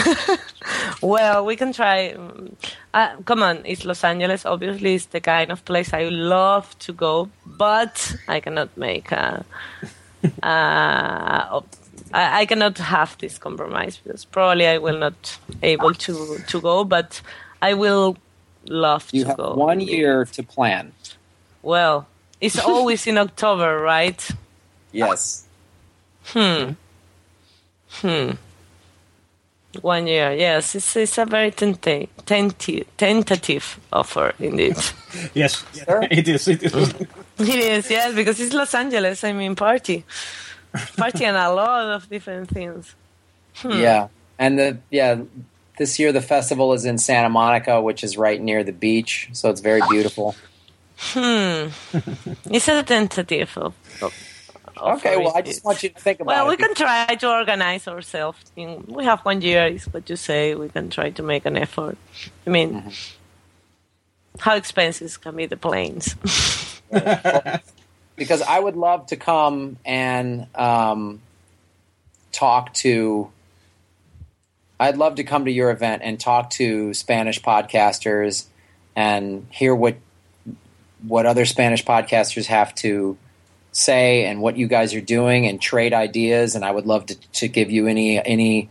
[1.01, 2.15] Well, we can try.
[2.93, 4.45] Uh, come on, it's Los Angeles.
[4.45, 9.45] Obviously, it's the kind of place I love to go, but I cannot make a.
[10.43, 11.61] Uh,
[12.13, 16.83] I, I cannot have this compromise because probably I will not able to to go,
[16.83, 17.21] but
[17.61, 18.17] I will
[18.67, 19.53] love You to have go.
[19.55, 20.91] one year to plan.
[21.61, 22.07] Well,
[22.41, 24.27] it's always in October, right?
[24.91, 25.45] Yes.
[26.25, 26.71] Hmm.
[28.01, 28.31] Hmm.
[29.81, 30.73] One year, yes.
[30.75, 34.75] It's, it's a very tenta- tenti- tentative offer, indeed.
[35.33, 36.07] yes, Sure.
[36.11, 36.47] it is.
[36.47, 36.93] It is.
[37.39, 39.23] it is, yes, because it's Los Angeles.
[39.23, 40.03] I mean, party.
[40.97, 42.95] Party and a lot of different things.
[43.63, 44.07] Yeah.
[44.37, 45.21] And the yeah,
[45.77, 49.49] this year the festival is in Santa Monica, which is right near the beach, so
[49.49, 50.35] it's very beautiful.
[50.97, 51.69] Hmm.
[52.51, 54.13] it's a tentative of, of
[54.81, 56.59] Okay, well, I just want you to think about Well, we it.
[56.59, 58.39] can try to organize ourselves.
[58.55, 60.55] In, we have one year, is what you say.
[60.55, 61.97] We can try to make an effort.
[62.47, 64.39] I mean, Mm-hmm.
[64.39, 66.15] how expensive can be the planes?
[68.19, 71.21] because I would love to come and um,
[72.31, 73.31] talk to.
[74.79, 78.45] I'd love to come to your event and talk to Spanish podcasters
[78.95, 79.95] and hear what
[81.07, 83.17] what other Spanish podcasters have to
[83.71, 86.55] say and what you guys are doing and trade ideas.
[86.55, 88.69] And I would love to, to give you any any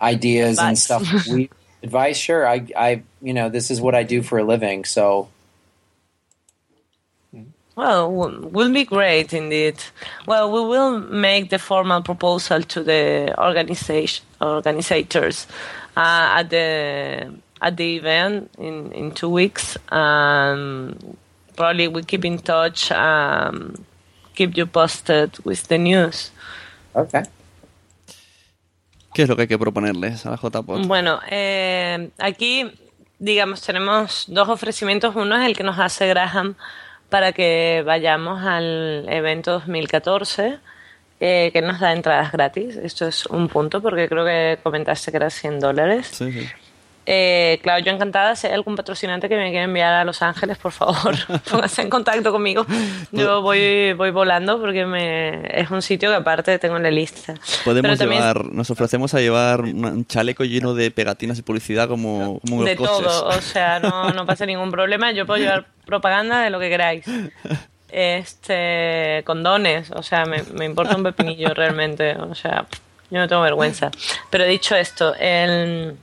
[0.00, 1.26] ideas and stuff.
[1.30, 1.50] We
[1.82, 2.48] advice, sure.
[2.48, 5.28] I I you know this is what I do for a living, so
[7.76, 9.76] Well, w- will be great indeed.
[10.26, 15.46] Well, we will make the formal proposal to the organization organizers
[15.96, 17.30] uh, at the
[17.60, 19.76] at the event in in two weeks.
[19.92, 20.96] Um,
[21.54, 22.90] probably we keep in touch.
[22.92, 23.74] Um,
[24.34, 26.30] keep you posted with the news.
[26.94, 27.24] okay.
[29.14, 30.86] ¿Qué es lo que hay que proponerles a la JPOT?
[30.86, 32.70] Bueno, eh, aquí,
[33.18, 35.16] digamos, tenemos dos ofrecimientos.
[35.16, 36.54] Uno es el que nos hace Graham
[37.08, 40.58] para que vayamos al evento 2014,
[41.20, 42.76] eh, que nos da entradas gratis.
[42.76, 46.08] Esto es un punto, porque creo que comentaste que era 100 dólares.
[46.12, 46.48] Sí, sí.
[47.08, 48.34] Eh, claro, yo encantada.
[48.34, 51.14] Si hay algún patrocinante que me quiera enviar a Los Ángeles, por favor,
[51.50, 52.66] póngase en contacto conmigo.
[53.12, 57.34] Yo voy, voy volando porque me, es un sitio que aparte tengo en la lista.
[57.64, 62.40] Podemos también- llevar, nos ofrecemos a llevar un chaleco lleno de pegatinas y publicidad como,
[62.40, 63.06] como de los coches.
[63.06, 65.12] todo, o sea, no, no pasa ningún problema.
[65.12, 67.04] Yo puedo llevar propaganda de lo que queráis.
[67.88, 72.66] Este, condones, o sea, me, me importa un pepinillo realmente, o sea,
[73.10, 73.90] yo no tengo vergüenza.
[74.28, 75.96] Pero dicho esto, el,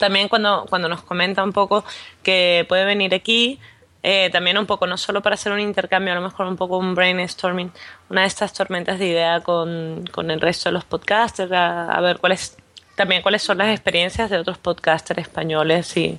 [0.00, 1.84] también cuando, cuando nos comenta un poco
[2.24, 3.60] que puede venir aquí,
[4.02, 6.78] eh, también un poco, no solo para hacer un intercambio, a lo mejor un poco
[6.78, 7.70] un brainstorming,
[8.08, 12.18] una de estas tormentas de idea con, con el resto de los podcasters, a, ver
[12.18, 12.56] cuáles
[12.96, 16.18] también cuáles son las experiencias de otros podcasters españoles, si,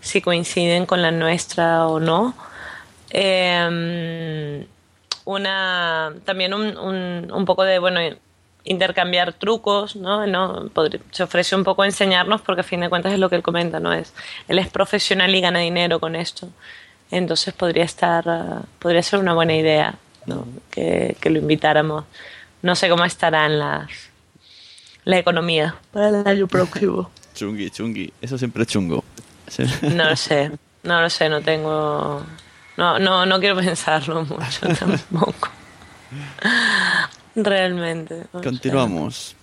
[0.00, 2.34] si coinciden con la nuestra o no.
[3.10, 4.66] Eh,
[5.24, 8.00] una también un, un, un poco de bueno
[8.64, 10.26] intercambiar trucos, ¿no?
[10.26, 10.70] ¿no?
[11.10, 13.80] Se ofrece un poco enseñarnos porque a fin de cuentas es lo que él comenta,
[13.80, 13.92] ¿no?
[13.92, 14.14] Es,
[14.48, 16.48] él es profesional y gana dinero con esto.
[17.10, 18.24] Entonces podría estar,
[18.78, 20.46] podría ser una buena idea, ¿no?
[20.70, 22.04] Que, que lo invitáramos.
[22.62, 24.12] No sé cómo estarán las
[25.04, 27.10] la economía para el año próximo.
[27.34, 28.12] Chungui, chungui.
[28.20, 29.04] Eso siempre es chungo.
[29.82, 30.50] No lo sé,
[30.82, 32.24] no lo sé, no tengo...
[32.76, 35.48] No, no, no quiero pensarlo mucho tampoco.
[37.34, 38.24] Realmente.
[38.32, 39.36] Continuamos.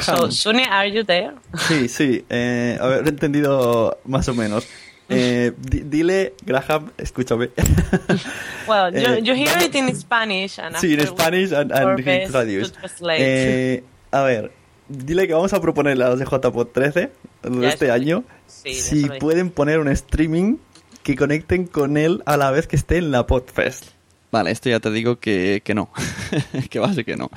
[0.00, 1.32] So, Suni, are you there?
[1.68, 2.24] Sí, sí.
[2.28, 4.66] Eh, a ver, he entendido más o menos.
[5.14, 7.50] Eh, di- dile, Graham, escúchame.
[8.66, 10.58] Well, you, Eh, you hear it in Spanish.
[10.58, 13.18] And sí, en Spanish and, and translate.
[13.18, 14.52] Eh, a ver,
[14.88, 17.10] dile que vamos a proponerle a los de JPod 13
[17.42, 20.56] de este año sí, si pueden poner un streaming
[21.02, 23.88] que conecten con él a la vez que esté en la Podfest.
[24.32, 25.90] Vale, esto ya te digo que, que no.
[26.70, 27.30] que va a ser que no.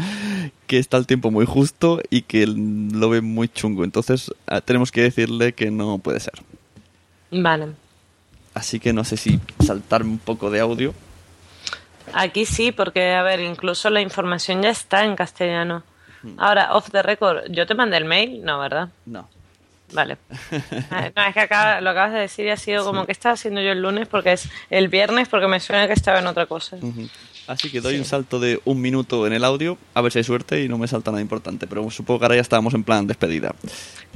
[0.65, 3.83] Que está el tiempo muy justo y que lo ve muy chungo.
[3.83, 6.35] Entonces ah, tenemos que decirle que no puede ser.
[7.31, 7.73] Vale.
[8.53, 10.93] Así que no sé si saltarme un poco de audio.
[12.13, 15.83] Aquí sí, porque, a ver, incluso la información ya está en castellano.
[16.23, 16.39] Hmm.
[16.39, 18.41] Ahora, off the record, ¿yo te mandé el mail?
[18.45, 18.87] No, ¿verdad?
[19.05, 19.27] No.
[19.93, 20.17] Vale.
[20.91, 23.33] Ah, No, es que acá, lo acabas de decir y ha sido como que estaba
[23.33, 26.45] haciendo yo el lunes porque es el viernes porque me suena que estaba en otra
[26.45, 26.77] cosa.
[26.81, 27.07] Ujú.
[27.47, 30.23] Así que doy un salto de un minuto en el audio, a ver si hay
[30.23, 31.67] suerte y no me salta nada importante.
[31.67, 33.53] Pero supongo que ahora ya estábamos en plan despedida.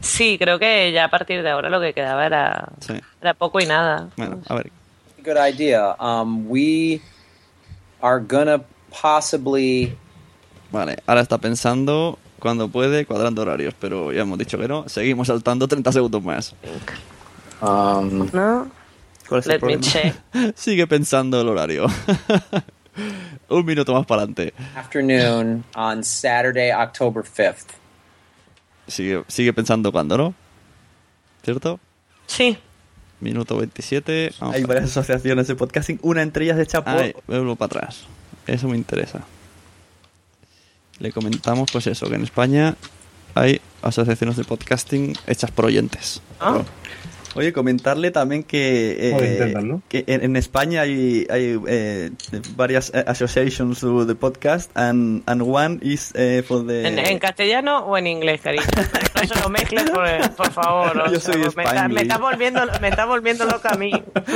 [0.02, 2.94] Sí, creo que ya a partir de ahora lo que quedaba era, Sí.
[3.22, 4.10] era poco y nada.
[4.18, 4.72] Bueno, a ver.
[5.24, 5.96] Good idea.
[6.00, 7.02] Um, we
[8.02, 8.62] are gonna
[9.02, 9.96] possibly.
[10.72, 13.74] Vale, ahora está pensando cuando puede, cuadrando horarios.
[13.80, 14.88] Pero ya hemos dicho que no.
[14.90, 16.56] Seguimos saltando 30 segundos más.
[17.62, 18.72] Um, ¿No?
[19.28, 19.82] ¿Cuál es el Let me problema?
[19.82, 20.16] check.
[20.56, 21.88] Sigue pensando el horario.
[23.50, 24.54] un minuto más para adelante.
[24.76, 27.68] afternoon on Saturday, October 5th.
[28.88, 30.34] Sigue, sigue pensando cuándo, ¿no?
[31.44, 31.80] ¿Cierto?
[32.26, 32.58] Sí.
[33.20, 34.34] Minuto 27.
[34.40, 36.96] Vamos Hay varias asociaciones de podcasting, una entre ellas hecha por...
[36.96, 38.06] Ay, vuelvo para atrás.
[38.48, 39.24] Eso me interesa.
[41.00, 42.76] Le comentamos, pues eso, que en España
[43.36, 46.22] hay asociaciones de podcasting hechas por oyentes.
[46.40, 46.62] Ah.
[47.36, 52.10] Oye, comentarle también que, eh, que en, en España hay, hay eh,
[52.56, 56.88] varias eh, associations to the podcast and, and one is eh, for the...
[56.88, 58.64] ¿En, en castellano o en inglés, cariño?
[59.20, 60.98] No se lo mezcles, por, por favor.
[60.98, 63.92] o Yo sea, soy me, está, me, está volviendo, me está volviendo loca a mí.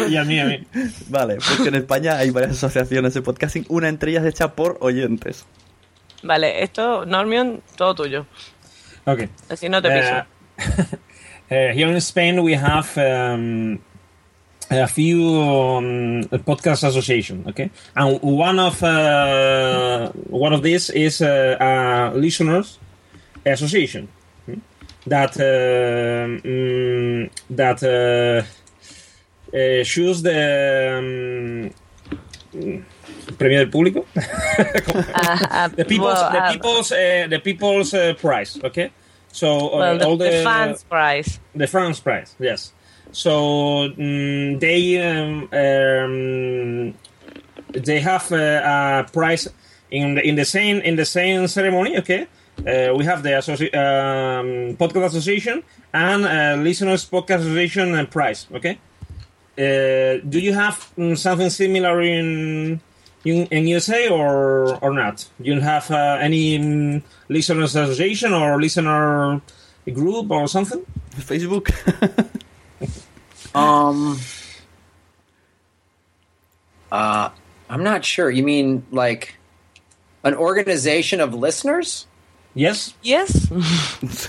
[0.10, 0.60] Y a mí, a mí.
[1.08, 5.46] Vale, porque en España hay varias asociaciones de podcasting, una entre ellas hecha por oyentes.
[6.24, 8.26] Vale, esto, Normion, todo tuyo.
[9.06, 9.30] Okay.
[9.50, 10.16] Así no te piso.
[10.16, 10.24] Uh,
[11.54, 13.80] uh, here in Spain, we have um,
[14.72, 17.44] a few um, podcast association.
[17.48, 22.80] Okay, and one of uh, one of these is uh, a listeners
[23.46, 24.08] association
[24.46, 24.60] hmm,
[25.06, 28.44] that uh, mm, that uh,
[29.56, 31.72] uh, choose the
[32.54, 32.86] um,
[33.38, 34.06] premio del público.
[35.16, 38.92] Ah, ah, the people's well, the ah, people's uh, the people's uh, prize okay
[39.32, 41.40] so uh, well, the, all the, the fans prize.
[41.56, 42.74] the fans prize yes
[43.12, 46.94] so mm, they um, um,
[47.74, 49.48] they have uh, a prize
[49.90, 52.28] in the, in the same in the same ceremony okay
[52.68, 55.64] uh, we have the associ- um, podcast association
[55.94, 58.78] and uh, listeners podcast association uh, prize okay
[59.58, 62.82] uh, do you have mm, something similar in
[63.26, 65.28] in, in USA or or not?
[65.42, 69.42] Do you have uh, any mm, listeners association or listener
[69.92, 70.86] group or something?
[71.16, 71.72] Facebook.
[73.56, 74.20] Um,
[76.92, 77.30] uh,
[77.70, 78.32] I'm not sure.
[78.32, 79.36] You mean like
[80.24, 82.08] an organization of listeners?
[82.56, 82.96] Yes.
[83.04, 83.52] Yes.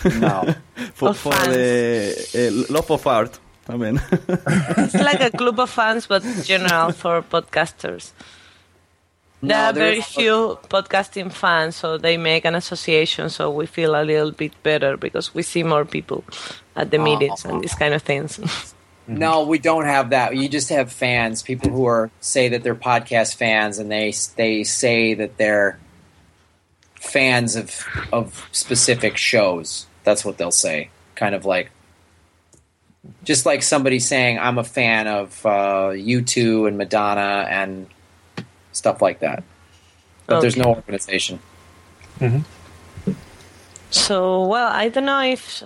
[0.05, 0.55] No.
[0.93, 6.07] for, for the eh, love of art I mean, it's like a club of fans,
[6.07, 8.13] but general for podcasters.
[9.47, 13.95] There No, are very few podcasting fans, so they make an association, so we feel
[13.95, 16.25] a little bit better because we see more people
[16.77, 18.39] at the meetings and these kind of things.
[19.07, 20.35] No, we don't have that.
[20.35, 24.65] You just have fans, people who are say that they're podcast fans, and they they
[24.65, 25.79] say that they're
[26.95, 29.87] fans of of specific shows.
[30.05, 30.89] That's what they'll say.
[31.17, 31.71] Kind of like,
[33.25, 37.87] just like somebody saying, "I'm a fan of uh, U2 and Madonna and
[38.75, 39.43] stuff like that."
[40.27, 41.39] But there's no organization.
[43.91, 45.63] So, well, I don't know if.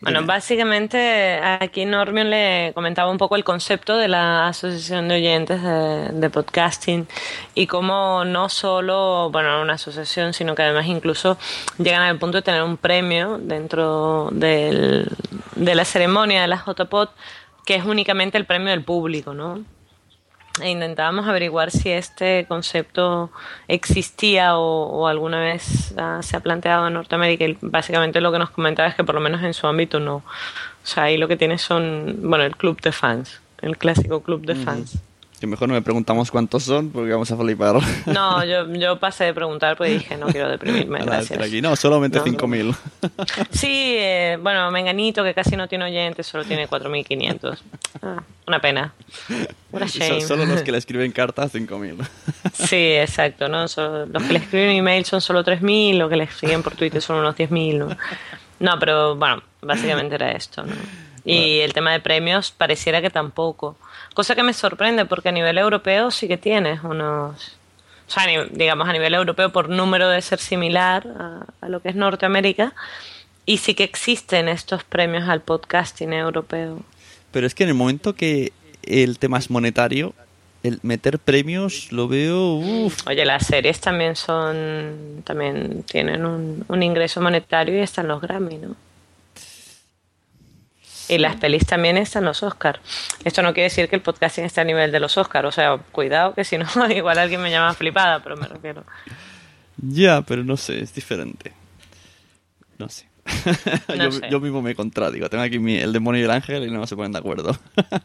[0.00, 5.60] Bueno, básicamente aquí Normion le comentaba un poco el concepto de la Asociación de Oyentes
[5.60, 7.08] de, de Podcasting
[7.56, 11.36] y cómo no solo, bueno, una asociación, sino que además incluso
[11.78, 15.08] llegan al punto de tener un premio dentro del-
[15.56, 17.08] de la ceremonia de la JPod,
[17.66, 19.64] que es únicamente el premio del público, ¿no?
[20.60, 23.30] E intentábamos averiguar si este concepto
[23.66, 28.38] existía o, o alguna vez uh, se ha planteado en Norteamérica y básicamente lo que
[28.38, 30.16] nos comentaba es que por lo menos en su ámbito no.
[30.16, 30.22] O
[30.90, 34.54] sea, ahí lo que tiene son, bueno, el club de fans, el clásico club de
[34.54, 34.98] fans.
[35.40, 37.76] Que mejor no me preguntamos cuántos son porque vamos a flipar.
[38.06, 41.40] No, yo, yo pasé de preguntar porque dije, no quiero deprimirme, gracias.
[41.40, 42.64] Aquí, no, solamente no, 5.000.
[42.64, 42.76] No.
[43.50, 47.58] Sí, eh, bueno, Menganito, que casi no tiene oyentes, solo tiene 4.500.
[48.02, 48.94] Ah, una pena.
[49.70, 50.20] Una shame.
[50.20, 52.06] Son solo los que le escriben cartas, 5.000.
[52.52, 53.48] Sí, exacto.
[53.48, 53.68] ¿no?
[53.68, 57.00] Solo, los que le escriben email son solo 3.000, los que le siguen por Twitter
[57.00, 57.78] son unos 10.000.
[57.78, 57.96] ¿no?
[58.58, 60.64] no, pero bueno, básicamente era esto.
[60.64, 60.72] ¿no?
[61.24, 61.64] Y bueno.
[61.64, 63.76] el tema de premios pareciera que tampoco.
[64.18, 67.56] Cosa que me sorprende porque a nivel europeo sí que tienes unos...
[68.08, 71.90] O sea, digamos a nivel europeo por número de ser similar a, a lo que
[71.90, 72.74] es Norteamérica.
[73.46, 76.80] Y sí que existen estos premios al podcasting europeo.
[77.30, 80.14] Pero es que en el momento que el tema es monetario,
[80.64, 82.54] el meter premios lo veo.
[82.54, 83.06] Uf.
[83.06, 85.22] Oye, las series también son.
[85.22, 88.74] También tienen un, un ingreso monetario y están los Grammy, ¿no?
[91.08, 92.80] Y las pelis también están los Oscars.
[93.24, 95.46] Esto no quiere decir que el podcasting esté a nivel de los Oscars.
[95.48, 98.84] O sea, cuidado que si no, igual alguien me llama flipada, pero me refiero.
[99.78, 101.52] Ya, pero no sé, es diferente.
[102.78, 103.06] No sé.
[103.88, 104.28] No yo, sé.
[104.30, 105.28] yo, mismo me contradigo.
[105.28, 107.56] Tengo aquí mi, el demonio y el ángel y no se ponen de acuerdo.
[107.74, 108.02] bueno,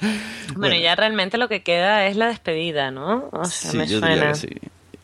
[0.56, 0.76] Bueno.
[0.76, 3.28] ya realmente lo que queda es la despedida, ¿no?
[3.32, 4.32] O sea, sí, me yo diría suena.
[4.32, 4.48] que sí.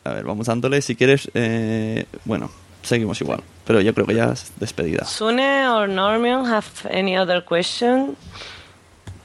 [0.03, 0.81] A ver, vamos dándole.
[0.81, 2.51] Si quieres, eh, bueno,
[2.83, 3.41] seguimos igual.
[3.65, 5.05] Pero yo creo que ya es despedida.
[5.05, 8.15] Sune or Normion have any other question?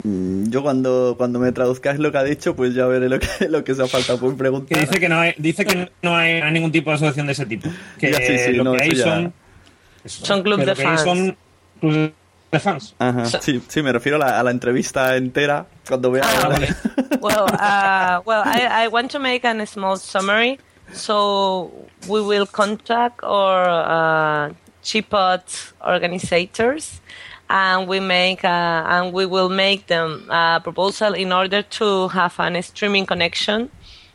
[0.04, 3.26] Mm, Yo cuando, cuando me traduzcáis lo que ha dicho, pues ya veré lo que,
[3.48, 4.78] lo que se ha faltado por Que preguntar.
[4.80, 7.68] dice que no hay, dice que no hay, ningún tipo de asociación de ese tipo.
[7.98, 9.32] Que Ya, sí, sí, lo no, que hay ya- son.
[10.04, 11.00] eso, Son club de fans.
[11.00, 11.36] Son
[11.80, 12.12] club
[12.52, 12.94] de fans.
[12.98, 15.66] Ajá, sí, sí, me refiero a la, a la entrevista entera.
[15.88, 16.24] Cuando vea.
[16.24, 16.68] Ah, vale.
[17.20, 20.58] well, uh, well, I, I want to make a small summary.
[20.92, 21.70] So
[22.08, 27.00] we will contact our uh, Chipot organizers,
[27.50, 32.38] and we make a, and we will make them a proposal in order to have
[32.38, 33.70] an streaming connection.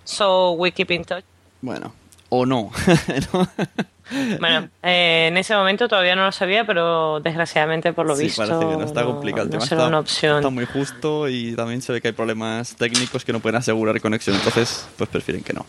[0.06, 1.24] So we keep in touch.
[1.62, 1.94] Bueno,
[2.32, 2.72] o no.
[4.12, 4.38] ¿no?
[4.40, 8.42] Bueno, eh, en ese momento todavía no lo sabía, pero desgraciadamente por lo sí, visto
[8.46, 9.66] parece que no está complicado el no tema.
[9.66, 10.38] será está, una opción.
[10.38, 14.00] está muy justo y también se ve que hay problemas técnicos que no pueden asegurar
[14.02, 14.36] conexión.
[14.36, 15.66] Entonces, pues prefieren que no.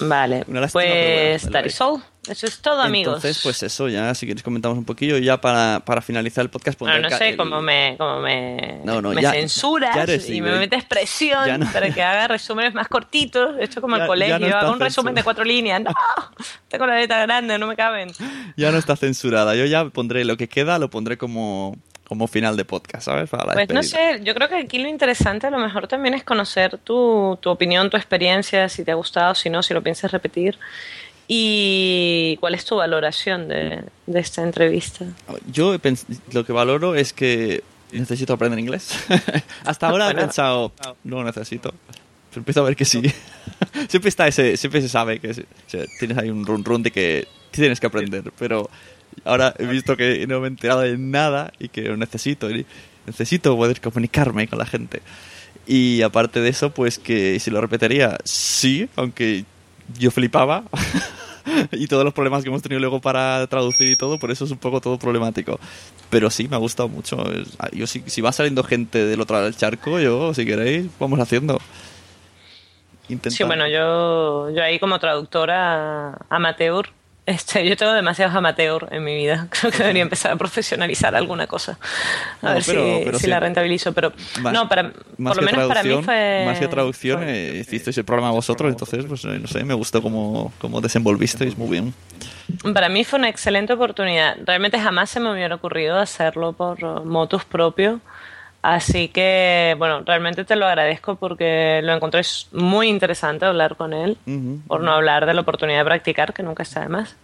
[0.00, 2.02] Vale, lástima, bueno, pues vale, all.
[2.28, 3.14] Eso es todo, amigos.
[3.16, 5.16] Entonces, pues eso, ya si queréis comentamos un poquillo.
[5.16, 7.94] Y ya para, para finalizar el podcast, pondré Bueno, no el sé el- cómo me,
[7.96, 11.90] cómo me, No, no, me ya- censuras ya eres y me metes presión no- para
[11.90, 13.56] que haga resúmenes más cortitos.
[13.58, 15.80] Esto es como el colegio, no hago un resumen de cuatro líneas.
[15.80, 15.90] ¡No!
[16.68, 18.10] Tengo la letra grande, no me caben.
[18.56, 19.54] Ya no está censurada.
[19.56, 21.76] Yo ya pondré lo que queda, lo pondré como,
[22.06, 23.28] como final de podcast, ¿sabes?
[23.30, 26.14] Para la Pues no sé, yo creo que aquí lo interesante a lo mejor también
[26.14, 29.82] es conocer tu, tu opinión, tu experiencia, si te ha gustado, si no, si lo
[29.82, 30.58] piensas repetir.
[31.30, 35.04] Y cuál es tu valoración de, de esta entrevista.
[35.52, 35.76] Yo
[36.32, 37.62] lo que valoro es que
[37.92, 38.92] necesito aprender inglés.
[39.64, 40.72] Hasta ahora he pensado,
[41.04, 41.74] no lo necesito.
[42.30, 43.02] Pero empiezo a ver que sí.
[43.88, 45.46] siempre está ese, siempre se sabe que se-
[45.98, 48.32] tienes ahí un run run de que tienes que aprender.
[48.38, 48.68] Pero
[49.24, 52.48] ahora he visto que no me he enterado de nada y que lo necesito.
[53.06, 55.02] necesito poder comunicarme con la gente.
[55.66, 59.44] Y aparte de eso, pues que si lo repetiría, sí, aunque
[59.98, 60.64] yo flipaba.
[61.72, 64.50] y todos los problemas que hemos tenido luego para traducir y todo, por eso es
[64.50, 65.58] un poco todo problemático.
[66.10, 67.22] Pero sí, me ha gustado mucho.
[67.58, 70.86] Ah, Yo si, si va saliendo gente del otro lado del charco, yo, si queréis,
[70.98, 71.58] vamos haciendo.
[73.08, 76.88] Intenta- Sí, bueno, yo, yo ahí como traductora amateur,
[77.28, 79.46] este, yo tengo demasiados amateur en mi vida.
[79.60, 81.78] Creo que debería empezar a profesionalizar alguna cosa.
[82.42, 83.30] A No, ver pero- si, pero si sí.
[83.30, 83.92] la rentabilizo.
[83.92, 84.84] Pero Más- no, para,
[85.18, 86.42] más por lo que menos para mí traducción- fue...
[86.46, 90.02] Más que traducción, eh, hicisteis el programa vosotros, entonces, pues eh, no sé, me gustó
[90.02, 91.94] cómo, cómo desenvolvisteis muy bien.
[92.74, 94.36] Para mí fue una excelente oportunidad.
[94.46, 98.00] Realmente jamás se me hubiera ocurrido hacerlo por motus propio.
[98.60, 102.22] Así que, bueno, realmente te lo agradezco porque lo encontré
[102.52, 104.60] muy interesante hablar con él, Ujú.
[104.66, 107.14] por no hablar de la oportunidad de practicar, que nunca está de más.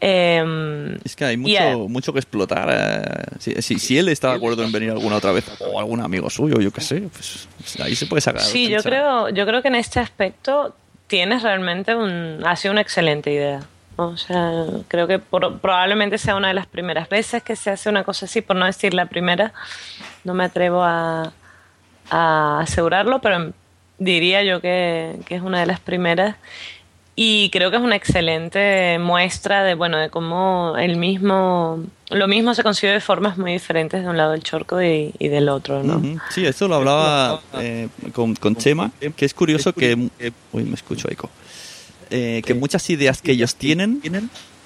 [0.00, 1.76] Em, Es que hay mucho, Yeah.
[1.76, 2.68] mucho que explotar.
[2.72, 3.24] eh.
[3.38, 6.28] Si, si, si él está de acuerdo en venir alguna otra vez, o algún amigo
[6.28, 7.46] suyo, yo qué sé, pues,
[7.80, 8.42] ahí se puede sacar.
[8.42, 10.74] Sí, yo creo, yo creo que en este aspecto
[11.06, 13.60] tienes realmente un, ha sido una excelente idea.
[13.96, 17.88] O sea, creo que por- probablemente sea una de las primeras veces que se hace
[17.88, 19.52] una cosa así, por no decir la primera.
[20.24, 21.32] No me atrevo a,
[22.10, 23.52] a asegurarlo, pero
[23.98, 26.36] diría yo que, que es una de las primeras.
[27.14, 32.54] y creo que es una excelente muestra de bueno de cómo el mismo lo mismo
[32.54, 35.98] se consigue de formas muy diferentes de un lado del chorco y, del otro no
[35.98, 36.18] Ujú.
[36.30, 40.08] sí esto lo hablaba eh, con, con Chema que es curioso que
[40.52, 41.28] uy me escucho eco
[42.12, 44.00] eh, que muchas ideas que ellos tienen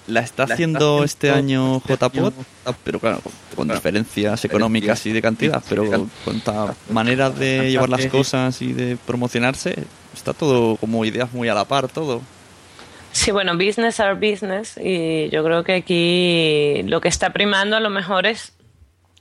[0.07, 2.33] la está haciendo este año JPod,
[2.85, 7.89] pero claro, con, con diferencias económicas y de cantidad, pero con esta manera de llevar
[7.89, 9.75] las cosas y de promocionarse,
[10.15, 12.23] está todo como ideas muy a la par, todo.
[13.13, 17.81] Sí, bueno, business are business y yo creo que aquí lo que está primando a
[17.81, 18.53] lo mejor es,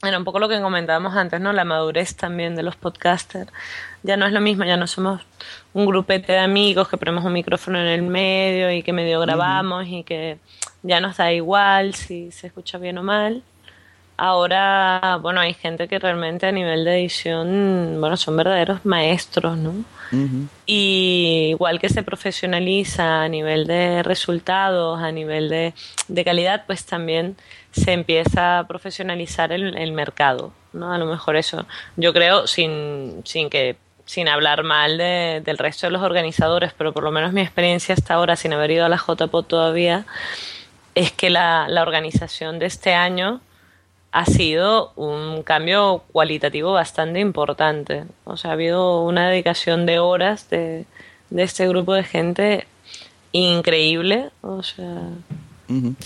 [0.03, 1.53] era un poco lo que comentábamos antes, ¿no?
[1.53, 3.51] La madurez también de los podcasters.
[4.03, 5.21] Ya no es lo mismo, ya no somos
[5.73, 9.87] un grupete de amigos que ponemos un micrófono en el medio y que medio grabamos
[9.87, 10.37] y que
[10.83, 13.43] ya nos da igual si se escucha bien o mal.
[14.17, 19.73] Ahora, bueno, hay gente que realmente a nivel de edición, bueno, son verdaderos maestros, ¿no?
[20.65, 25.73] Y igual que se profesionaliza a nivel de resultados, a nivel de,
[26.07, 27.35] de calidad, pues también
[27.75, 30.93] se empieza a profesionalizar el, el mercado, ¿no?
[30.93, 31.65] A lo mejor eso,
[31.97, 33.75] yo creo, sin, sin que
[34.05, 37.93] sin hablar mal de- del resto de los organizadores, pero por lo menos mi experiencia
[37.95, 40.05] hasta ahora, sin haber ido a la JPOT todavía,
[40.93, 43.41] es que la, la organización de este año
[44.11, 48.05] ha sido un cambio cualitativo bastante importante.
[48.23, 50.85] O sea, ha habido una dedicación de horas de,
[51.31, 52.67] de este grupo de gente
[53.33, 54.29] increíble.
[54.41, 55.01] O sea,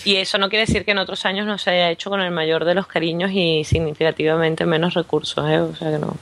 [0.06, 2.32] Y eso no quiere decir que en otros años no se haya hecho con el
[2.32, 5.50] mayor de los cariños y significativamente menos recursos.
[5.50, 5.60] ¿eh?
[5.60, 6.16] O sea, que no,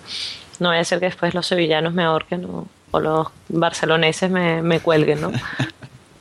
[0.60, 4.62] no vaya a ser que después los sevillanos me ahorquen o, o los barceloneses me,
[4.62, 5.32] me cuelguen, ¿no?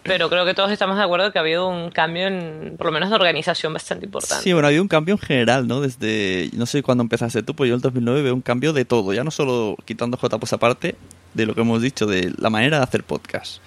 [0.06, 2.92] Pero creo que todos estamos de acuerdo que ha habido un cambio, en, por lo
[2.92, 4.44] menos de organización, bastante importante.
[4.44, 5.80] Sí, bueno, ha habido un cambio en general, ¿no?
[5.80, 8.84] Desde, no sé cuándo empezaste tú, pues yo en el 2009 veo un cambio de
[8.84, 10.94] todo, ya no solo quitando JPOS aparte,
[11.34, 13.60] de lo que hemos dicho, de la manera de hacer podcast.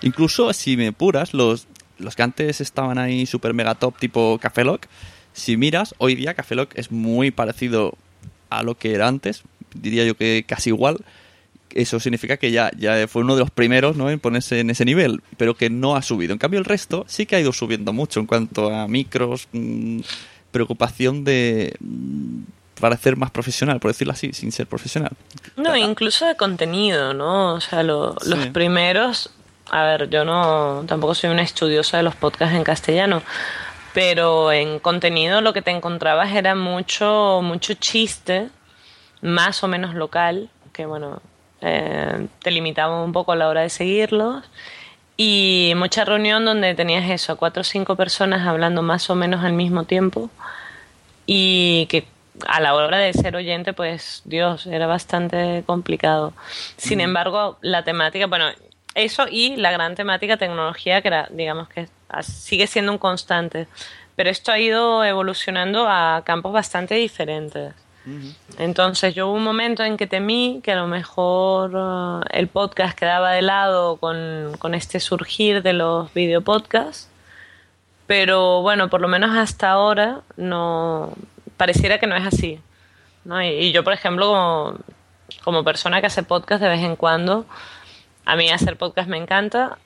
[0.00, 1.66] Incluso, si me puras, los,
[2.02, 4.86] los que antes estaban ahí super mega top, tipo Café Lock,
[5.32, 7.94] si miras, hoy día Café Lock es muy parecido
[8.50, 9.42] a lo que era antes,
[9.74, 10.98] diría yo que casi igual.
[11.74, 14.10] Eso significa que ya, ya fue uno de los primeros ¿no?
[14.10, 16.34] en ponerse en ese nivel, pero que no ha subido.
[16.34, 20.00] En cambio, el resto sí que ha ido subiendo mucho en cuanto a micros, mm,
[20.50, 22.42] preocupación de mm,
[22.78, 25.12] parecer más profesional, por decirlo así, sin ser profesional.
[25.56, 27.54] No, incluso de contenido, ¿no?
[27.54, 28.28] O sea, lo- Sí.
[28.28, 29.30] los primeros,
[29.70, 33.22] a ver, yo no, tampoco soy una estudiosa de los podcasts en castellano,
[33.94, 38.48] pero en contenido lo que te encontrabas era mucho, mucho chiste,
[39.20, 41.20] más o menos local, que bueno,
[41.60, 44.44] eh, te limitaba un poco a la hora de seguirlos.
[45.16, 49.52] Y mucha reunión donde tenías eso, cuatro o cinco personas hablando más o menos al
[49.52, 50.30] mismo tiempo
[51.26, 52.06] y que
[52.48, 56.32] a la hora de ser oyente, pues Dios, era bastante complicado.
[56.76, 58.46] Sin embargo, la temática, bueno,
[58.94, 61.88] eso y la gran temática tecnología, que era, digamos que
[62.22, 63.66] sigue siendo un constante,
[64.16, 67.74] pero esto ha ido evolucionando a campos bastante diferentes.
[68.58, 72.98] Entonces yo hubo un momento en que temí que a lo mejor uh, el podcast
[72.98, 77.08] quedaba de lado con, con este surgir de los videopodcasts,
[78.08, 81.12] pero bueno, por lo menos hasta ahora no
[81.56, 82.58] pareciera que no es así.
[83.24, 83.40] ¿no?
[83.40, 84.78] Y, y yo, por ejemplo, como,
[85.44, 87.46] como persona que hace podcast de vez en cuando,
[88.24, 89.78] a mí hacer podcast me encanta,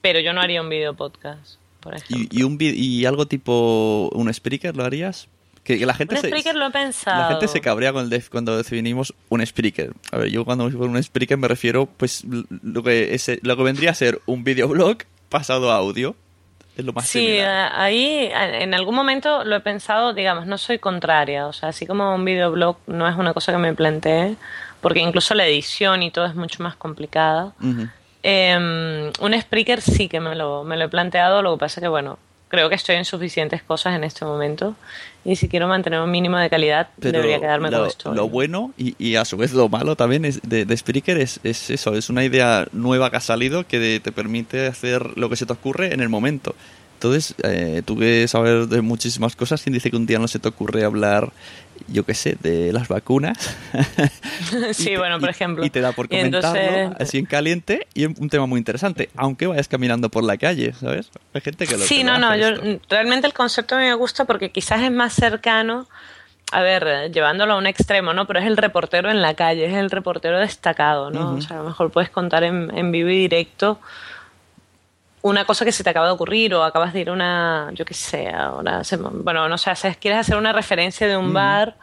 [0.00, 2.28] pero yo no haría un video podcast, por ejemplo.
[2.30, 5.28] ¿Y, y, un, y algo tipo un speaker lo harías?
[5.64, 7.20] Que, la gente Un se, lo he pensado.
[7.20, 9.92] La gente se cabrea con el def cuando definimos un speaker.
[10.10, 13.56] A ver, yo cuando me por un speaker me refiero, pues, lo que, es, lo
[13.56, 14.98] que vendría a ser un videoblog
[15.28, 16.16] pasado a audio.
[16.76, 17.72] Es lo más Sí, similar.
[17.74, 22.14] ahí en algún momento lo he pensado, digamos, no soy contraria, o sea, así como
[22.14, 24.36] un videoblog no es una cosa que me planteé,
[24.80, 27.52] porque incluso la edición y todo es mucho más complicada.
[27.60, 27.88] Ujú.
[28.22, 31.88] Eh, un Spreaker sí que me lo, me lo he planteado, lo que pasa que,
[31.88, 34.74] bueno, creo que estoy en suficientes cosas en este momento
[35.24, 38.12] y si quiero mantener un mínimo de calidad Pero debería quedarme lo, con esto.
[38.14, 41.38] lo bueno y, y a su vez lo malo también es de, de Spreaker es,
[41.44, 45.30] es eso, es una idea nueva que ha salido que de- te permite hacer lo
[45.30, 46.54] que se te ocurre en el momento.
[46.94, 50.38] Entonces, eh, tú que sabes de muchísimas cosas, ¿quién dice que un día no se
[50.38, 51.30] te ocurre hablar,
[51.88, 53.36] yo qué sé, de las vacunas?
[54.72, 55.64] sí, te- bueno, por y- ejemplo.
[55.64, 59.10] Y te da por comentarlo entonces- así en caliente y es un tema muy interesante,
[59.16, 61.10] aunque vayas caminando por la calle, ¿sabes?
[61.34, 62.48] Hay gente que lo Sí, que no, no, yo
[62.88, 65.86] realmente el concepto me gusta porque quizás es más cercano,
[66.52, 68.26] a ver, eh, llevándolo a un extremo, ¿no?
[68.26, 71.34] Pero es el reportero en la calle, es el reportero destacado, ¿no?
[71.34, 73.78] O sea, a lo mejor puedes contar en, en vivo y directo
[75.22, 77.84] una cosa que se te acaba de ocurrir o acabas de ir a una, yo
[77.84, 81.76] qué sé, ahora, se bueno, no sé, quieres hacer una referencia de un bar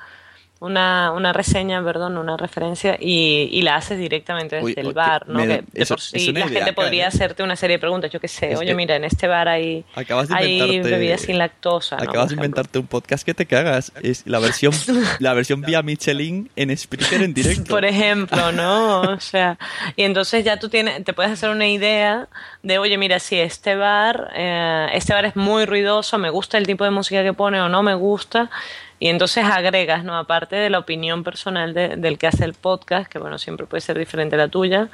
[0.60, 5.28] una, una reseña, perdón, una referencia y, y la haces directamente desde Uy, el bar,
[5.30, 5.40] ¿no?
[5.40, 7.16] Que de por sí la gente podría claro.
[7.16, 9.48] hacerte una serie de preguntas, yo qué sé, Es oye, que- mira, en este bar
[9.48, 11.98] hay, Acabas de hay bebidas sin lactosa.
[11.98, 13.92] Acabas de inventarte un podcast que te cagas.
[14.02, 14.74] Es la versión,
[15.20, 17.70] la versión vía Michelin en Spreaker en directo.
[17.74, 19.02] Por ejemplo, ¿no?
[19.02, 19.58] O sea,
[19.96, 22.28] y entonces ya tú tienes, te puedes hacer una idea
[22.64, 26.66] de, oye, mira, si este bar, eh, este bar es muy ruidoso, me gusta el
[26.66, 28.50] tipo de música que pone o no me gusta,
[29.00, 30.18] y entonces agregas, ¿no?
[30.18, 33.82] Aparte de la opinión personal de- del que hace el podcast, que bueno, siempre puede
[33.82, 34.90] ser diferente a la tuya,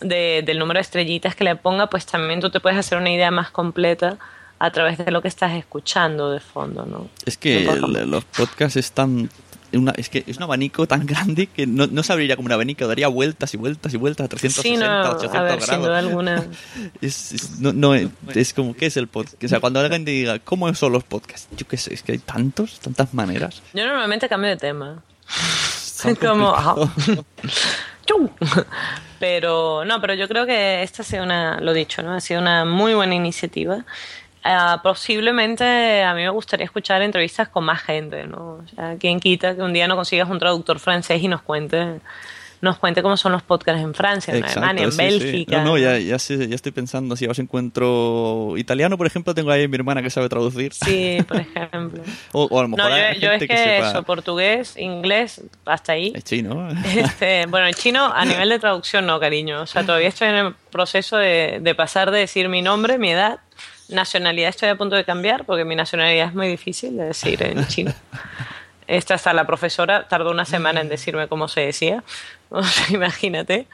[0.00, 3.10] de- del número de estrellitas que le ponga, pues también tú te puedes hacer una
[3.10, 4.18] idea más completa
[4.58, 7.08] a través de lo que estás escuchando de fondo, ¿no?
[7.24, 7.64] Es que
[8.06, 9.30] los podcasts están.
[9.72, 12.52] Una, es que es un abanico tan grande que no, no se abriría como un
[12.52, 15.66] abanico, daría vueltas y vueltas y vueltas a 360, Sí, no, 800 a ver, grados.
[15.66, 16.44] sin duda alguna.
[17.02, 19.42] Es, es- no, no, es como, ¿qué es el podcast?
[19.44, 21.48] O sea, cuando alguien te diga, ¿cómo son los podcasts?
[21.56, 23.62] Yo qué sé, es que hay tantos, tantas maneras.
[23.74, 25.02] Yo normalmente cambio de tema.
[26.20, 26.54] Como.
[28.06, 28.28] Chum.
[29.18, 32.40] pero no pero yo creo que esta ha sido una lo dicho no ha sido
[32.40, 33.84] una muy buena iniciativa
[34.50, 39.20] Ah, posiblemente a mí me gustaría escuchar entrevistas con más gente no o sea quién
[39.20, 42.00] quita que un día no consigas un traductor francés y nos cuente
[42.60, 45.04] nos cuente cómo son los podcasts en Francia en Exacto, Alemania en sí, sí.
[45.20, 49.32] Bélgica No, no, ya, ya, sé- ya estoy pensando, si os encuentro italiano, por ejemplo,
[49.34, 50.72] tengo ahí a mi hermana que sabe traducir.
[50.72, 52.02] sí por ejemplo
[52.32, 53.90] O, o a lo mejor no yo, hay yo es que, que, sepa...
[53.90, 56.68] eso portugués inglés hasta ahí Es chino.
[56.96, 59.60] Este, bueno, el chino a nivel de traducción no, cariño.
[59.62, 63.10] O sea, todavía estoy en el proceso de, de pasar de decir mi nombre, mi
[63.10, 63.38] edad,
[63.88, 67.66] nacionalidad estoy a punto de cambiar porque mi nacionalidad es muy difícil de decir en
[67.66, 67.94] chino.
[68.86, 72.02] Esta hasta la profesora tardó una semana en decirme cómo se decía.
[72.90, 73.66] Imagínate.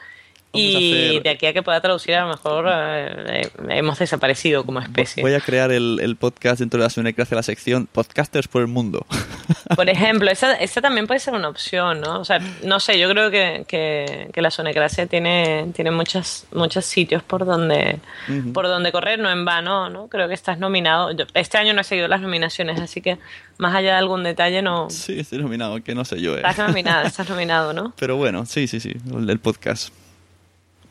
[0.57, 4.79] Y de aquí a que pueda traducir, a lo mejor eh, eh, hemos desaparecido como
[4.79, 5.21] especie.
[5.23, 8.67] Voy a crear el, el podcast dentro de la Sunecracia, la sección Podcasters por el
[8.67, 9.05] Mundo.
[9.75, 12.19] Por ejemplo, esa, esa también puede ser una opción, ¿no?
[12.19, 16.85] O sea, no sé, yo creo que, que, que la Sonecracia tiene, tiene muchas, muchos
[16.85, 17.99] sitios por donde,
[18.53, 20.07] por donde correr, no en vano, ¿no?
[20.07, 21.11] Creo que estás nominado.
[21.13, 23.17] Yo- este año no he seguido las nominaciones, así que
[23.57, 24.89] más allá de algún detalle, no.
[24.91, 26.35] Sí, estoy nominado, que no sé yo.
[26.35, 26.41] eh.
[26.47, 27.93] Estás nominado, estás nominado, ¿no?
[27.97, 29.91] Pero bueno, sí, sí, sí, el, el podcast.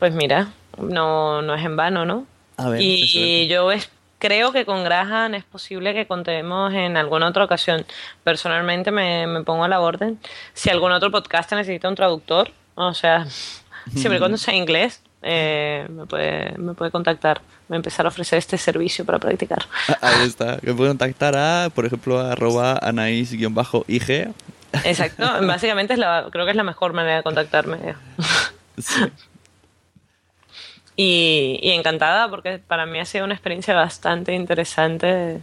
[0.05, 2.27] Pues mira, no, no es en vano, ¿no?
[2.59, 7.27] A ver, y yo es- creo que con Graham es posible que contemos en alguna
[7.27, 7.87] otra ocasión.
[8.23, 10.19] Personalmente me, me pongo a la orden.
[10.53, 13.25] Si algún otro podcast necesita un traductor, o sea,
[13.95, 17.41] siempre y cuando sea inglés, eh, me, puede, me puede contactar.
[17.71, 19.65] A empezar a ofrecer este servicio para practicar.
[19.89, 20.59] Ah, Ahí está.
[20.61, 23.49] Me pueden contactar a, por ejemplo, a arroba anais-ig.
[24.85, 27.79] Exacto, básicamente es la, creo que es la mejor manera de contactarme.
[28.77, 29.01] Sí.
[30.97, 35.41] Y, y encantada porque para mí ha sido una experiencia bastante interesante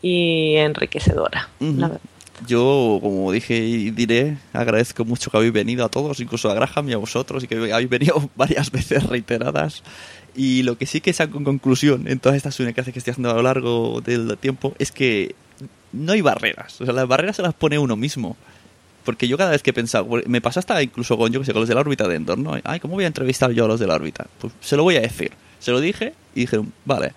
[0.00, 1.48] y enriquecedora.
[1.60, 2.00] La verdad.
[2.46, 6.88] Yo, como dije y diré, agradezco mucho que habéis venido a todos, incluso a Graham
[6.88, 9.82] y a vosotros, y que habéis venido varias veces reiteradas.
[10.34, 13.30] Y lo que sí que saco en conclusión en todas estas unidades que estoy haciendo
[13.30, 15.34] a lo largo del tiempo es que
[15.92, 16.80] no hay barreras.
[16.80, 18.36] O sea, las barreras se las pone uno mismo.
[19.04, 21.52] Porque yo cada vez que he pensado, me pasa hasta incluso con, yo que sé,
[21.52, 22.58] con los de la órbita de Endor, ¿no?
[22.64, 24.26] Ay, ¿cómo voy a entrevistar yo a los de la órbita?
[24.40, 25.32] Pues se lo voy a decir.
[25.58, 27.12] Se lo dije y dijeron, vale.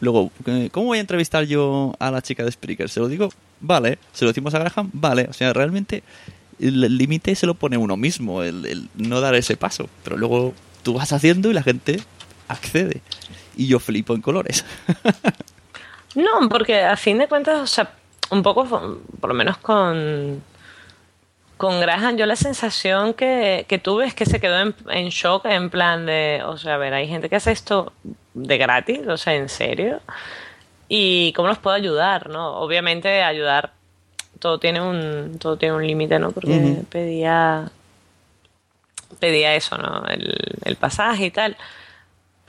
[0.00, 0.30] Luego,
[0.70, 2.88] ¿cómo voy a entrevistar yo a la chica de Spreaker?
[2.88, 3.30] Se lo digo,
[3.60, 3.98] vale.
[4.12, 5.26] Se lo decimos a Graham, vale.
[5.28, 6.02] O sea, realmente
[6.58, 9.88] el límite se lo pone uno mismo, el, el no dar ese paso.
[10.04, 12.00] Pero luego tú vas haciendo y la gente
[12.48, 13.02] accede.
[13.56, 14.64] Y yo flipo en colores.
[16.14, 17.92] No, porque a fin de cuentas, o sea,
[18.30, 20.42] un poco, por lo menos con,
[21.58, 25.44] con Graham, yo la sensación que, que tuve es que se quedó en, en shock,
[25.44, 27.92] en plan de, o sea, a ver, hay gente que hace esto
[28.32, 30.00] de gratis, o sea, en serio,
[30.88, 32.56] y cómo los puedo ayudar, ¿no?
[32.60, 33.72] Obviamente ayudar,
[34.38, 36.30] todo tiene un, todo tiene un límite, ¿no?
[36.32, 36.48] Porque
[36.88, 37.70] pedía,
[39.18, 40.04] pedía eso, ¿no?
[40.06, 41.56] El, el pasaje y tal.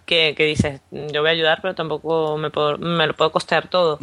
[0.06, 3.68] Que, que dices, yo voy a ayudar, pero tampoco me, puedo- me lo puedo costear
[3.68, 3.98] todo.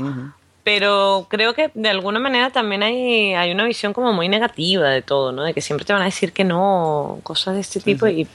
[0.67, 5.01] Pero creo que de alguna manera también hay, hay una visión como muy negativa de
[5.01, 5.45] todo, ¿no?
[5.45, 8.27] De que siempre te van a decir que no, cosas de este tipo y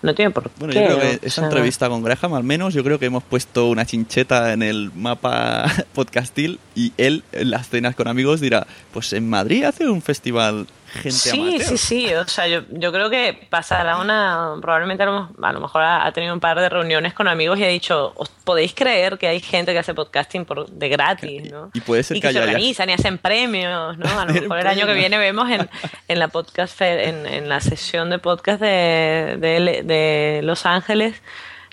[0.00, 0.82] no tiene por Bueno, qué.
[0.82, 3.66] yo creo que esta sea, entrevista con Graham, al menos, yo creo que hemos puesto
[3.70, 5.64] una chincheta en el mapa
[5.94, 10.68] podcastil y él, en las cenas con amigos, dirá, pues en Madrid hace un festival
[10.94, 11.62] gente Sí, amateur.
[11.62, 12.14] sí, sí.
[12.14, 14.54] O sea, yo, yo creo que pasará una.
[14.60, 17.58] Probablemente a lo, a lo mejor ha, ha tenido un par de reuniones con amigos
[17.58, 21.50] y ha dicho: ¿Os podéis creer que hay gente que hace podcasting por, de gratis,
[21.52, 21.70] ¿no?
[21.74, 24.18] Y puede ser y que que se organizan y hacen premios, ¿no?
[24.20, 25.68] A lo mejor el año que viene vemos en,
[26.08, 29.36] en la podcast en, en la sesión de podcast de,
[29.84, 31.20] de Los Ángeles.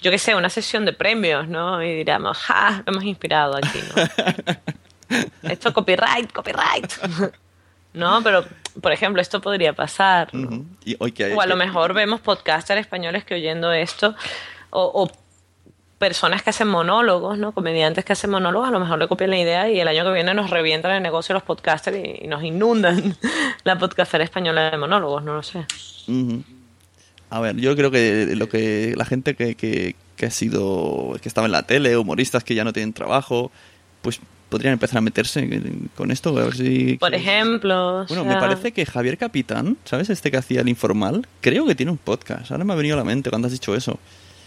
[0.01, 1.83] Yo qué sé, una sesión de premios, ¿no?
[1.83, 2.81] Y diríamos, ¡ja!
[2.87, 5.21] Lo hemos inspirado aquí, ¿no?
[5.43, 6.91] Esto copyright, copyright.
[7.93, 8.21] ¿No?
[8.23, 8.45] Pero,
[8.81, 10.29] por ejemplo, esto podría pasar.
[10.85, 14.15] Y hoy que hay- O a lo mejor vemos podcasters españoles que oyendo esto,
[14.69, 15.11] o, o
[15.97, 17.51] personas que hacen monólogos, ¿no?
[17.51, 20.11] Comediantes que hacen monólogos, a lo mejor le copian la idea y el año que
[20.13, 23.15] viene nos revientan el negocio los podcasters y, y nos inundan
[23.63, 25.65] la podcastera española de monólogos, no lo sé.
[27.29, 31.29] A ver, yo creo que lo que la gente que, que, que ha sido que
[31.29, 33.51] estaba en la tele, humoristas que ya no tienen trabajo,
[34.01, 34.19] pues
[34.51, 35.49] podrían empezar a meterse
[35.95, 39.77] con esto, a ver si Por ejemplo, o Bueno, sea, me parece que Javier Capitán,
[39.85, 40.11] ¿sabes?
[40.11, 42.51] Este que hacía el informal, creo que tiene un podcast.
[42.51, 43.97] Ahora me ha venido a la mente cuando has dicho eso.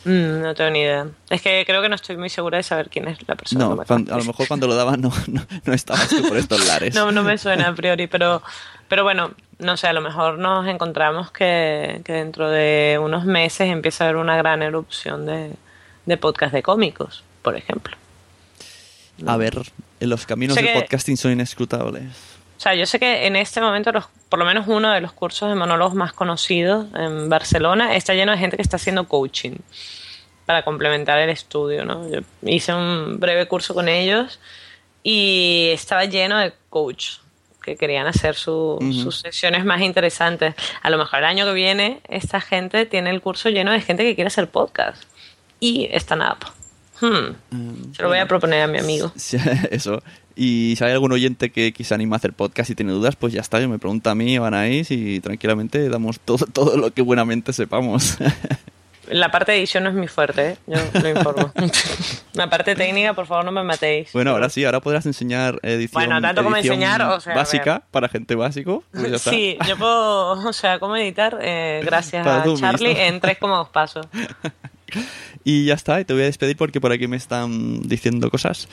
[0.05, 1.09] mm, no tengo ni idea.
[1.31, 3.64] Es que creo que no estoy muy segura de saber quién es la persona.
[3.64, 6.36] que No, cuando- a lo mejor cuando lo daban no, no, no estabas tú por
[6.36, 6.94] estos lares.
[6.94, 8.43] No, no me suena a priori, pero,
[8.89, 13.68] pero bueno, no sé, a lo mejor nos encontramos que, que dentro de unos meses
[13.70, 15.52] empieza a haber una gran erupción de,
[16.05, 17.97] de podcast de cómicos, por ejemplo.
[19.26, 19.54] A ver,
[20.00, 22.04] los caminos del que- podcasting son inescrutables.
[22.56, 25.12] O sea, yo sé que en este momento, los, por lo menos uno de los
[25.12, 29.56] cursos de monólogos más conocidos en Barcelona está lleno de gente que está haciendo coaching
[30.46, 32.08] para complementar el estudio, ¿no?
[32.10, 34.38] Yo hice un breve curso con ellos
[35.02, 37.16] y estaba lleno de coach
[37.62, 40.54] que querían hacer su- sus sesiones más interesantes.
[40.82, 44.04] A lo mejor el año que viene esta gente tiene el curso lleno de gente
[44.04, 45.02] que quiere hacer podcast
[45.60, 46.44] y stand-up.
[47.00, 47.92] Hmm.
[47.92, 49.12] Se lo voy a proponer a mi amigo.
[49.70, 50.02] Eso.
[50.36, 53.16] Y si hay algún oyente que, que se anima a hacer podcast y tiene dudas,
[53.16, 56.76] pues ya está, me pregunta a mí o a Anaís y tranquilamente damos todo, todo
[56.76, 58.18] lo que buenamente sepamos.
[59.08, 60.56] La parte de edición no es muy fuerte, ¿eh?
[60.66, 61.52] yo lo informo.
[62.32, 64.10] La parte técnica, por favor, no me matéis.
[64.14, 68.08] bueno, ahora sí, ahora podrás enseñar edición, Bueno, tanto como enseñar, o sea, básica para
[68.08, 68.82] gente básico.
[68.92, 69.30] pues ya está.
[69.30, 73.04] Sí, yo puedo, o sea, cómo editar, eh, gracias a Charlie, mismo.
[73.04, 74.06] en tres cómodos pasos.
[75.44, 78.66] Y ya está, y te voy a despedir porque por aquí me están diciendo cosas.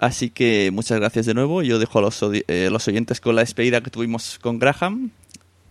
[0.00, 1.62] Así que muchas gracias de nuevo.
[1.62, 5.10] Yo dejo a los, eh, los oyentes con la despedida que tuvimos con Graham.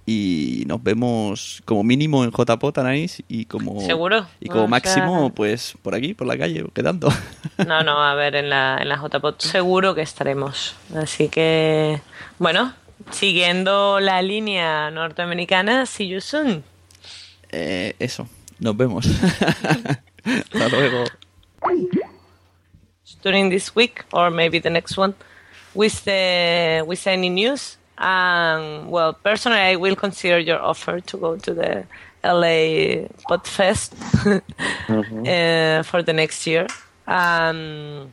[0.06, 4.26] Y nos vemos como mínimo en JPOT, Anaís, y como, ¿Seguro?
[4.40, 7.08] y como O máximo, sea- pues por aquí, por la calle, quedando.
[7.68, 10.76] No, no, a ver, en la, en la JPOT seguro que estaremos.
[10.96, 12.02] Así que,
[12.40, 12.74] bueno,
[13.12, 16.64] siguiendo la línea norteamericana, see you soon.
[17.52, 18.28] Eh, eso,
[18.60, 19.06] nos vemos.
[20.26, 21.06] Hasta luego.
[23.22, 25.14] during this week or maybe the next one
[25.74, 27.78] with the with any news.
[27.98, 31.86] Um, well, personally, I will consider your offer to go to the
[32.24, 33.94] LA Podfest
[34.90, 36.68] uh, for the next year.
[37.08, 38.12] Um,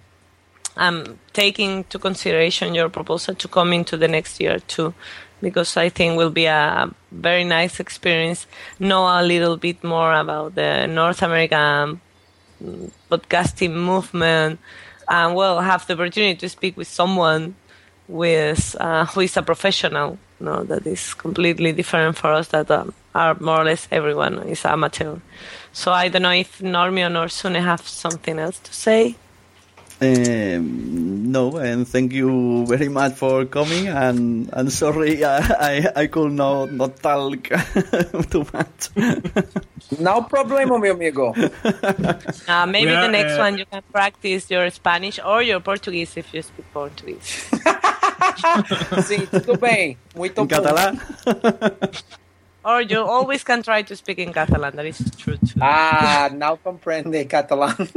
[0.76, 4.94] I'm taking to consideration your proposal to come into the next year too,
[5.40, 8.46] because I think will be a very nice experience.
[8.78, 12.00] Know a little bit more about the North American
[13.10, 14.58] podcasting movement,
[15.08, 17.54] and well, have the opportunity to speak with someone
[18.08, 20.18] with uh, who is a professional.
[20.40, 22.48] No, that is completely different for us.
[22.48, 25.16] That um, are more or less everyone is amateur.
[25.72, 29.16] So I don't know if Normion or Sune have something else to say.
[30.00, 33.88] Um, no, and thank you very much for coming.
[33.88, 37.42] And I'm sorry, I I, I could not not talk
[38.30, 38.90] too much.
[39.98, 41.34] No problema, mi amigo.
[41.34, 46.16] Uh, maybe Yeah, the next uh, one you can practice your Spanish or your Portuguese
[46.16, 47.50] if you speak Portuguese.
[49.02, 49.96] Sim, tudo bem.
[50.14, 50.56] Muito En bom.
[50.56, 51.00] catalán.
[52.64, 54.76] Or you always can try to speak in Catalan.
[54.76, 55.60] That is true too.
[55.60, 57.76] Ah, now comprende catalán.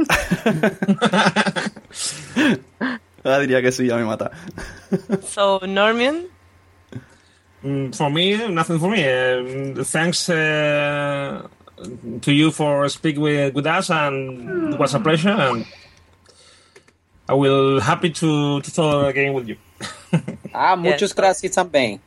[3.24, 4.32] Ah, diría que sí, ya me mata.
[5.22, 6.26] So Norman?
[7.62, 9.06] Mm, for me, nothing for me.
[9.06, 11.46] Um, thanks uh,
[12.20, 15.30] to you for speaking with, with us, and it was a pleasure.
[15.30, 15.64] And
[17.28, 19.56] I will happy to to talk again with you.
[20.54, 21.98] Ah, muitas graças também.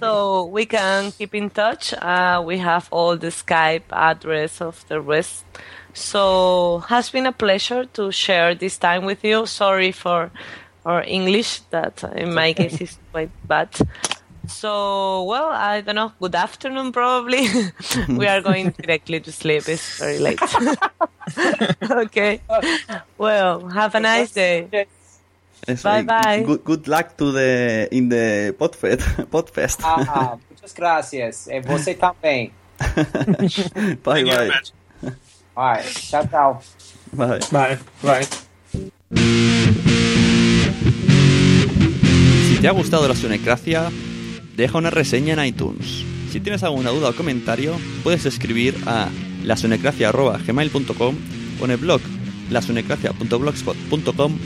[0.00, 1.92] So we can keep in touch.
[1.94, 5.44] Uh, we have all the Skype address of the rest.
[5.94, 9.46] So has been a pleasure to share this time with you.
[9.46, 10.30] Sorry for
[10.84, 13.70] our English, that in my case is quite bad.
[14.46, 16.12] So well, I don't know.
[16.20, 17.48] Good afternoon, probably.
[18.08, 19.68] we are going directly to sleep.
[19.68, 20.38] It's very late.
[21.90, 22.40] okay.
[23.18, 24.86] Well, have a nice day.
[25.66, 26.44] Eso, Bye, bye.
[26.44, 29.02] Good, good luck to the in the Podfest.
[29.30, 29.80] Podfest.
[29.82, 31.48] Ah, muitas graças.
[31.48, 32.52] E você também.
[34.04, 34.50] bye bye.
[35.54, 36.62] Vai, tchau, tchau.
[37.12, 37.40] Bye.
[37.50, 37.78] Bye.
[38.02, 38.26] Bye.
[42.48, 43.90] Si te ha gustado la Sunecracia,
[44.54, 46.04] deja una reseña en iTunes.
[46.30, 47.74] Si tienes alguna duda o comentario,
[48.04, 49.08] puedes escribir a
[49.42, 51.14] lasunecracia.gmail.com
[51.60, 52.00] o en el blog
[52.50, 54.38] lasunecracia.blogspot.com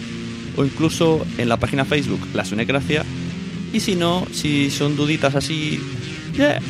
[0.56, 3.05] o incluso en la página Facebook La Sunecracia
[3.72, 5.81] Y si no, si son duditas así,
[6.35, 6.60] yeah,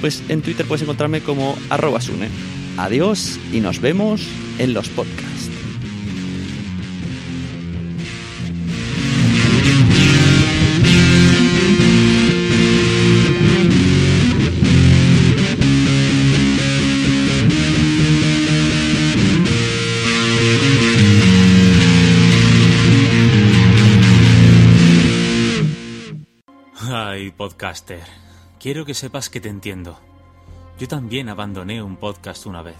[0.00, 2.28] pues en Twitter puedes encontrarme como arroba sune.
[2.76, 4.22] Adiós y nos vemos
[4.58, 5.37] en los podcasts.
[27.58, 28.04] Podcaster,
[28.60, 29.98] quiero que sepas que te entiendo.
[30.78, 32.76] Yo también abandoné un podcast una vez.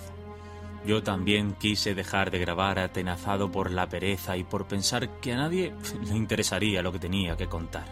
[0.86, 5.36] Yo también quise dejar de grabar atenazado por la pereza y por pensar que a
[5.36, 5.74] nadie
[6.06, 7.86] le interesaría lo que tenía que contar.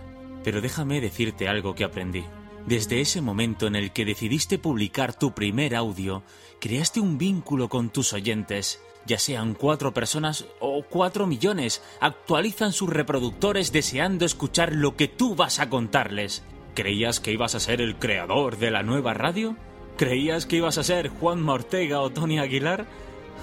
[0.44, 2.24] Pero déjame decirte algo que aprendí.
[2.66, 6.22] Desde ese momento en el que decidiste publicar tu primer audio,
[6.60, 8.80] creaste un vínculo con tus oyentes.
[9.06, 15.34] Ya sean cuatro personas o cuatro millones, actualizan sus reproductores deseando escuchar lo que tú
[15.34, 16.44] vas a contarles.
[16.77, 19.57] ¿Creías que ibas a ser el creador de la nueva radio?
[19.97, 22.85] ¿Creías que ibas a ser Juan Ortega o Tony Aguilar?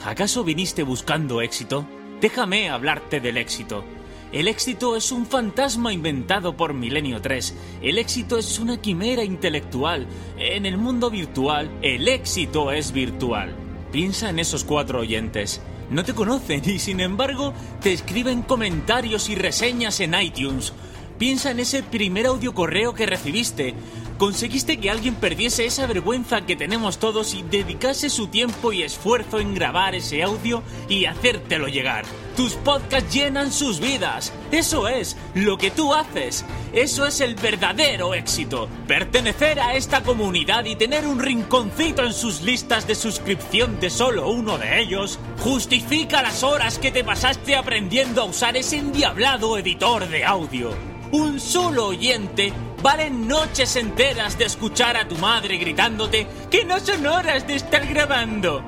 [0.06, 1.84] ¿Acaso viniste buscando éxito?
[2.22, 3.84] Déjame hablarte del éxito.
[4.32, 7.56] El éxito es un fantasma inventado por Milenio 3.
[7.82, 10.06] El éxito es una quimera intelectual.
[10.38, 13.56] En el mundo virtual, el éxito es virtual.
[13.92, 15.60] Piensa en esos cuatro oyentes.
[15.90, 20.72] No te conocen y sin embargo te escriben comentarios y reseñas en iTunes.
[21.18, 23.76] Piensa en ese primer audio correo que recibiste.
[24.18, 29.40] Conseguiste que alguien perdiese esa vergüenza que tenemos todos y dedicase su tiempo y esfuerzo
[29.40, 32.06] en grabar ese audio y hacértelo llegar.
[32.36, 34.32] Tus podcasts llenan sus vidas.
[34.52, 36.46] Eso es lo que tú haces.
[36.74, 38.70] Eso es el verdadero éxito.
[38.88, 44.30] Pertenecer a esta comunidad y tener un rinconcito en sus listas de suscripción de solo
[44.30, 50.08] uno de ellos justifica las horas que te pasaste aprendiendo a usar ese endiablado editor
[50.08, 50.93] de audio.
[51.14, 57.06] Un solo oyente vale noches enteras de escuchar a tu madre gritándote que no son
[57.06, 58.64] horas de estar grabando.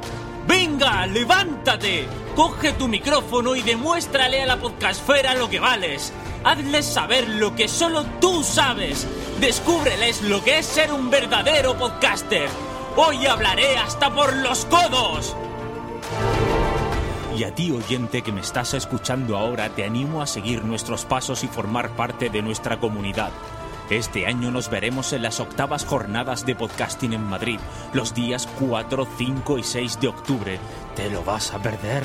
[0.48, 2.06] Venga, levántate,
[2.36, 6.14] coge tu micrófono y demuéstrale a la podcastfera lo que vales.
[6.44, 9.08] Hazles saber lo que solo tú sabes.
[9.40, 12.48] Descúbreles lo que es ser un verdadero podcaster.
[12.96, 15.36] Hoy hablaré hasta por los codos.
[17.38, 21.44] Y a ti, oyente que me estás escuchando ahora, te animo a seguir nuestros pasos
[21.44, 23.32] y formar parte de nuestra comunidad.
[23.90, 27.60] Este año nos veremos en las octavas jornadas de podcasting en Madrid,
[27.91, 30.60] los días 4, 5 y 6 de octubre.
[30.95, 32.03] ¿Te lo vas a perder?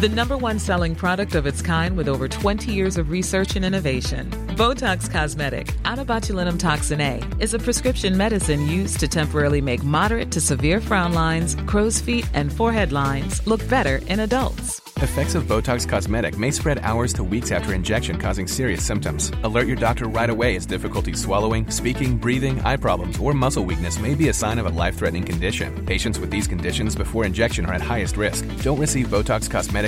[0.00, 3.64] The number one selling product of its kind with over 20 years of research and
[3.64, 4.30] innovation.
[4.54, 9.82] Botox Cosmetic, out of botulinum toxin A, is a prescription medicine used to temporarily make
[9.82, 14.80] moderate to severe frown lines, crow's feet, and forehead lines look better in adults.
[15.00, 19.30] Effects of Botox Cosmetic may spread hours to weeks after injection, causing serious symptoms.
[19.44, 24.00] Alert your doctor right away as difficulty swallowing, speaking, breathing, eye problems, or muscle weakness
[24.00, 25.86] may be a sign of a life threatening condition.
[25.86, 28.44] Patients with these conditions before injection are at highest risk.
[28.62, 29.87] Don't receive Botox Cosmetic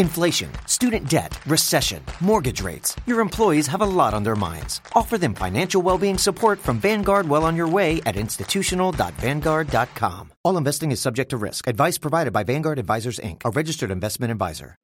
[0.00, 2.96] Inflation, student debt, recession, mortgage rates.
[3.06, 4.80] Your employees have a lot on their minds.
[4.94, 10.32] Offer them financial well-being support from Vanguard well on your way at institutional.vanguard.com.
[10.42, 11.68] All investing is subject to risk.
[11.68, 14.76] Advice provided by Vanguard Advisors Inc., a registered investment advisor.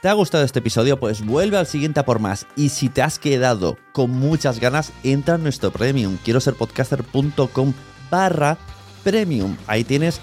[0.00, 0.98] ¿Te ha gustado este episodio?
[0.98, 2.46] Pues vuelve al siguiente a por más.
[2.56, 6.16] Y si te has quedado con muchas ganas, entra en nuestro premium.
[6.24, 7.74] Quiero ser podcaster.com
[8.10, 8.56] barra
[9.04, 9.54] premium.
[9.66, 10.22] Ahí tienes